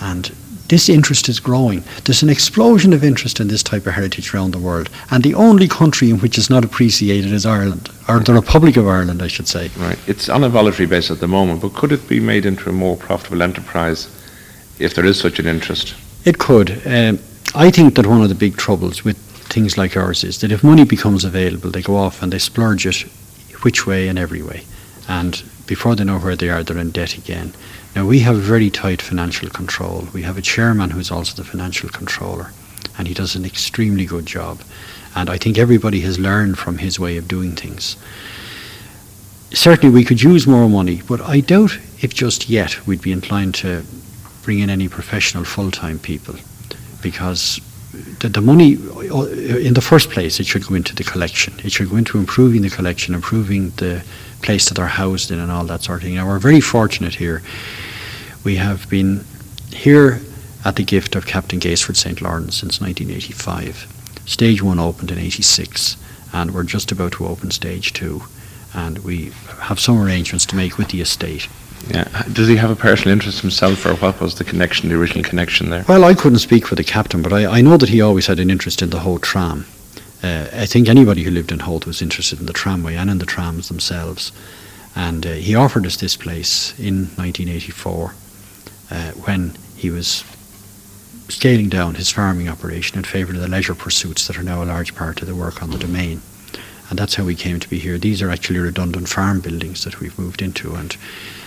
And 0.00 0.30
this 0.68 0.88
interest 0.88 1.28
is 1.28 1.40
growing. 1.40 1.82
There's 2.04 2.22
an 2.22 2.30
explosion 2.30 2.92
of 2.92 3.02
interest 3.02 3.40
in 3.40 3.48
this 3.48 3.62
type 3.64 3.86
of 3.88 3.94
heritage 3.94 4.32
around 4.32 4.52
the 4.52 4.58
world. 4.58 4.88
And 5.10 5.24
the 5.24 5.34
only 5.34 5.66
country 5.66 6.10
in 6.10 6.20
which 6.20 6.38
it's 6.38 6.48
not 6.48 6.64
appreciated 6.64 7.32
is 7.32 7.44
Ireland, 7.44 7.88
or 8.08 8.20
the 8.20 8.34
Republic 8.34 8.76
of 8.76 8.86
Ireland, 8.86 9.20
I 9.20 9.26
should 9.26 9.48
say. 9.48 9.70
Right. 9.76 9.98
It's 10.06 10.28
on 10.28 10.44
a 10.44 10.48
voluntary 10.48 10.86
basis 10.86 11.10
at 11.10 11.18
the 11.18 11.26
moment, 11.26 11.60
but 11.62 11.74
could 11.74 11.90
it 11.90 12.08
be 12.08 12.20
made 12.20 12.46
into 12.46 12.70
a 12.70 12.72
more 12.72 12.96
profitable 12.96 13.42
enterprise 13.42 14.08
if 14.78 14.94
there 14.94 15.04
is 15.04 15.18
such 15.18 15.40
an 15.40 15.46
interest? 15.46 15.96
It 16.24 16.38
could. 16.38 16.82
Um, 16.86 17.18
I 17.54 17.70
think 17.70 17.94
that 17.94 18.06
one 18.06 18.22
of 18.22 18.28
the 18.28 18.34
big 18.34 18.56
troubles 18.56 19.04
with 19.04 19.16
things 19.50 19.76
like 19.76 19.96
ours 19.96 20.22
is 20.22 20.40
that 20.40 20.52
if 20.52 20.62
money 20.62 20.84
becomes 20.84 21.24
available, 21.24 21.70
they 21.70 21.82
go 21.82 21.96
off 21.96 22.22
and 22.22 22.32
they 22.32 22.38
splurge 22.38 22.86
it 22.86 23.02
which 23.62 23.86
way 23.86 24.08
and 24.08 24.18
every 24.18 24.42
way. 24.42 24.64
And 25.08 25.42
before 25.66 25.96
they 25.96 26.04
know 26.04 26.18
where 26.18 26.36
they 26.36 26.48
are, 26.48 26.62
they're 26.62 26.78
in 26.78 26.90
debt 26.90 27.16
again. 27.16 27.52
Now, 27.96 28.06
we 28.06 28.20
have 28.20 28.36
very 28.36 28.70
tight 28.70 29.02
financial 29.02 29.48
control. 29.48 30.08
We 30.12 30.22
have 30.22 30.38
a 30.38 30.42
chairman 30.42 30.90
who's 30.90 31.10
also 31.10 31.34
the 31.34 31.48
financial 31.48 31.88
controller, 31.88 32.52
and 32.96 33.08
he 33.08 33.14
does 33.14 33.34
an 33.34 33.44
extremely 33.44 34.04
good 34.04 34.26
job. 34.26 34.60
And 35.16 35.28
I 35.28 35.38
think 35.38 35.58
everybody 35.58 36.00
has 36.02 36.18
learned 36.18 36.58
from 36.58 36.78
his 36.78 37.00
way 37.00 37.16
of 37.16 37.26
doing 37.26 37.56
things. 37.56 37.96
Certainly, 39.52 39.92
we 39.92 40.04
could 40.04 40.22
use 40.22 40.46
more 40.46 40.68
money, 40.68 41.02
but 41.08 41.20
I 41.20 41.40
doubt 41.40 41.78
if 42.00 42.14
just 42.14 42.48
yet 42.48 42.86
we'd 42.86 43.02
be 43.02 43.10
inclined 43.10 43.56
to 43.56 43.84
bring 44.42 44.60
in 44.60 44.70
any 44.70 44.88
professional 44.88 45.44
full 45.44 45.70
time 45.70 45.98
people 45.98 46.34
because 47.02 47.60
the, 48.20 48.28
the, 48.28 48.40
money, 48.40 48.72
in 48.72 49.74
the 49.74 49.80
first 49.80 50.10
place, 50.10 50.38
it 50.38 50.46
should 50.46 50.66
go 50.66 50.74
into 50.74 50.94
the 50.94 51.04
collection. 51.04 51.54
It 51.64 51.72
should 51.72 51.90
go 51.90 51.96
into 51.96 52.18
improving 52.18 52.62
the 52.62 52.70
collection, 52.70 53.14
improving 53.14 53.70
the 53.70 54.04
place 54.42 54.68
that 54.68 54.74
they're 54.74 54.86
housed 54.86 55.30
in, 55.30 55.38
and 55.38 55.50
all 55.50 55.64
that 55.64 55.82
sort 55.82 55.98
of 55.98 56.04
thing. 56.04 56.14
Now, 56.14 56.26
we're 56.26 56.38
very 56.38 56.60
fortunate 56.60 57.14
here. 57.14 57.42
We 58.44 58.56
have 58.56 58.88
been 58.88 59.24
here 59.72 60.20
at 60.64 60.76
the 60.76 60.84
gift 60.84 61.16
of 61.16 61.26
Captain 61.26 61.58
Gaisford 61.58 61.96
St. 61.96 62.20
Lawrence 62.20 62.56
since 62.56 62.80
1985. 62.80 64.22
Stage 64.26 64.62
one 64.62 64.78
opened 64.78 65.10
in 65.10 65.18
86, 65.18 65.96
and 66.32 66.52
we're 66.52 66.64
just 66.64 66.92
about 66.92 67.12
to 67.12 67.26
open 67.26 67.50
stage 67.50 67.92
two. 67.92 68.22
And 68.72 68.98
we 69.00 69.32
have 69.58 69.80
some 69.80 70.00
arrangements 70.00 70.46
to 70.46 70.56
make 70.56 70.78
with 70.78 70.88
the 70.88 71.00
estate. 71.00 71.48
Yeah. 71.88 72.04
Does 72.32 72.48
he 72.48 72.56
have 72.56 72.70
a 72.70 72.76
personal 72.76 73.12
interest 73.12 73.40
himself, 73.40 73.84
or 73.86 73.94
what 73.96 74.20
was 74.20 74.36
the 74.36 74.44
connection, 74.44 74.88
the 74.88 74.96
original 74.96 75.24
connection 75.24 75.70
there? 75.70 75.84
Well, 75.88 76.04
I 76.04 76.14
couldn't 76.14 76.38
speak 76.38 76.66
for 76.66 76.74
the 76.74 76.84
captain, 76.84 77.22
but 77.22 77.32
I, 77.32 77.46
I 77.46 77.60
know 77.60 77.76
that 77.76 77.88
he 77.88 78.00
always 78.00 78.26
had 78.26 78.38
an 78.38 78.50
interest 78.50 78.82
in 78.82 78.90
the 78.90 79.00
whole 79.00 79.18
tram. 79.18 79.66
Uh, 80.22 80.46
I 80.52 80.66
think 80.66 80.88
anybody 80.88 81.22
who 81.22 81.30
lived 81.30 81.50
in 81.50 81.60
Howth 81.60 81.86
was 81.86 82.02
interested 82.02 82.40
in 82.40 82.46
the 82.46 82.52
tramway 82.52 82.94
and 82.94 83.08
in 83.08 83.18
the 83.18 83.26
trams 83.26 83.68
themselves. 83.68 84.32
And 84.94 85.24
uh, 85.24 85.32
he 85.32 85.54
offered 85.54 85.86
us 85.86 85.96
this 85.96 86.16
place 86.16 86.78
in 86.78 87.06
1984 87.16 88.14
uh, 88.90 89.12
when 89.12 89.56
he 89.76 89.90
was 89.90 90.24
scaling 91.28 91.68
down 91.68 91.94
his 91.94 92.10
farming 92.10 92.48
operation 92.48 92.98
in 92.98 93.04
favour 93.04 93.32
of 93.32 93.40
the 93.40 93.48
leisure 93.48 93.74
pursuits 93.74 94.26
that 94.26 94.36
are 94.36 94.42
now 94.42 94.62
a 94.62 94.66
large 94.66 94.94
part 94.94 95.22
of 95.22 95.28
the 95.28 95.34
work 95.34 95.62
on 95.62 95.70
the 95.70 95.78
domain. 95.78 96.20
And 96.90 96.98
that's 96.98 97.14
how 97.14 97.24
we 97.24 97.36
came 97.36 97.60
to 97.60 97.68
be 97.68 97.78
here. 97.78 97.98
These 97.98 98.20
are 98.20 98.30
actually 98.30 98.58
redundant 98.58 99.08
farm 99.08 99.40
buildings 99.40 99.84
that 99.84 100.00
we've 100.00 100.18
moved 100.18 100.42
into, 100.42 100.74
and 100.74 100.96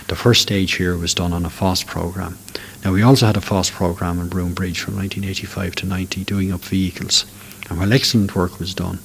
the 0.08 0.16
first 0.16 0.42
stage 0.42 0.74
here 0.74 0.96
was 0.96 1.14
done 1.14 1.32
on 1.32 1.44
a 1.44 1.50
FÁS 1.50 1.86
program. 1.86 2.38
Now, 2.84 2.92
we 2.92 3.02
also 3.02 3.26
had 3.26 3.36
a 3.36 3.40
FÁS 3.40 3.72
program 3.72 4.20
in 4.20 4.28
Broom 4.28 4.52
Bridge 4.52 4.80
from 4.80 4.96
1985 4.96 5.74
to 5.76 5.86
90 5.86 6.24
doing 6.24 6.52
up 6.52 6.60
vehicles. 6.60 7.24
And 7.70 7.78
while 7.78 7.92
excellent 7.92 8.34
work 8.36 8.58
was 8.58 8.74
done, 8.74 8.98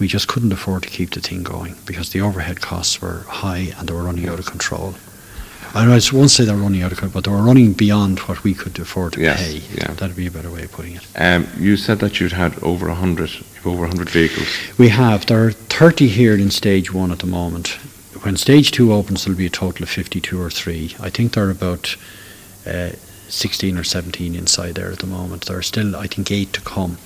we 0.00 0.08
just 0.08 0.26
couldn't 0.26 0.52
afford 0.52 0.82
to 0.84 0.88
keep 0.88 1.10
the 1.10 1.20
thing 1.20 1.42
going 1.42 1.76
because 1.84 2.10
the 2.10 2.20
overhead 2.22 2.60
costs 2.60 3.00
were 3.02 3.24
high 3.28 3.74
and 3.76 3.88
they 3.88 3.92
were 3.92 4.02
running 4.02 4.28
out 4.28 4.38
of 4.38 4.46
control. 4.46 4.94
I 5.74 5.86
won't 6.12 6.30
say 6.30 6.44
they 6.44 6.52
were 6.52 6.58
running 6.58 6.82
out 6.82 6.92
of 6.92 6.98
control, 6.98 7.20
but 7.20 7.24
they 7.28 7.36
were 7.36 7.42
running 7.42 7.72
beyond 7.72 8.20
what 8.20 8.44
we 8.44 8.54
could 8.54 8.78
afford 8.78 9.14
to 9.14 9.20
yes, 9.20 9.42
pay. 9.42 9.58
Yeah. 9.74 9.92
That'd 9.94 10.16
be 10.16 10.28
a 10.28 10.30
better 10.30 10.50
way 10.50 10.62
of 10.62 10.72
putting 10.72 10.96
it. 10.96 11.06
Um, 11.16 11.48
you 11.58 11.76
said 11.76 11.98
that 11.98 12.20
you'd 12.20 12.32
had 12.32 12.56
over 12.62 12.86
100, 12.86 13.30
over 13.64 13.80
100 13.80 14.08
vehicles. 14.08 14.48
We 14.78 14.88
have. 14.88 15.26
There 15.26 15.44
are 15.44 15.50
30 15.50 16.06
here 16.08 16.34
in 16.34 16.50
stage 16.50 16.92
one 16.92 17.10
at 17.10 17.18
the 17.18 17.26
moment 17.26 17.78
when 18.24 18.36
stage 18.38 18.70
two 18.70 18.92
opens, 18.92 19.24
there'll 19.24 19.36
be 19.36 19.46
a 19.46 19.50
total 19.50 19.82
of 19.82 19.90
52 19.90 20.40
or 20.40 20.50
3. 20.50 20.96
I 20.98 21.10
think 21.10 21.34
there 21.34 21.46
are 21.46 21.50
about 21.50 21.94
uh, 22.66 22.90
16 23.28 23.76
or 23.76 23.84
17 23.84 24.34
inside 24.34 24.76
there 24.76 24.90
at 24.90 25.00
the 25.00 25.06
moment. 25.06 25.44
There 25.44 25.58
are 25.58 25.62
still, 25.62 25.94
I 25.94 26.06
think, 26.06 26.30
8 26.30 26.52
to 26.54 26.60
come. 26.62 26.96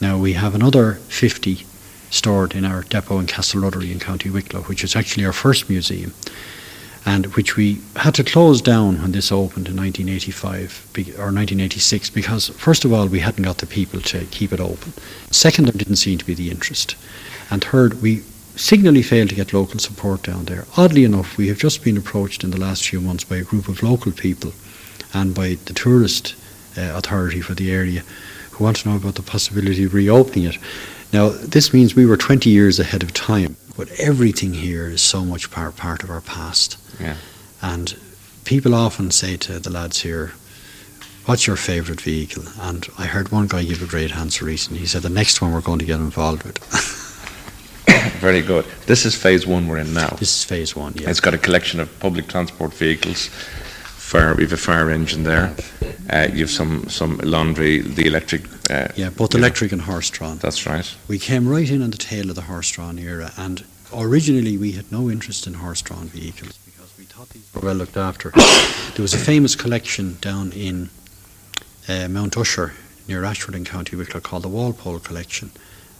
Now, 0.00 0.18
we 0.18 0.34
have 0.34 0.54
another 0.54 0.94
50 0.94 1.64
stored 2.10 2.54
in 2.54 2.66
our 2.66 2.82
depot 2.82 3.18
in 3.18 3.26
Castleruddery 3.26 3.90
in 3.90 3.98
County 3.98 4.28
Wicklow, 4.28 4.62
which 4.62 4.84
is 4.84 4.94
actually 4.94 5.24
our 5.24 5.32
first 5.32 5.70
museum, 5.70 6.12
and 7.06 7.26
which 7.34 7.56
we 7.56 7.80
had 7.96 8.14
to 8.16 8.24
close 8.24 8.60
down 8.60 9.00
when 9.00 9.12
this 9.12 9.32
opened 9.32 9.68
in 9.68 9.76
1985 9.76 10.90
or 11.18 11.32
1986 11.32 12.10
because, 12.10 12.48
first 12.50 12.84
of 12.84 12.92
all, 12.92 13.06
we 13.06 13.20
hadn't 13.20 13.44
got 13.44 13.58
the 13.58 13.66
people 13.66 14.00
to 14.02 14.26
keep 14.26 14.52
it 14.52 14.60
open. 14.60 14.92
Second, 15.30 15.64
there 15.64 15.72
didn't 15.72 15.96
seem 15.96 16.18
to 16.18 16.26
be 16.26 16.34
the 16.34 16.50
interest. 16.50 16.94
And 17.50 17.64
third, 17.64 18.02
we 18.02 18.22
signally 18.58 19.02
failed 19.02 19.28
to 19.28 19.34
get 19.34 19.52
local 19.52 19.78
support 19.78 20.22
down 20.22 20.44
there. 20.46 20.66
Oddly 20.76 21.04
enough, 21.04 21.36
we 21.36 21.48
have 21.48 21.58
just 21.58 21.84
been 21.84 21.96
approached 21.96 22.42
in 22.42 22.50
the 22.50 22.60
last 22.60 22.88
few 22.88 23.00
months 23.00 23.24
by 23.24 23.36
a 23.36 23.44
group 23.44 23.68
of 23.68 23.82
local 23.82 24.12
people 24.12 24.52
and 25.14 25.34
by 25.34 25.56
the 25.66 25.72
tourist 25.72 26.34
uh, 26.76 26.92
authority 26.94 27.40
for 27.40 27.54
the 27.54 27.70
area 27.70 28.02
who 28.50 28.64
want 28.64 28.76
to 28.78 28.88
know 28.88 28.96
about 28.96 29.14
the 29.14 29.22
possibility 29.22 29.84
of 29.84 29.94
reopening 29.94 30.44
it. 30.44 30.58
Now, 31.12 31.28
this 31.30 31.72
means 31.72 31.94
we 31.94 32.04
were 32.04 32.16
20 32.16 32.50
years 32.50 32.78
ahead 32.78 33.02
of 33.02 33.14
time, 33.14 33.56
but 33.76 33.88
everything 33.92 34.52
here 34.52 34.88
is 34.88 35.00
so 35.00 35.24
much 35.24 35.50
part, 35.50 35.76
part 35.76 36.02
of 36.02 36.10
our 36.10 36.20
past. 36.20 36.76
Yeah. 37.00 37.16
And 37.62 37.96
people 38.44 38.74
often 38.74 39.10
say 39.10 39.36
to 39.36 39.58
the 39.58 39.70
lads 39.70 40.02
here, 40.02 40.32
What's 41.26 41.46
your 41.46 41.56
favourite 41.56 42.00
vehicle? 42.00 42.44
And 42.58 42.86
I 42.96 43.04
heard 43.04 43.30
one 43.30 43.48
guy 43.48 43.62
give 43.62 43.82
a 43.82 43.86
great 43.86 44.16
answer 44.16 44.46
recently. 44.46 44.80
He 44.80 44.86
said, 44.86 45.02
The 45.02 45.10
next 45.10 45.42
one 45.42 45.52
we're 45.52 45.60
going 45.60 45.78
to 45.78 45.84
get 45.84 46.00
involved 46.00 46.42
with. 46.42 46.58
Very 48.20 48.42
good. 48.42 48.64
This 48.86 49.04
is 49.04 49.14
phase 49.14 49.46
one 49.46 49.68
we're 49.68 49.78
in 49.78 49.94
now. 49.94 50.10
This 50.18 50.36
is 50.38 50.44
phase 50.44 50.76
one, 50.76 50.94
yeah. 50.94 51.10
It's 51.10 51.20
got 51.20 51.34
a 51.34 51.38
collection 51.38 51.80
of 51.80 52.00
public 52.00 52.28
transport 52.28 52.74
vehicles. 52.74 53.28
Fire, 53.28 54.34
we 54.34 54.42
have 54.42 54.52
a 54.52 54.56
fire 54.56 54.90
engine 54.90 55.24
there. 55.24 55.54
Uh, 56.10 56.28
you 56.32 56.40
have 56.40 56.50
some, 56.50 56.88
some 56.88 57.18
laundry, 57.18 57.80
the 57.80 58.06
electric. 58.06 58.42
Uh, 58.70 58.88
yeah, 58.96 59.10
both 59.10 59.34
electric 59.34 59.70
know. 59.70 59.76
and 59.76 59.82
horse-drawn. 59.82 60.38
That's 60.38 60.66
right. 60.66 60.94
We 61.08 61.18
came 61.18 61.46
right 61.48 61.68
in 61.68 61.82
on 61.82 61.90
the 61.90 61.98
tail 61.98 62.30
of 62.30 62.36
the 62.36 62.42
horse-drawn 62.42 62.98
era, 62.98 63.32
and 63.36 63.64
originally 63.94 64.56
we 64.56 64.72
had 64.72 64.90
no 64.90 65.10
interest 65.10 65.46
in 65.46 65.54
horse-drawn 65.54 66.06
vehicles 66.08 66.58
because 66.64 66.96
we 66.98 67.04
thought 67.04 67.28
these 67.30 67.50
were 67.54 67.60
well 67.60 67.74
looked 67.74 67.96
after. 67.96 68.30
there 68.94 69.02
was 69.02 69.14
a 69.14 69.18
famous 69.18 69.54
collection 69.54 70.16
down 70.20 70.52
in 70.52 70.88
uh, 71.88 72.08
Mount 72.08 72.36
Usher 72.36 72.72
near 73.08 73.24
Ashford 73.24 73.54
in 73.54 73.64
County 73.64 73.96
Wicklow 73.96 74.20
called 74.20 74.44
the 74.44 74.48
Walpole 74.48 75.00
Collection 75.00 75.50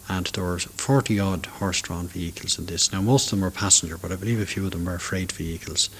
and 0.08 0.26
there 0.26 0.44
were 0.44 0.58
40 0.58 1.20
odd 1.20 1.46
horse 1.46 1.82
drawn 1.82 2.08
vehicles 2.08 2.58
in 2.58 2.66
this. 2.66 2.92
Now, 2.92 3.02
most 3.02 3.26
of 3.26 3.30
them 3.32 3.40
were 3.42 3.50
passenger, 3.50 3.98
but 3.98 4.10
I 4.10 4.16
believe 4.16 4.40
a 4.40 4.46
few 4.46 4.64
of 4.64 4.72
them 4.72 4.86
were 4.86 4.98
freight 4.98 5.32
vehicles. 5.32 5.90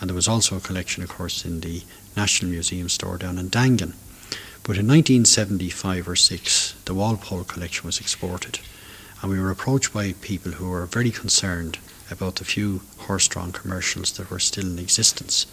And 0.00 0.08
there 0.08 0.14
was 0.14 0.28
also 0.28 0.56
a 0.56 0.60
collection, 0.60 1.02
of 1.02 1.10
course, 1.10 1.44
in 1.44 1.60
the 1.60 1.82
National 2.16 2.50
Museum 2.50 2.88
store 2.88 3.18
down 3.18 3.38
in 3.38 3.50
Daingean. 3.50 3.94
But 4.62 4.78
in 4.78 4.86
1975 4.86 6.08
or 6.08 6.16
6, 6.16 6.74
the 6.84 6.94
Walpole 6.94 7.44
collection 7.44 7.86
was 7.86 8.00
exported, 8.00 8.60
and 9.20 9.30
we 9.30 9.40
were 9.40 9.50
approached 9.50 9.92
by 9.92 10.14
people 10.20 10.52
who 10.52 10.68
were 10.68 10.86
very 10.86 11.10
concerned 11.10 11.78
about 12.10 12.36
the 12.36 12.44
few 12.44 12.80
horse 12.98 13.28
drawn 13.28 13.52
commercials 13.52 14.12
that 14.12 14.30
were 14.30 14.38
still 14.38 14.66
in 14.66 14.78
existence. 14.78 15.46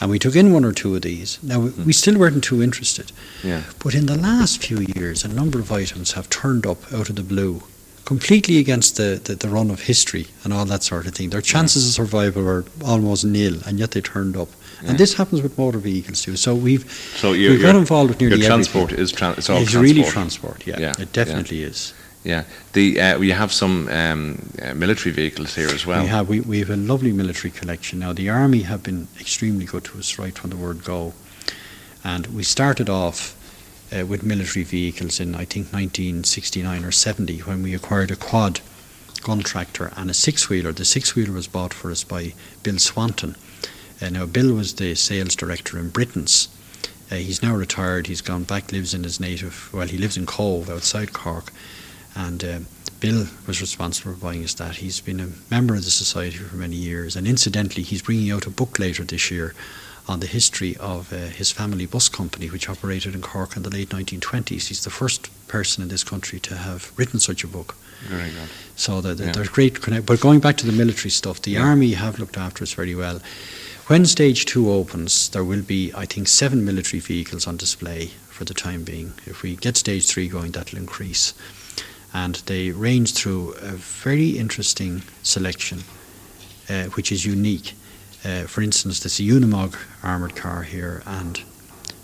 And 0.00 0.10
we 0.10 0.18
took 0.18 0.34
in 0.34 0.52
one 0.52 0.64
or 0.64 0.72
two 0.72 0.96
of 0.96 1.02
these. 1.02 1.38
Now, 1.42 1.60
we, 1.60 1.70
we 1.70 1.82
hmm. 1.84 1.90
still 1.90 2.18
weren't 2.18 2.42
too 2.42 2.62
interested. 2.62 3.12
Yeah. 3.44 3.62
But 3.82 3.94
in 3.94 4.06
the 4.06 4.16
last 4.16 4.64
few 4.64 4.86
years, 4.94 5.24
a 5.24 5.28
number 5.28 5.58
of 5.58 5.70
items 5.70 6.12
have 6.12 6.30
turned 6.30 6.66
up 6.66 6.90
out 6.92 7.10
of 7.10 7.16
the 7.16 7.22
blue, 7.22 7.62
completely 8.06 8.58
against 8.58 8.96
the, 8.96 9.20
the, 9.22 9.34
the 9.34 9.48
run 9.48 9.70
of 9.70 9.82
history 9.82 10.26
and 10.42 10.52
all 10.52 10.64
that 10.64 10.82
sort 10.82 11.06
of 11.06 11.14
thing. 11.14 11.30
Their 11.30 11.42
chances 11.42 11.86
of 11.86 11.92
survival 11.92 12.42
were 12.42 12.64
almost 12.84 13.24
nil, 13.24 13.58
and 13.66 13.78
yet 13.78 13.90
they 13.90 14.00
turned 14.00 14.36
up. 14.36 14.48
Yeah. 14.82 14.90
And 14.90 14.98
this 14.98 15.14
happens 15.14 15.42
with 15.42 15.58
motor 15.58 15.78
vehicles 15.78 16.22
too. 16.22 16.36
So 16.36 16.54
we've 16.54 16.90
So 17.16 17.32
you, 17.32 17.50
we've 17.50 17.62
got 17.62 17.76
involved 17.76 18.08
with 18.08 18.20
nearly 18.20 18.38
your 18.38 18.48
transport 18.48 18.92
everything. 18.92 19.04
is 19.04 19.12
tran- 19.12 19.38
it's 19.38 19.50
all 19.50 19.58
it's 19.58 19.70
transport. 19.70 19.96
really 19.96 20.10
transport. 20.10 20.66
Yeah, 20.66 20.80
Yeah, 20.80 20.92
it 20.98 21.12
definitely 21.12 21.62
is. 21.62 21.92
Yeah. 22.24 22.44
The 22.74 23.00
uh, 23.00 23.18
we 23.18 23.30
have 23.30 23.52
some 23.52 23.88
um, 23.88 24.50
uh, 24.62 24.74
military 24.74 25.14
vehicles 25.14 25.54
here 25.54 25.68
as 25.68 25.86
well. 25.86 26.02
We 26.02 26.08
have 26.08 26.28
we, 26.28 26.40
we 26.40 26.58
have 26.58 26.70
a 26.70 26.76
lovely 26.76 27.12
military 27.12 27.50
collection 27.50 27.98
now. 28.00 28.12
The 28.12 28.28
army 28.28 28.62
have 28.62 28.82
been 28.82 29.08
extremely 29.18 29.64
good 29.64 29.84
to 29.84 29.98
us 29.98 30.18
right 30.18 30.36
from 30.36 30.50
the 30.50 30.56
word 30.56 30.84
go, 30.84 31.14
and 32.04 32.26
we 32.26 32.42
started 32.42 32.90
off 32.90 33.36
uh, 33.92 34.04
with 34.04 34.22
military 34.22 34.64
vehicles 34.64 35.18
in 35.18 35.34
I 35.34 35.44
think 35.44 35.72
1969 35.72 36.84
or 36.84 36.92
70 36.92 37.38
when 37.40 37.62
we 37.62 37.74
acquired 37.74 38.10
a 38.10 38.16
quad 38.16 38.60
gun 39.22 39.40
tractor 39.40 39.92
and 39.96 40.10
a 40.10 40.14
six 40.14 40.48
wheeler. 40.48 40.72
The 40.72 40.84
six 40.84 41.14
wheeler 41.14 41.32
was 41.32 41.46
bought 41.46 41.74
for 41.74 41.90
us 41.90 42.04
by 42.04 42.34
Bill 42.62 42.78
Swanton. 42.78 43.36
Uh, 44.00 44.10
now 44.10 44.26
Bill 44.26 44.54
was 44.54 44.74
the 44.74 44.94
sales 44.94 45.36
director 45.36 45.78
in 45.78 45.90
Britain's. 45.90 46.48
Uh, 47.10 47.16
he's 47.16 47.42
now 47.42 47.54
retired. 47.54 48.06
He's 48.06 48.20
gone 48.20 48.44
back, 48.44 48.72
lives 48.72 48.94
in 48.94 49.04
his 49.04 49.18
native. 49.20 49.70
Well, 49.72 49.88
he 49.88 49.98
lives 49.98 50.16
in 50.16 50.26
Cobh 50.26 50.70
outside 50.70 51.12
Cork, 51.12 51.52
and. 52.14 52.42
Um, 52.44 52.66
Bill 53.00 53.24
was 53.46 53.62
responsible 53.62 54.12
for 54.12 54.18
buying 54.20 54.44
us 54.44 54.52
that. 54.52 54.76
He's 54.76 55.00
been 55.00 55.20
a 55.20 55.28
member 55.50 55.74
of 55.74 55.86
the 55.86 55.90
society 55.90 56.36
for 56.36 56.54
many 56.56 56.76
years, 56.76 57.16
and 57.16 57.26
incidentally, 57.26 57.82
he's 57.82 58.02
bringing 58.02 58.30
out 58.30 58.46
a 58.46 58.50
book 58.50 58.78
later 58.78 59.04
this 59.04 59.30
year 59.30 59.54
on 60.06 60.20
the 60.20 60.26
history 60.26 60.76
of 60.76 61.10
uh, 61.10 61.16
his 61.16 61.50
family 61.50 61.86
bus 61.86 62.10
company, 62.10 62.48
which 62.50 62.68
operated 62.68 63.14
in 63.14 63.22
Cork 63.22 63.56
in 63.56 63.62
the 63.62 63.70
late 63.70 63.88
1920s. 63.88 64.66
He's 64.68 64.84
the 64.84 64.90
first 64.90 65.30
person 65.48 65.82
in 65.82 65.88
this 65.88 66.04
country 66.04 66.38
to 66.40 66.56
have 66.56 66.92
written 66.98 67.20
such 67.20 67.42
a 67.42 67.46
book. 67.46 67.74
Very 68.06 68.28
good. 68.32 68.50
So 68.76 69.00
the, 69.00 69.14
the, 69.14 69.24
Yeah. 69.24 69.32
there's 69.32 69.48
great 69.48 69.80
connect. 69.80 70.04
But 70.04 70.20
going 70.20 70.40
back 70.40 70.58
to 70.58 70.66
the 70.66 70.72
military 70.72 71.08
stuff, 71.10 71.40
the 71.40 71.52
Yeah. 71.52 71.62
army 71.62 71.92
have 71.94 72.18
looked 72.18 72.36
after 72.36 72.64
us 72.64 72.74
very 72.74 72.94
well. 72.94 73.22
When 73.86 74.04
stage 74.04 74.44
two 74.44 74.70
opens, 74.70 75.30
there 75.30 75.42
will 75.42 75.62
be, 75.62 75.90
I 75.94 76.04
think, 76.04 76.28
seven 76.28 76.66
military 76.66 77.00
vehicles 77.00 77.46
on 77.46 77.56
display 77.56 78.10
for 78.28 78.44
the 78.44 78.52
time 78.52 78.84
being. 78.84 79.14
If 79.24 79.40
we 79.42 79.56
get 79.56 79.78
stage 79.78 80.06
three 80.06 80.28
going, 80.28 80.50
that'll 80.52 80.78
increase. 80.78 81.32
And 82.12 82.34
they 82.46 82.70
range 82.70 83.14
through 83.14 83.54
a 83.60 83.72
very 83.76 84.30
interesting 84.30 85.02
selection, 85.22 85.84
uh, 86.68 86.84
which 86.96 87.12
is 87.12 87.24
unique. 87.24 87.74
Uh, 88.24 88.42
for 88.44 88.62
instance, 88.62 89.00
there's 89.00 89.20
a 89.20 89.22
Unimog 89.22 89.76
armoured 90.02 90.36
car 90.36 90.62
here, 90.62 91.02
and 91.06 91.42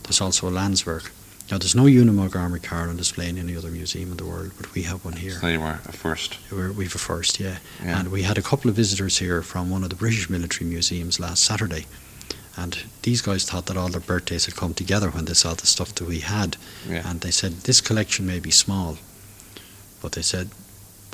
there's 0.04 0.20
also 0.20 0.48
a 0.48 0.50
Landsverk. 0.50 1.10
Now, 1.50 1.58
there's 1.58 1.74
no 1.76 1.84
Unimog 1.84 2.34
armoured 2.34 2.64
car 2.64 2.88
on 2.88 2.96
display 2.96 3.28
in 3.28 3.38
any 3.38 3.56
other 3.56 3.70
museum 3.70 4.10
in 4.10 4.16
the 4.16 4.24
world, 4.24 4.52
but 4.56 4.72
we 4.74 4.82
have 4.82 5.04
one 5.04 5.14
here. 5.14 5.38
So 5.40 5.46
you 5.46 5.60
were 5.60 5.78
a 5.86 5.92
first. 5.92 6.38
We're, 6.50 6.72
we've 6.72 6.94
a 6.94 6.98
first, 6.98 7.38
yeah. 7.38 7.58
Yeah. 7.84 8.00
And 8.00 8.10
we 8.10 8.22
had 8.22 8.38
a 8.38 8.42
couple 8.42 8.68
of 8.68 8.76
visitors 8.76 9.18
here 9.18 9.42
from 9.42 9.70
one 9.70 9.84
of 9.84 9.90
the 9.90 9.96
British 9.96 10.28
military 10.28 10.68
museums 10.68 11.20
last 11.20 11.44
Saturday. 11.44 11.86
And 12.56 12.84
these 13.02 13.20
guys 13.20 13.44
thought 13.44 13.66
that 13.66 13.76
all 13.76 13.88
their 13.88 14.00
birthdays 14.00 14.46
had 14.46 14.56
come 14.56 14.74
together 14.74 15.10
when 15.10 15.26
they 15.26 15.34
saw 15.34 15.54
the 15.54 15.66
stuff 15.66 15.94
that 15.94 16.08
we 16.08 16.20
had. 16.20 16.56
Yeah. 16.88 17.08
And 17.08 17.20
they 17.20 17.30
said, 17.30 17.52
this 17.62 17.80
collection 17.80 18.26
may 18.26 18.40
be 18.40 18.50
small, 18.50 18.98
but 20.06 20.12
they 20.12 20.22
said, 20.22 20.48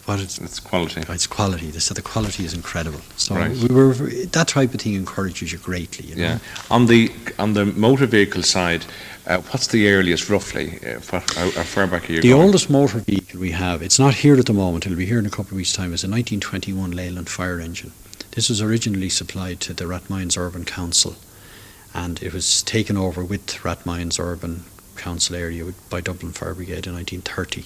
what 0.04 0.20
it's, 0.20 0.36
It's 0.38 0.60
quality. 0.60 1.00
it's 1.08 1.26
quality. 1.26 1.70
They 1.70 1.78
said 1.78 1.96
the 1.96 2.02
quality 2.02 2.44
is 2.44 2.52
incredible. 2.52 3.00
So 3.16 3.34
Right. 3.34 3.56
we 3.56 3.74
were 3.74 3.94
that 4.38 4.48
type 4.48 4.74
of 4.74 4.80
thing 4.82 4.92
encourages 4.94 5.50
you 5.52 5.58
greatly. 5.58 6.08
You 6.08 6.16
know? 6.16 6.22
Yeah. 6.22 6.38
On 6.70 6.84
the 6.86 7.10
on 7.38 7.54
the 7.54 7.64
motor 7.64 8.04
vehicle 8.06 8.42
side, 8.42 8.84
uh, 9.26 9.38
what's 9.48 9.68
the 9.68 9.88
earliest 9.88 10.28
roughly? 10.28 10.66
Uh, 10.84 11.00
what, 11.10 11.22
how, 11.38 11.50
how 11.58 11.62
far 11.74 11.86
back 11.86 12.10
are 12.10 12.12
you 12.14 12.20
The 12.20 12.28
going? 12.34 12.42
oldest 12.42 12.68
motor 12.68 12.98
vehicle 12.98 13.40
we 13.40 13.52
have, 13.52 13.80
it's 13.80 13.98
not 13.98 14.14
here 14.24 14.36
at 14.38 14.44
the 14.46 14.52
moment, 14.64 14.84
it'll 14.84 14.98
be 14.98 15.06
here 15.06 15.20
in 15.24 15.26
a 15.26 15.30
couple 15.36 15.52
of 15.54 15.60
weeks' 15.62 15.72
time, 15.72 15.94
is 15.94 16.04
a 16.04 16.10
1921 16.10 16.90
Leyland 16.90 17.30
fire 17.30 17.60
engine. 17.60 17.92
This 18.32 18.50
was 18.50 18.60
originally 18.60 19.08
supplied 19.08 19.58
to 19.60 19.72
the 19.72 19.84
Rathmines 19.84 20.36
Urban 20.36 20.64
Council 20.66 21.14
and 21.94 22.22
it 22.22 22.32
was 22.34 22.62
taken 22.62 22.96
over 22.98 23.24
with 23.24 23.46
Rathmines 23.64 24.18
Urban 24.20 24.64
Council 24.96 25.36
area 25.36 25.64
by 25.88 26.00
Dublin 26.02 26.32
Fire 26.32 26.54
Brigade 26.54 26.86
in 26.88 26.94
1930. 26.94 27.64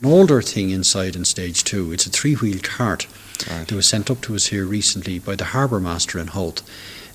An 0.00 0.08
older 0.10 0.40
thing 0.42 0.70
inside 0.70 1.16
in 1.16 1.24
stage 1.24 1.64
two, 1.64 1.92
it's 1.92 2.06
a 2.06 2.10
three 2.10 2.34
wheel 2.34 2.58
cart 2.62 3.06
Right. 3.48 3.66
that 3.68 3.74
was 3.74 3.86
sent 3.86 4.10
up 4.10 4.20
to 4.22 4.34
us 4.34 4.46
here 4.46 4.64
recently 4.64 5.18
by 5.20 5.36
the 5.36 5.44
harbour 5.46 5.78
master 5.80 6.18
in 6.18 6.28
Howth. 6.28 6.60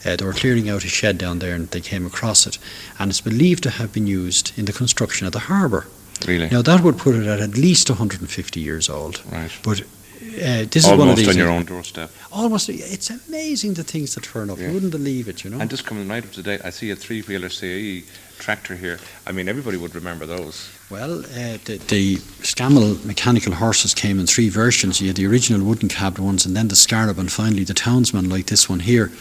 Uh, 0.05 0.15
they 0.15 0.23
were 0.25 0.31
clearing 0.33 0.69
out 0.69 0.83
a 0.85 0.87
shed 0.87 1.17
down 1.17 1.39
there 1.39 1.53
and 1.55 1.69
they 1.71 1.81
came 1.81 2.05
across 2.05 2.45
it, 2.47 2.57
and 2.99 3.09
it's 3.11 3.19
believed 3.21 3.63
to 3.63 3.69
have 3.71 3.91
been 3.93 4.07
used 4.07 4.51
in 4.57 4.65
the 4.65 4.73
construction 4.73 5.27
of 5.27 5.33
the 5.33 5.39
harbour. 5.39 5.85
Really? 6.27 6.49
Now 6.49 6.61
that 6.61 6.81
would 6.81 6.97
put 6.97 7.15
it 7.15 7.25
at 7.27 7.39
at 7.41 7.57
least 7.57 7.89
150 7.89 8.59
years 8.59 8.89
old. 8.89 9.21
Right. 9.31 9.51
But 9.63 9.81
uh, 9.81 10.65
this 10.71 10.85
is 10.85 10.85
one 10.85 10.93
of 10.93 10.99
Almost 11.01 11.17
these. 11.17 11.27
on 11.29 11.37
your 11.37 11.49
own 11.49 11.65
doorstep. 11.65 12.09
Almost, 12.31 12.69
it's 12.69 13.09
amazing 13.09 13.73
the 13.73 13.83
things 13.83 14.15
that 14.15 14.23
turn 14.23 14.49
up. 14.49 14.57
Yeah. 14.59 14.67
You 14.67 14.73
wouldn't 14.75 14.91
believe 14.93 15.27
it, 15.27 15.43
you 15.43 15.49
know. 15.49 15.59
And 15.59 15.69
just 15.69 15.85
coming 15.85 16.07
right 16.07 16.23
up 16.23 16.31
to 16.31 16.41
date, 16.43 16.61
I 16.63 16.69
see 16.69 16.89
a 16.91 16.95
three-wheeler 16.95 17.49
CIE 17.49 18.05
tractor 18.39 18.75
here. 18.75 18.99
I 19.25 19.31
mean, 19.31 19.47
everybody 19.47 19.77
would 19.77 19.95
remember 19.95 20.25
those. 20.25 20.69
Well, 20.89 21.19
uh, 21.19 21.57
the, 21.65 21.81
the 21.87 22.15
Scammell 22.43 23.03
mechanical 23.05 23.53
horses 23.53 23.93
came 23.93 24.19
in 24.19 24.27
three 24.27 24.49
versions. 24.49 25.01
You 25.01 25.07
had 25.07 25.15
the 25.15 25.27
original 25.27 25.65
wooden 25.65 25.89
cabbed 25.89 26.19
ones, 26.19 26.45
and 26.45 26.55
then 26.55 26.67
the 26.67 26.75
Scarab, 26.75 27.19
and 27.19 27.31
finally 27.31 27.63
the 27.63 27.73
Townsman, 27.73 28.29
like 28.29 28.47
this 28.47 28.69
one 28.69 28.81
here. 28.81 29.11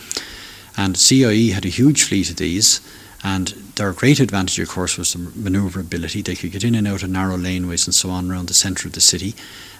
And 0.76 0.96
CIE 0.96 1.50
had 1.50 1.64
a 1.64 1.68
huge 1.68 2.04
fleet 2.04 2.30
of 2.30 2.36
these, 2.36 2.80
and 3.24 3.48
their 3.76 3.92
great 3.92 4.20
advantage, 4.20 4.58
of 4.58 4.68
course, 4.68 4.98
was 4.98 5.12
the 5.12 5.18
manoeuvrability. 5.18 6.24
They 6.24 6.34
could 6.34 6.52
get 6.52 6.64
in 6.64 6.74
and 6.74 6.88
out 6.88 7.02
of 7.02 7.10
narrow 7.10 7.36
laneways 7.36 7.86
and 7.86 7.94
so 7.94 8.10
on 8.10 8.30
around 8.30 8.48
the 8.48 8.54
centre 8.54 8.88
of 8.88 8.94
the 8.94 9.00
city. 9.00 9.34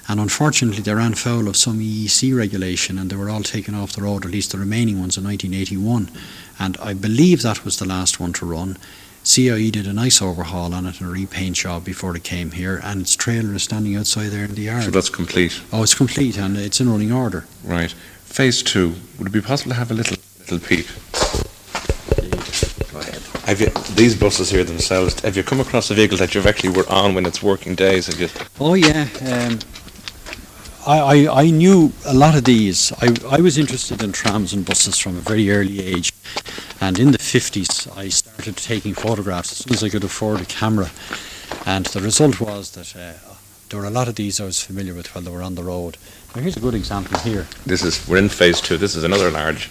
And 0.08 0.18
unfortunately, 0.20 0.82
they 0.82 0.94
ran 0.94 1.14
foul 1.14 1.48
of 1.48 1.56
some 1.56 1.80
EEC 1.80 2.36
regulation, 2.36 2.98
and 2.98 3.10
they 3.10 3.16
were 3.16 3.30
all 3.30 3.42
taken 3.42 3.74
off 3.74 3.92
the 3.92 4.02
road, 4.02 4.24
at 4.24 4.32
least 4.32 4.52
the 4.52 4.58
remaining 4.58 5.00
ones, 5.00 5.16
in 5.16 5.24
1981. 5.24 6.10
And 6.58 6.76
I 6.78 6.94
believe 6.94 7.42
that 7.42 7.64
was 7.64 7.78
the 7.78 7.86
last 7.86 8.18
one 8.18 8.32
to 8.34 8.46
run. 8.46 8.76
CIE 9.24 9.70
did 9.70 9.86
a 9.86 9.92
nice 9.92 10.20
overhaul 10.20 10.74
on 10.74 10.86
it 10.86 11.00
and 11.00 11.08
a 11.08 11.12
repaint 11.12 11.56
job 11.56 11.84
before 11.84 12.16
it 12.16 12.24
came 12.24 12.50
here, 12.50 12.80
and 12.82 13.00
its 13.02 13.14
trailer 13.14 13.54
is 13.54 13.62
standing 13.62 13.96
outside 13.96 14.28
there 14.28 14.44
in 14.44 14.54
the 14.54 14.62
yard. 14.62 14.84
So 14.84 14.90
that's 14.90 15.08
complete. 15.10 15.60
oh, 15.72 15.82
it's 15.82 15.94
complete 15.94 16.36
and 16.38 16.56
it's 16.56 16.80
in 16.80 16.90
running 16.90 17.12
order. 17.12 17.44
Right. 17.64 17.92
Phase 18.24 18.62
two. 18.62 18.94
Would 19.18 19.28
it 19.28 19.32
be 19.32 19.40
possible 19.40 19.70
to 19.70 19.76
have 19.76 19.90
a 19.90 19.94
little 19.94 20.16
little 20.40 20.58
peep? 20.58 20.86
Go 22.92 22.98
ahead. 22.98 23.22
Have 23.44 23.60
you 23.60 23.68
these 23.94 24.16
buses 24.16 24.50
here 24.50 24.64
themselves? 24.64 25.20
Have 25.20 25.36
you 25.36 25.42
come 25.44 25.60
across 25.60 25.90
a 25.90 25.94
vehicle 25.94 26.16
that 26.18 26.34
you've 26.34 26.46
actually 26.46 26.70
were 26.70 26.88
on 26.90 27.14
when 27.14 27.24
it's 27.26 27.42
working 27.42 27.74
days? 27.74 28.06
Have 28.06 28.18
you? 28.20 28.28
Oh 28.58 28.74
yeah. 28.74 29.06
Um, 29.20 29.58
I, 30.84 30.98
I, 30.98 31.42
I 31.42 31.50
knew 31.50 31.92
a 32.06 32.14
lot 32.14 32.36
of 32.36 32.44
these. 32.44 32.92
I, 33.00 33.14
I 33.30 33.40
was 33.40 33.56
interested 33.56 34.02
in 34.02 34.10
trams 34.10 34.52
and 34.52 34.64
buses 34.64 34.98
from 34.98 35.16
a 35.16 35.20
very 35.20 35.50
early 35.50 35.80
age. 35.80 36.12
And 36.80 36.98
in 36.98 37.12
the 37.12 37.18
50s, 37.18 37.96
I 37.96 38.08
started 38.08 38.56
taking 38.56 38.94
photographs 38.94 39.52
as 39.52 39.58
soon 39.58 39.74
as 39.74 39.84
I 39.84 39.88
could 39.88 40.02
afford 40.02 40.40
a 40.40 40.44
camera. 40.44 40.90
And 41.66 41.86
the 41.86 42.00
result 42.00 42.40
was 42.40 42.72
that 42.72 42.96
uh, 42.96 43.12
there 43.68 43.78
were 43.78 43.86
a 43.86 43.90
lot 43.90 44.08
of 44.08 44.16
these 44.16 44.40
I 44.40 44.44
was 44.44 44.60
familiar 44.60 44.94
with 44.94 45.14
while 45.14 45.22
they 45.22 45.30
were 45.30 45.42
on 45.42 45.54
the 45.54 45.62
road. 45.62 45.98
Now, 46.34 46.42
here's 46.42 46.56
a 46.56 46.60
good 46.60 46.74
example 46.74 47.18
here. 47.20 47.46
This 47.64 47.84
is 47.84 48.06
we're 48.08 48.16
in 48.16 48.28
phase 48.28 48.60
two. 48.60 48.76
This 48.76 48.96
is 48.96 49.04
another 49.04 49.30
large. 49.30 49.70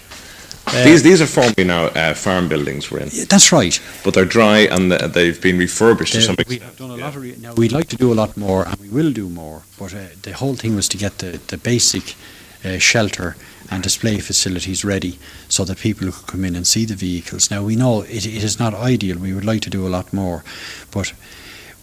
Uh, 0.73 0.83
these 0.83 1.03
these 1.03 1.21
are 1.21 1.27
formerly 1.27 1.63
now 1.65 1.85
uh, 1.87 2.13
farm 2.13 2.47
buildings 2.47 2.89
we're 2.91 2.99
in, 2.99 3.09
That's 3.27 3.51
right. 3.51 3.79
but 4.03 4.13
they're 4.13 4.25
dry 4.39 4.59
and 4.73 4.91
th- 4.91 5.11
they've 5.11 5.41
been 5.41 5.57
refurbished 5.57 6.13
to 6.13 6.19
Uh, 6.19 6.21
some 6.21 6.35
we 6.37 6.41
extent. 6.55 6.63
have 6.63 6.77
done 6.77 6.91
a 6.91 6.95
lot 7.05 7.15
of 7.15 7.21
re- 7.21 7.35
now 7.41 7.53
we'd 7.53 7.71
like 7.71 7.89
to 7.89 7.95
do 7.97 8.11
a 8.13 8.15
lot 8.21 8.35
more 8.37 8.65
and 8.67 8.75
we 8.79 8.89
will 8.89 9.11
do 9.13 9.27
more 9.29 9.61
but 9.77 9.93
uh, 9.93 9.99
the 10.21 10.31
whole 10.33 10.55
thing 10.55 10.75
was 10.75 10.87
to 10.89 10.97
get 10.97 11.17
the, 11.17 11.39
the 11.47 11.57
basic 11.57 12.15
uh, 12.63 12.77
shelter 12.79 13.35
and 13.69 13.83
display 13.83 14.19
facilities 14.19 14.83
ready 14.85 15.17
so 15.49 15.65
that 15.65 15.77
people 15.79 16.11
could 16.11 16.27
come 16.27 16.45
in 16.47 16.55
and 16.55 16.65
see 16.67 16.85
the 16.85 16.95
vehicles 16.95 17.49
now 17.51 17.61
we 17.63 17.75
know 17.75 18.01
it, 18.03 18.25
it 18.25 18.43
is 18.43 18.57
not 18.59 18.73
ideal 18.73 19.17
we 19.17 19.33
would 19.33 19.45
like 19.53 19.61
to 19.61 19.69
do 19.69 19.85
a 19.87 19.89
lot 19.97 20.13
more 20.13 20.43
but 20.91 21.13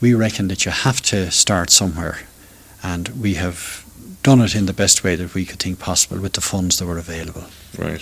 we 0.01 0.15
reckon 0.15 0.49
that 0.49 0.65
you 0.65 0.73
have 0.73 1.01
to 1.03 1.31
start 1.31 1.71
somewhere 1.71 2.17
and 2.83 3.09
we 3.23 3.35
have 3.35 3.85
done 4.23 4.41
it 4.45 4.55
in 4.55 4.67
the 4.67 4.73
best 4.73 5.03
way 5.05 5.17
that 5.17 5.35
we 5.35 5.45
could 5.45 5.59
think 5.63 5.79
possible 5.79 6.19
with 6.21 6.33
the 6.33 6.41
funds 6.41 6.77
that 6.79 6.87
were 6.87 6.99
available 6.99 7.45
Right. 7.79 8.01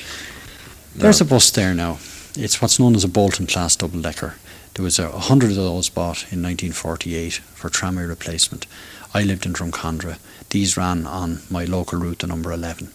There's 0.96 1.20
a 1.20 1.24
bus 1.24 1.50
there 1.50 1.74
now. 1.74 1.98
It's 2.36 2.60
what's 2.60 2.78
known 2.78 2.94
as 2.94 3.04
a 3.04 3.08
Bolton 3.08 3.46
class 3.46 3.76
double 3.76 4.00
decker. 4.00 4.36
There 4.74 4.84
was 4.84 4.98
a 4.98 5.10
hundred 5.10 5.50
of 5.50 5.56
those 5.56 5.88
bought 5.88 6.22
in 6.32 6.42
1948 6.42 7.34
for 7.34 7.70
tramway 7.70 8.04
replacement. 8.04 8.66
I 9.14 9.22
lived 9.22 9.46
in 9.46 9.52
Drumcondra. 9.52 10.18
These 10.50 10.76
ran 10.76 11.06
on 11.06 11.40
my 11.50 11.64
local 11.64 11.98
route, 11.98 12.18
the 12.18 12.26
number 12.26 12.52
11. 12.52 12.90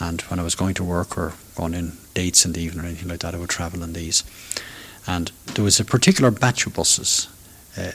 And 0.00 0.22
when 0.22 0.40
I 0.40 0.42
was 0.42 0.54
going 0.54 0.74
to 0.74 0.84
work 0.84 1.16
or 1.16 1.34
going 1.54 1.74
in 1.74 1.98
dates 2.14 2.44
in 2.44 2.52
the 2.52 2.60
evening 2.60 2.84
or 2.84 2.88
anything 2.88 3.08
like 3.08 3.20
that, 3.20 3.34
I 3.34 3.38
would 3.38 3.50
travel 3.50 3.82
on 3.82 3.92
these. 3.92 4.24
And 5.06 5.30
there 5.54 5.64
was 5.64 5.78
a 5.78 5.84
particular 5.84 6.30
batch 6.30 6.66
of 6.66 6.74
buses 6.74 7.28
uh, 7.76 7.92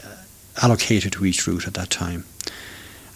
allocated 0.62 1.14
to 1.14 1.26
each 1.26 1.46
route 1.48 1.68
at 1.68 1.74
that 1.74 1.90
time. 1.90 2.26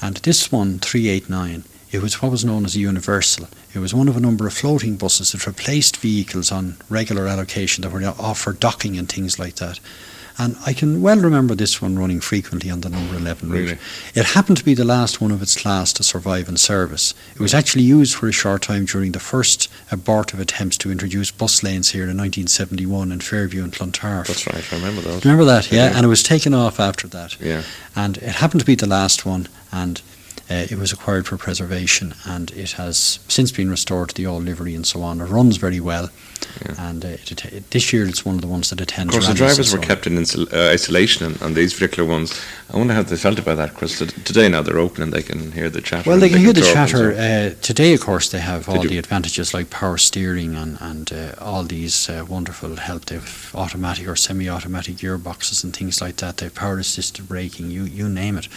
And 0.02 0.18
this 0.18 0.52
one, 0.52 0.80
389, 0.80 1.64
it 1.92 2.02
was 2.02 2.22
what 2.22 2.32
was 2.32 2.46
known 2.46 2.66
as 2.66 2.76
a 2.76 2.80
universal. 2.80 3.48
It 3.74 3.80
was 3.80 3.94
one 3.94 4.08
of 4.08 4.16
a 4.18 4.22
number 4.22 4.46
of 4.48 4.54
floating 4.54 4.96
buses 4.96 5.32
that 5.32 5.48
replaced 5.48 5.98
vehicles 5.98 6.52
on 6.52 6.78
regular 6.90 7.28
allocation 7.28 7.82
that 7.82 7.92
were 7.92 8.04
offered 8.20 8.60
docking 8.60 8.98
and 8.98 9.10
things 9.10 9.40
like 9.40 9.56
that. 9.56 9.80
And 10.42 10.56
I 10.66 10.72
can 10.72 11.02
well 11.02 11.20
remember 11.20 11.54
this 11.54 11.82
one 11.82 12.00
running 12.00 12.22
frequently 12.22 12.70
on 12.72 12.80
the 12.80 12.88
number 12.90 13.16
11 13.18 13.50
Really? 13.50 13.72
route. 13.72 13.78
It 14.16 14.24
happened 14.24 14.56
to 14.58 14.64
be 14.64 14.74
the 14.74 14.86
last 14.86 15.20
one 15.20 15.32
of 15.32 15.42
its 15.42 15.54
class 15.60 15.92
to 15.94 16.04
survive 16.04 16.48
in 16.48 16.56
service. 16.56 17.14
It 17.34 17.42
was 17.42 17.54
actually 17.54 17.84
used 17.84 18.16
for 18.16 18.30
a 18.30 18.32
short 18.32 18.62
time 18.62 18.86
during 18.86 19.12
the 19.12 19.20
first 19.20 19.68
abortive 19.92 20.40
attempts 20.40 20.78
to 20.78 20.92
introduce 20.92 21.30
bus 21.30 21.62
lanes 21.62 21.90
here 21.92 22.04
in 22.04 22.16
1971 22.16 23.12
in 23.12 23.20
Fairview 23.20 23.66
and 23.66 23.74
Clontarf. 23.74 24.28
That's 24.28 24.48
right. 24.48 24.64
I 24.72 24.76
remember 24.78 25.02
those. 25.02 25.26
Remember 25.26 25.44
that, 25.44 25.74
yeah? 25.74 25.90
Yeah. 25.90 25.98
And 25.98 26.06
it 26.06 26.10
was 26.10 26.24
taken 26.24 26.54
off 26.54 26.80
after 26.80 27.08
that. 27.10 27.38
Yeah. 27.42 27.64
And 27.98 28.16
it 28.18 28.24
happened 28.36 28.62
to 28.62 28.66
be 28.66 28.76
the 28.76 28.88
last 28.88 29.26
one, 29.26 29.50
and 29.74 30.02
uh, 30.50 30.66
it 30.70 30.78
was 30.78 30.92
acquired 30.92 31.28
for 31.28 31.38
preservation, 31.38 32.14
and 32.26 32.52
it 32.52 32.72
has 32.72 33.20
since 33.28 33.52
been 33.52 33.70
restored 33.70 34.10
to 34.10 34.16
the 34.16 34.26
old 34.26 34.44
livery 34.46 34.76
and 34.76 34.86
so 34.86 35.02
on. 35.04 35.22
It 35.22 35.26
runs 35.26 35.58
very 35.58 35.80
well, 35.80 36.10
Yeah. 36.66 36.90
and 36.90 37.06
uh, 37.06 37.10
it, 37.10 37.46
it, 37.46 37.70
this 37.72 37.94
year 37.94 38.08
it's 38.08 38.26
one 38.26 38.36
of 38.36 38.42
the 38.42 38.48
ones 38.48 38.70
that 38.70 38.82
attends. 38.82 39.14
Of 39.16 39.22
course, 39.22 39.28
the 39.32 39.38
drivers 39.38 39.70
so 39.72 39.78
were 39.78 39.84
kept 39.84 40.08
in 40.08 40.14
insul- 40.16 40.52
uh, 40.54 40.74
isolation 40.74 41.26
on, 41.28 41.42
on 41.44 41.54
these 41.54 41.74
particular 41.74 42.10
ones. 42.10 42.40
I 42.74 42.78
wonder 42.78 42.94
how 42.94 43.04
they 43.04 43.16
felt 43.18 43.40
about 43.40 43.58
that, 43.58 43.74
Chris. 43.76 43.98
Today 44.00 44.48
now 44.50 44.62
they're 44.62 44.78
open 44.80 45.04
and 45.04 45.12
they 45.14 45.24
can 45.24 45.52
hear 45.52 45.70
the 45.70 45.82
chatter. 45.82 46.10
Well, 46.10 46.20
they 46.20 46.30
can 46.30 46.40
hear 46.40 46.54
the 46.54 46.62
chatter. 46.62 47.14
so- 47.16 47.20
Uh, 47.20 47.62
today, 47.62 47.94
of 47.94 48.02
course, 48.02 48.30
they 48.30 48.40
have 48.40 48.66
They 48.66 48.74
all 48.76 48.82
do. 48.84 48.90
the 48.90 48.98
advantages 49.00 49.54
like 49.54 49.70
power 49.70 49.98
steering 49.98 50.56
and, 50.56 50.78
and 50.82 51.12
uh, 51.12 51.34
all 51.40 51.64
these 51.64 52.10
uh, 52.10 52.26
wonderful 52.28 52.76
help. 52.78 53.06
They've 53.06 53.52
automatic 53.56 54.08
or 54.08 54.16
semi-automatic 54.16 54.96
gearboxes 54.98 55.64
and 55.64 55.76
things 55.76 56.02
like 56.02 56.16
that. 56.18 56.38
They've 56.38 56.54
power-assisted 56.54 57.28
braking. 57.28 57.72
You 57.72 57.84
you 57.84 58.08
name 58.10 58.38
it. 58.38 58.48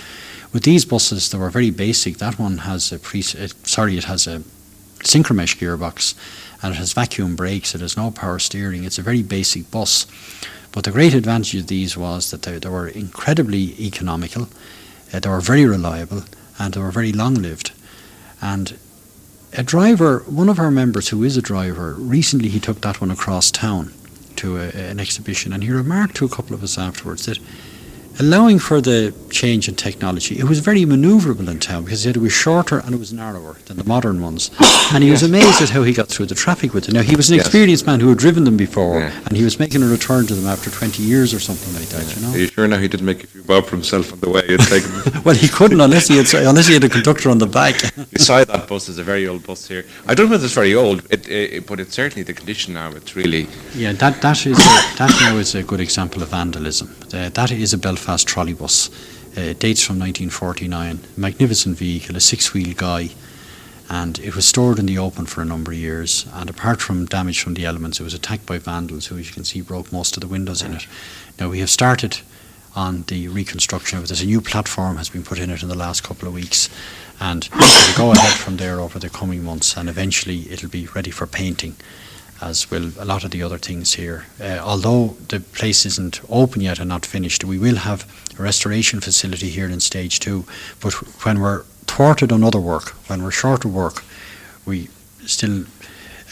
With 0.53 0.65
these 0.65 0.85
buses, 0.85 1.31
they 1.31 1.39
were 1.39 1.51
very 1.51 1.71
basic. 1.71 2.19
That 2.19 2.39
one 2.39 2.59
has 2.59 2.93
a 2.93 2.99
pre. 2.99 3.21
Uh, 3.21 3.49
sorry, 3.65 3.97
it 3.97 4.05
has 4.05 4.27
a 4.27 4.43
synchromesh 5.01 5.57
gearbox, 5.59 6.15
and 6.63 6.75
it 6.75 6.79
has 6.79 6.93
vacuum 6.93 7.37
brakes. 7.37 7.75
It 7.75 7.81
has 7.81 7.97
no 7.97 8.11
power 8.11 8.39
steering. 8.39 8.85
It's 8.85 8.99
a 8.99 9.03
very 9.03 9.23
basic 9.23 9.71
bus. 9.71 10.07
But 10.73 10.85
the 10.85 10.91
great 10.91 11.15
advantage 11.15 11.55
of 11.55 11.67
these 11.67 11.97
was 11.97 12.31
that 12.31 12.43
they, 12.43 12.59
they 12.59 12.69
were 12.69 12.89
incredibly 12.89 13.75
economical, 13.79 14.49
uh, 15.13 15.21
they 15.21 15.29
were 15.29 15.41
very 15.41 15.67
reliable, 15.67 16.25
and 16.59 16.73
they 16.73 16.81
were 16.81 16.91
very 16.91 17.13
long-lived. 17.13 17.73
And 18.41 18.79
a 19.53 19.63
driver, 19.63 20.21
one 20.21 20.49
of 20.49 20.59
our 20.59 20.71
members 20.71 21.09
who 21.09 21.23
is 21.25 21.37
a 21.37 21.43
driver, 21.43 21.95
recently 21.99 22.49
he 22.49 22.59
took 22.59 22.81
that 22.81 23.03
one 23.03 23.11
across 23.11 23.51
town 23.51 23.93
to 24.37 24.57
a, 24.57 24.69
an 24.71 24.99
exhibition, 24.99 25.53
and 25.53 25.63
he 25.63 25.71
remarked 25.71 26.17
to 26.17 26.25
a 26.25 26.31
couple 26.31 26.55
of 26.55 26.63
us 26.63 26.79
afterwards 26.79 27.27
that 27.27 27.39
allowing 28.21 28.59
for 28.59 28.81
the 28.81 29.15
change 29.31 29.69
in 29.69 29.75
technology, 29.75 30.39
it 30.39 30.45
was 30.45 30.59
very 30.61 30.83
manoeuvrable 30.85 31.49
in 31.49 31.59
town 31.59 31.85
because 31.85 32.05
it 32.07 32.17
was 32.17 32.33
shorter 32.33 32.79
and 32.81 32.95
it 32.95 32.99
was 32.99 33.13
narrower 33.13 33.57
than 33.67 33.77
the 33.77 33.85
modern 33.85 34.21
ones. 34.23 34.51
And 34.95 35.03
he 35.03 35.11
was 35.11 35.23
amazed 35.23 35.63
at 35.63 35.71
how 35.71 35.85
he 35.85 35.95
got 35.95 36.09
through 36.09 36.27
the 36.27 36.35
traffic 36.35 36.75
with 36.75 36.87
it. 36.87 36.93
Now, 36.93 37.01
he 37.01 37.17
was 37.17 37.31
an 37.31 37.37
Yes. 37.37 37.47
experienced 37.47 37.87
man 37.87 38.01
who 38.01 38.11
had 38.11 38.19
driven 38.19 38.45
them 38.45 38.59
before, 38.59 39.01
Yeah. 39.01 39.11
and 39.27 39.35
he 39.39 39.43
was 39.43 39.59
making 39.59 39.83
a 39.83 39.87
return 39.87 40.27
to 40.27 40.35
them 40.35 40.47
after 40.47 40.69
20 40.69 41.03
years 41.03 41.33
or 41.33 41.41
something 41.41 41.73
like 41.75 41.89
that, 41.95 42.05
you 42.15 42.21
know? 42.21 42.33
Are 42.35 42.37
you 42.39 42.49
sure 42.49 42.69
now 42.69 42.77
he 42.77 42.89
didn't 42.89 43.07
make 43.07 43.25
a 43.25 43.27
few 43.27 43.43
bob 43.43 43.65
for 43.65 43.77
himself 43.77 44.13
on 44.13 44.21
the 44.21 44.29
way? 44.29 44.43
It's 44.47 44.71
like 44.71 44.85
Well, 45.25 45.35
he 45.35 45.49
couldn't 45.49 45.81
unless 45.81 46.09
he 46.09 46.17
had 46.19 46.27
unless 46.35 46.67
he 46.67 46.75
had 46.75 46.85
a 46.85 46.91
conductor 46.91 47.31
on 47.31 47.39
the 47.39 47.47
back. 47.47 47.77
beside 48.13 48.49
that 48.49 48.69
bus 48.69 48.91
is 48.91 48.99
a 48.99 49.05
very 49.13 49.27
old 49.27 49.43
bus 49.47 49.67
here. 49.67 49.85
I 50.07 50.13
don't 50.15 50.29
know 50.29 50.37
if 50.37 50.45
it's 50.45 50.53
very 50.53 50.75
old, 50.75 50.99
it, 51.11 51.27
it, 51.29 51.67
but 51.67 51.81
it's 51.81 51.95
certainly 51.95 52.23
the 52.23 52.35
condition 52.35 52.75
now. 52.75 52.91
It's 52.91 53.17
really 53.17 53.49
Yeah, 53.75 53.93
that 53.95 54.21
that 54.21 54.45
is 54.45 54.59
a, 54.59 54.71
that 54.99 55.11
now 55.23 55.39
is 55.39 55.55
a 55.55 55.63
good 55.63 55.81
example 55.81 56.21
of 56.23 56.29
vandalism. 56.29 56.89
Uh, 57.15 57.31
that 57.31 57.51
is 57.51 57.73
a 57.73 57.79
Belfast 57.79 58.02
trolley 58.25 58.55
bus. 58.55 58.91
Uh, 59.35 59.55
dates 59.55 59.83
from 59.83 59.99
1949. 59.99 61.01
Magnificent 61.17 61.79
vehicle, 61.79 62.17
a 62.17 62.21
six-wheel 62.21 62.75
Guy, 62.77 63.09
and 63.89 64.19
it 64.19 64.37
was 64.37 64.47
stored 64.47 64.79
in 64.79 64.85
the 64.85 64.99
open 64.99 65.25
for 65.25 65.41
a 65.41 65.47
number 65.47 65.73
of 65.73 65.79
years. 65.79 66.27
And 66.35 66.51
apart 66.51 66.83
from 66.83 67.07
damage 67.07 67.43
from 67.43 67.55
the 67.55 67.65
elements, 67.65 67.99
it 67.99 68.05
was 68.05 68.13
attacked 68.13 68.45
by 68.45 68.59
vandals, 68.59 69.07
who, 69.07 69.17
as 69.17 69.29
you 69.29 69.33
can 69.33 69.45
see, 69.45 69.63
broke 69.63 69.91
most 69.91 70.19
of 70.19 70.21
the 70.21 70.29
windows 70.29 70.61
in 70.61 70.75
it. 70.75 70.87
Now 71.41 71.49
we 71.49 71.61
have 71.61 71.71
started 71.71 72.21
on 72.77 73.05
the 73.07 73.29
reconstruction 73.29 73.97
of 73.97 74.05
it. 74.05 74.09
There's 74.09 74.21
a 74.21 74.27
new 74.27 74.43
platform 74.43 74.99
has 74.99 75.09
been 75.09 75.23
put 75.23 75.39
in 75.39 75.49
it 75.49 75.63
in 75.63 75.71
the 75.71 75.75
last 75.79 76.03
couple 76.03 76.29
of 76.29 76.35
weeks, 76.35 76.69
and 77.19 77.49
it'll 77.55 77.97
go 77.97 78.13
ahead 78.13 78.39
from 78.39 78.59
there 78.59 78.81
over 78.81 78.99
the 78.99 79.09
coming 79.09 79.43
months, 79.43 79.79
and 79.79 79.89
eventually 79.89 80.51
it'll 80.51 80.69
be 80.69 80.89
ready 80.89 81.11
for 81.11 81.27
painting 81.27 81.77
as 82.43 82.71
will 82.71 82.91
a 82.99 83.05
lot 83.05 83.25
of 83.25 83.31
the 83.31 83.43
other 83.43 83.59
things 83.59 83.95
here. 83.95 84.27
Uh, 84.41 84.59
although 84.63 85.17
the 85.29 85.41
place 85.41 85.87
isn't 85.87 86.21
open 86.29 86.61
yet 86.61 86.79
and 86.79 86.89
not 86.89 87.07
finished, 87.07 87.45
we 87.45 87.59
will 87.59 87.77
have 87.77 88.05
a 88.39 88.43
restoration 88.43 89.01
facility 89.01 89.49
here 89.49 89.69
in 89.69 89.81
stage 89.81 90.19
two. 90.21 90.45
But 90.81 90.93
when 91.25 91.41
we're 91.41 91.63
thwarted 91.87 92.33
on 92.33 92.43
other 92.45 92.61
work, 92.61 92.91
when 93.09 93.23
we're 93.23 93.31
short 93.31 93.65
of 93.65 93.73
work, 93.75 94.03
we 94.67 94.89
still 95.25 95.65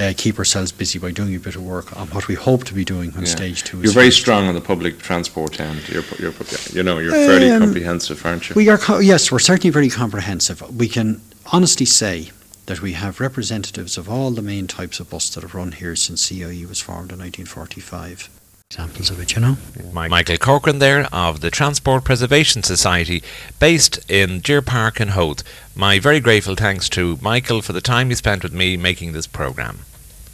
uh, 0.00 0.12
keep 0.16 0.38
ourselves 0.38 0.72
busy 0.72 0.98
by 0.98 1.10
doing 1.12 1.34
a 1.36 1.38
bit 1.38 1.54
of 1.54 1.62
work 1.62 1.96
on 1.96 2.08
what 2.08 2.26
we 2.26 2.34
hope 2.34 2.64
to 2.64 2.74
be 2.74 2.84
doing 2.84 3.12
when 3.12 3.24
Yeah. 3.24 3.30
stage 3.30 3.62
two 3.62 3.80
you're 3.82 3.92
very 3.92 4.10
strong 4.10 4.48
on 4.48 4.54
the 4.54 4.60
public 4.60 4.98
transport 4.98 5.60
end. 5.60 5.88
You're, 5.88 6.04
you're 6.18 6.32
you 6.72 6.82
know 6.82 6.98
you're 6.98 7.12
fairly 7.12 7.50
Um, 7.50 7.60
comprehensive, 7.62 8.24
aren't 8.26 8.48
you? 8.48 8.54
We 8.56 8.68
are, 8.68 8.78
co- 8.78 8.98
yes, 8.98 9.30
we're 9.30 9.38
certainly 9.38 9.70
very 9.70 9.90
comprehensive. 9.90 10.62
We 10.76 10.88
can 10.88 11.20
honestly 11.52 11.86
say 11.86 12.30
that 12.70 12.80
we 12.80 12.92
have 12.92 13.18
representatives 13.18 13.98
of 13.98 14.08
all 14.08 14.30
the 14.30 14.40
main 14.40 14.68
types 14.68 15.00
of 15.00 15.10
bus 15.10 15.28
that 15.30 15.42
have 15.42 15.56
run 15.56 15.72
here 15.72 15.96
since 15.96 16.22
CIE 16.22 16.64
was 16.66 16.80
formed 16.80 17.10
in 17.10 17.18
1945. 17.18 18.30
Examples 18.70 19.10
of 19.10 19.18
it, 19.18 19.34
you 19.34 19.42
know? 19.42 19.56
Mi- 19.92 20.06
Michael 20.06 20.36
Corcoran 20.36 20.78
there 20.78 21.08
of 21.12 21.40
the 21.40 21.50
Transport 21.50 22.04
Preservation 22.04 22.62
Society 22.62 23.24
based 23.58 23.98
in 24.08 24.38
Deer 24.38 24.62
Park 24.62 25.00
in 25.00 25.08
Howth. 25.08 25.42
My 25.74 25.98
very 25.98 26.20
grateful 26.20 26.54
thanks 26.54 26.88
to 26.90 27.18
Michael 27.20 27.60
for 27.60 27.72
the 27.72 27.80
time 27.80 28.08
he 28.08 28.14
spent 28.14 28.44
with 28.44 28.52
me 28.52 28.76
making 28.76 29.14
this 29.14 29.26
programme. 29.26 29.80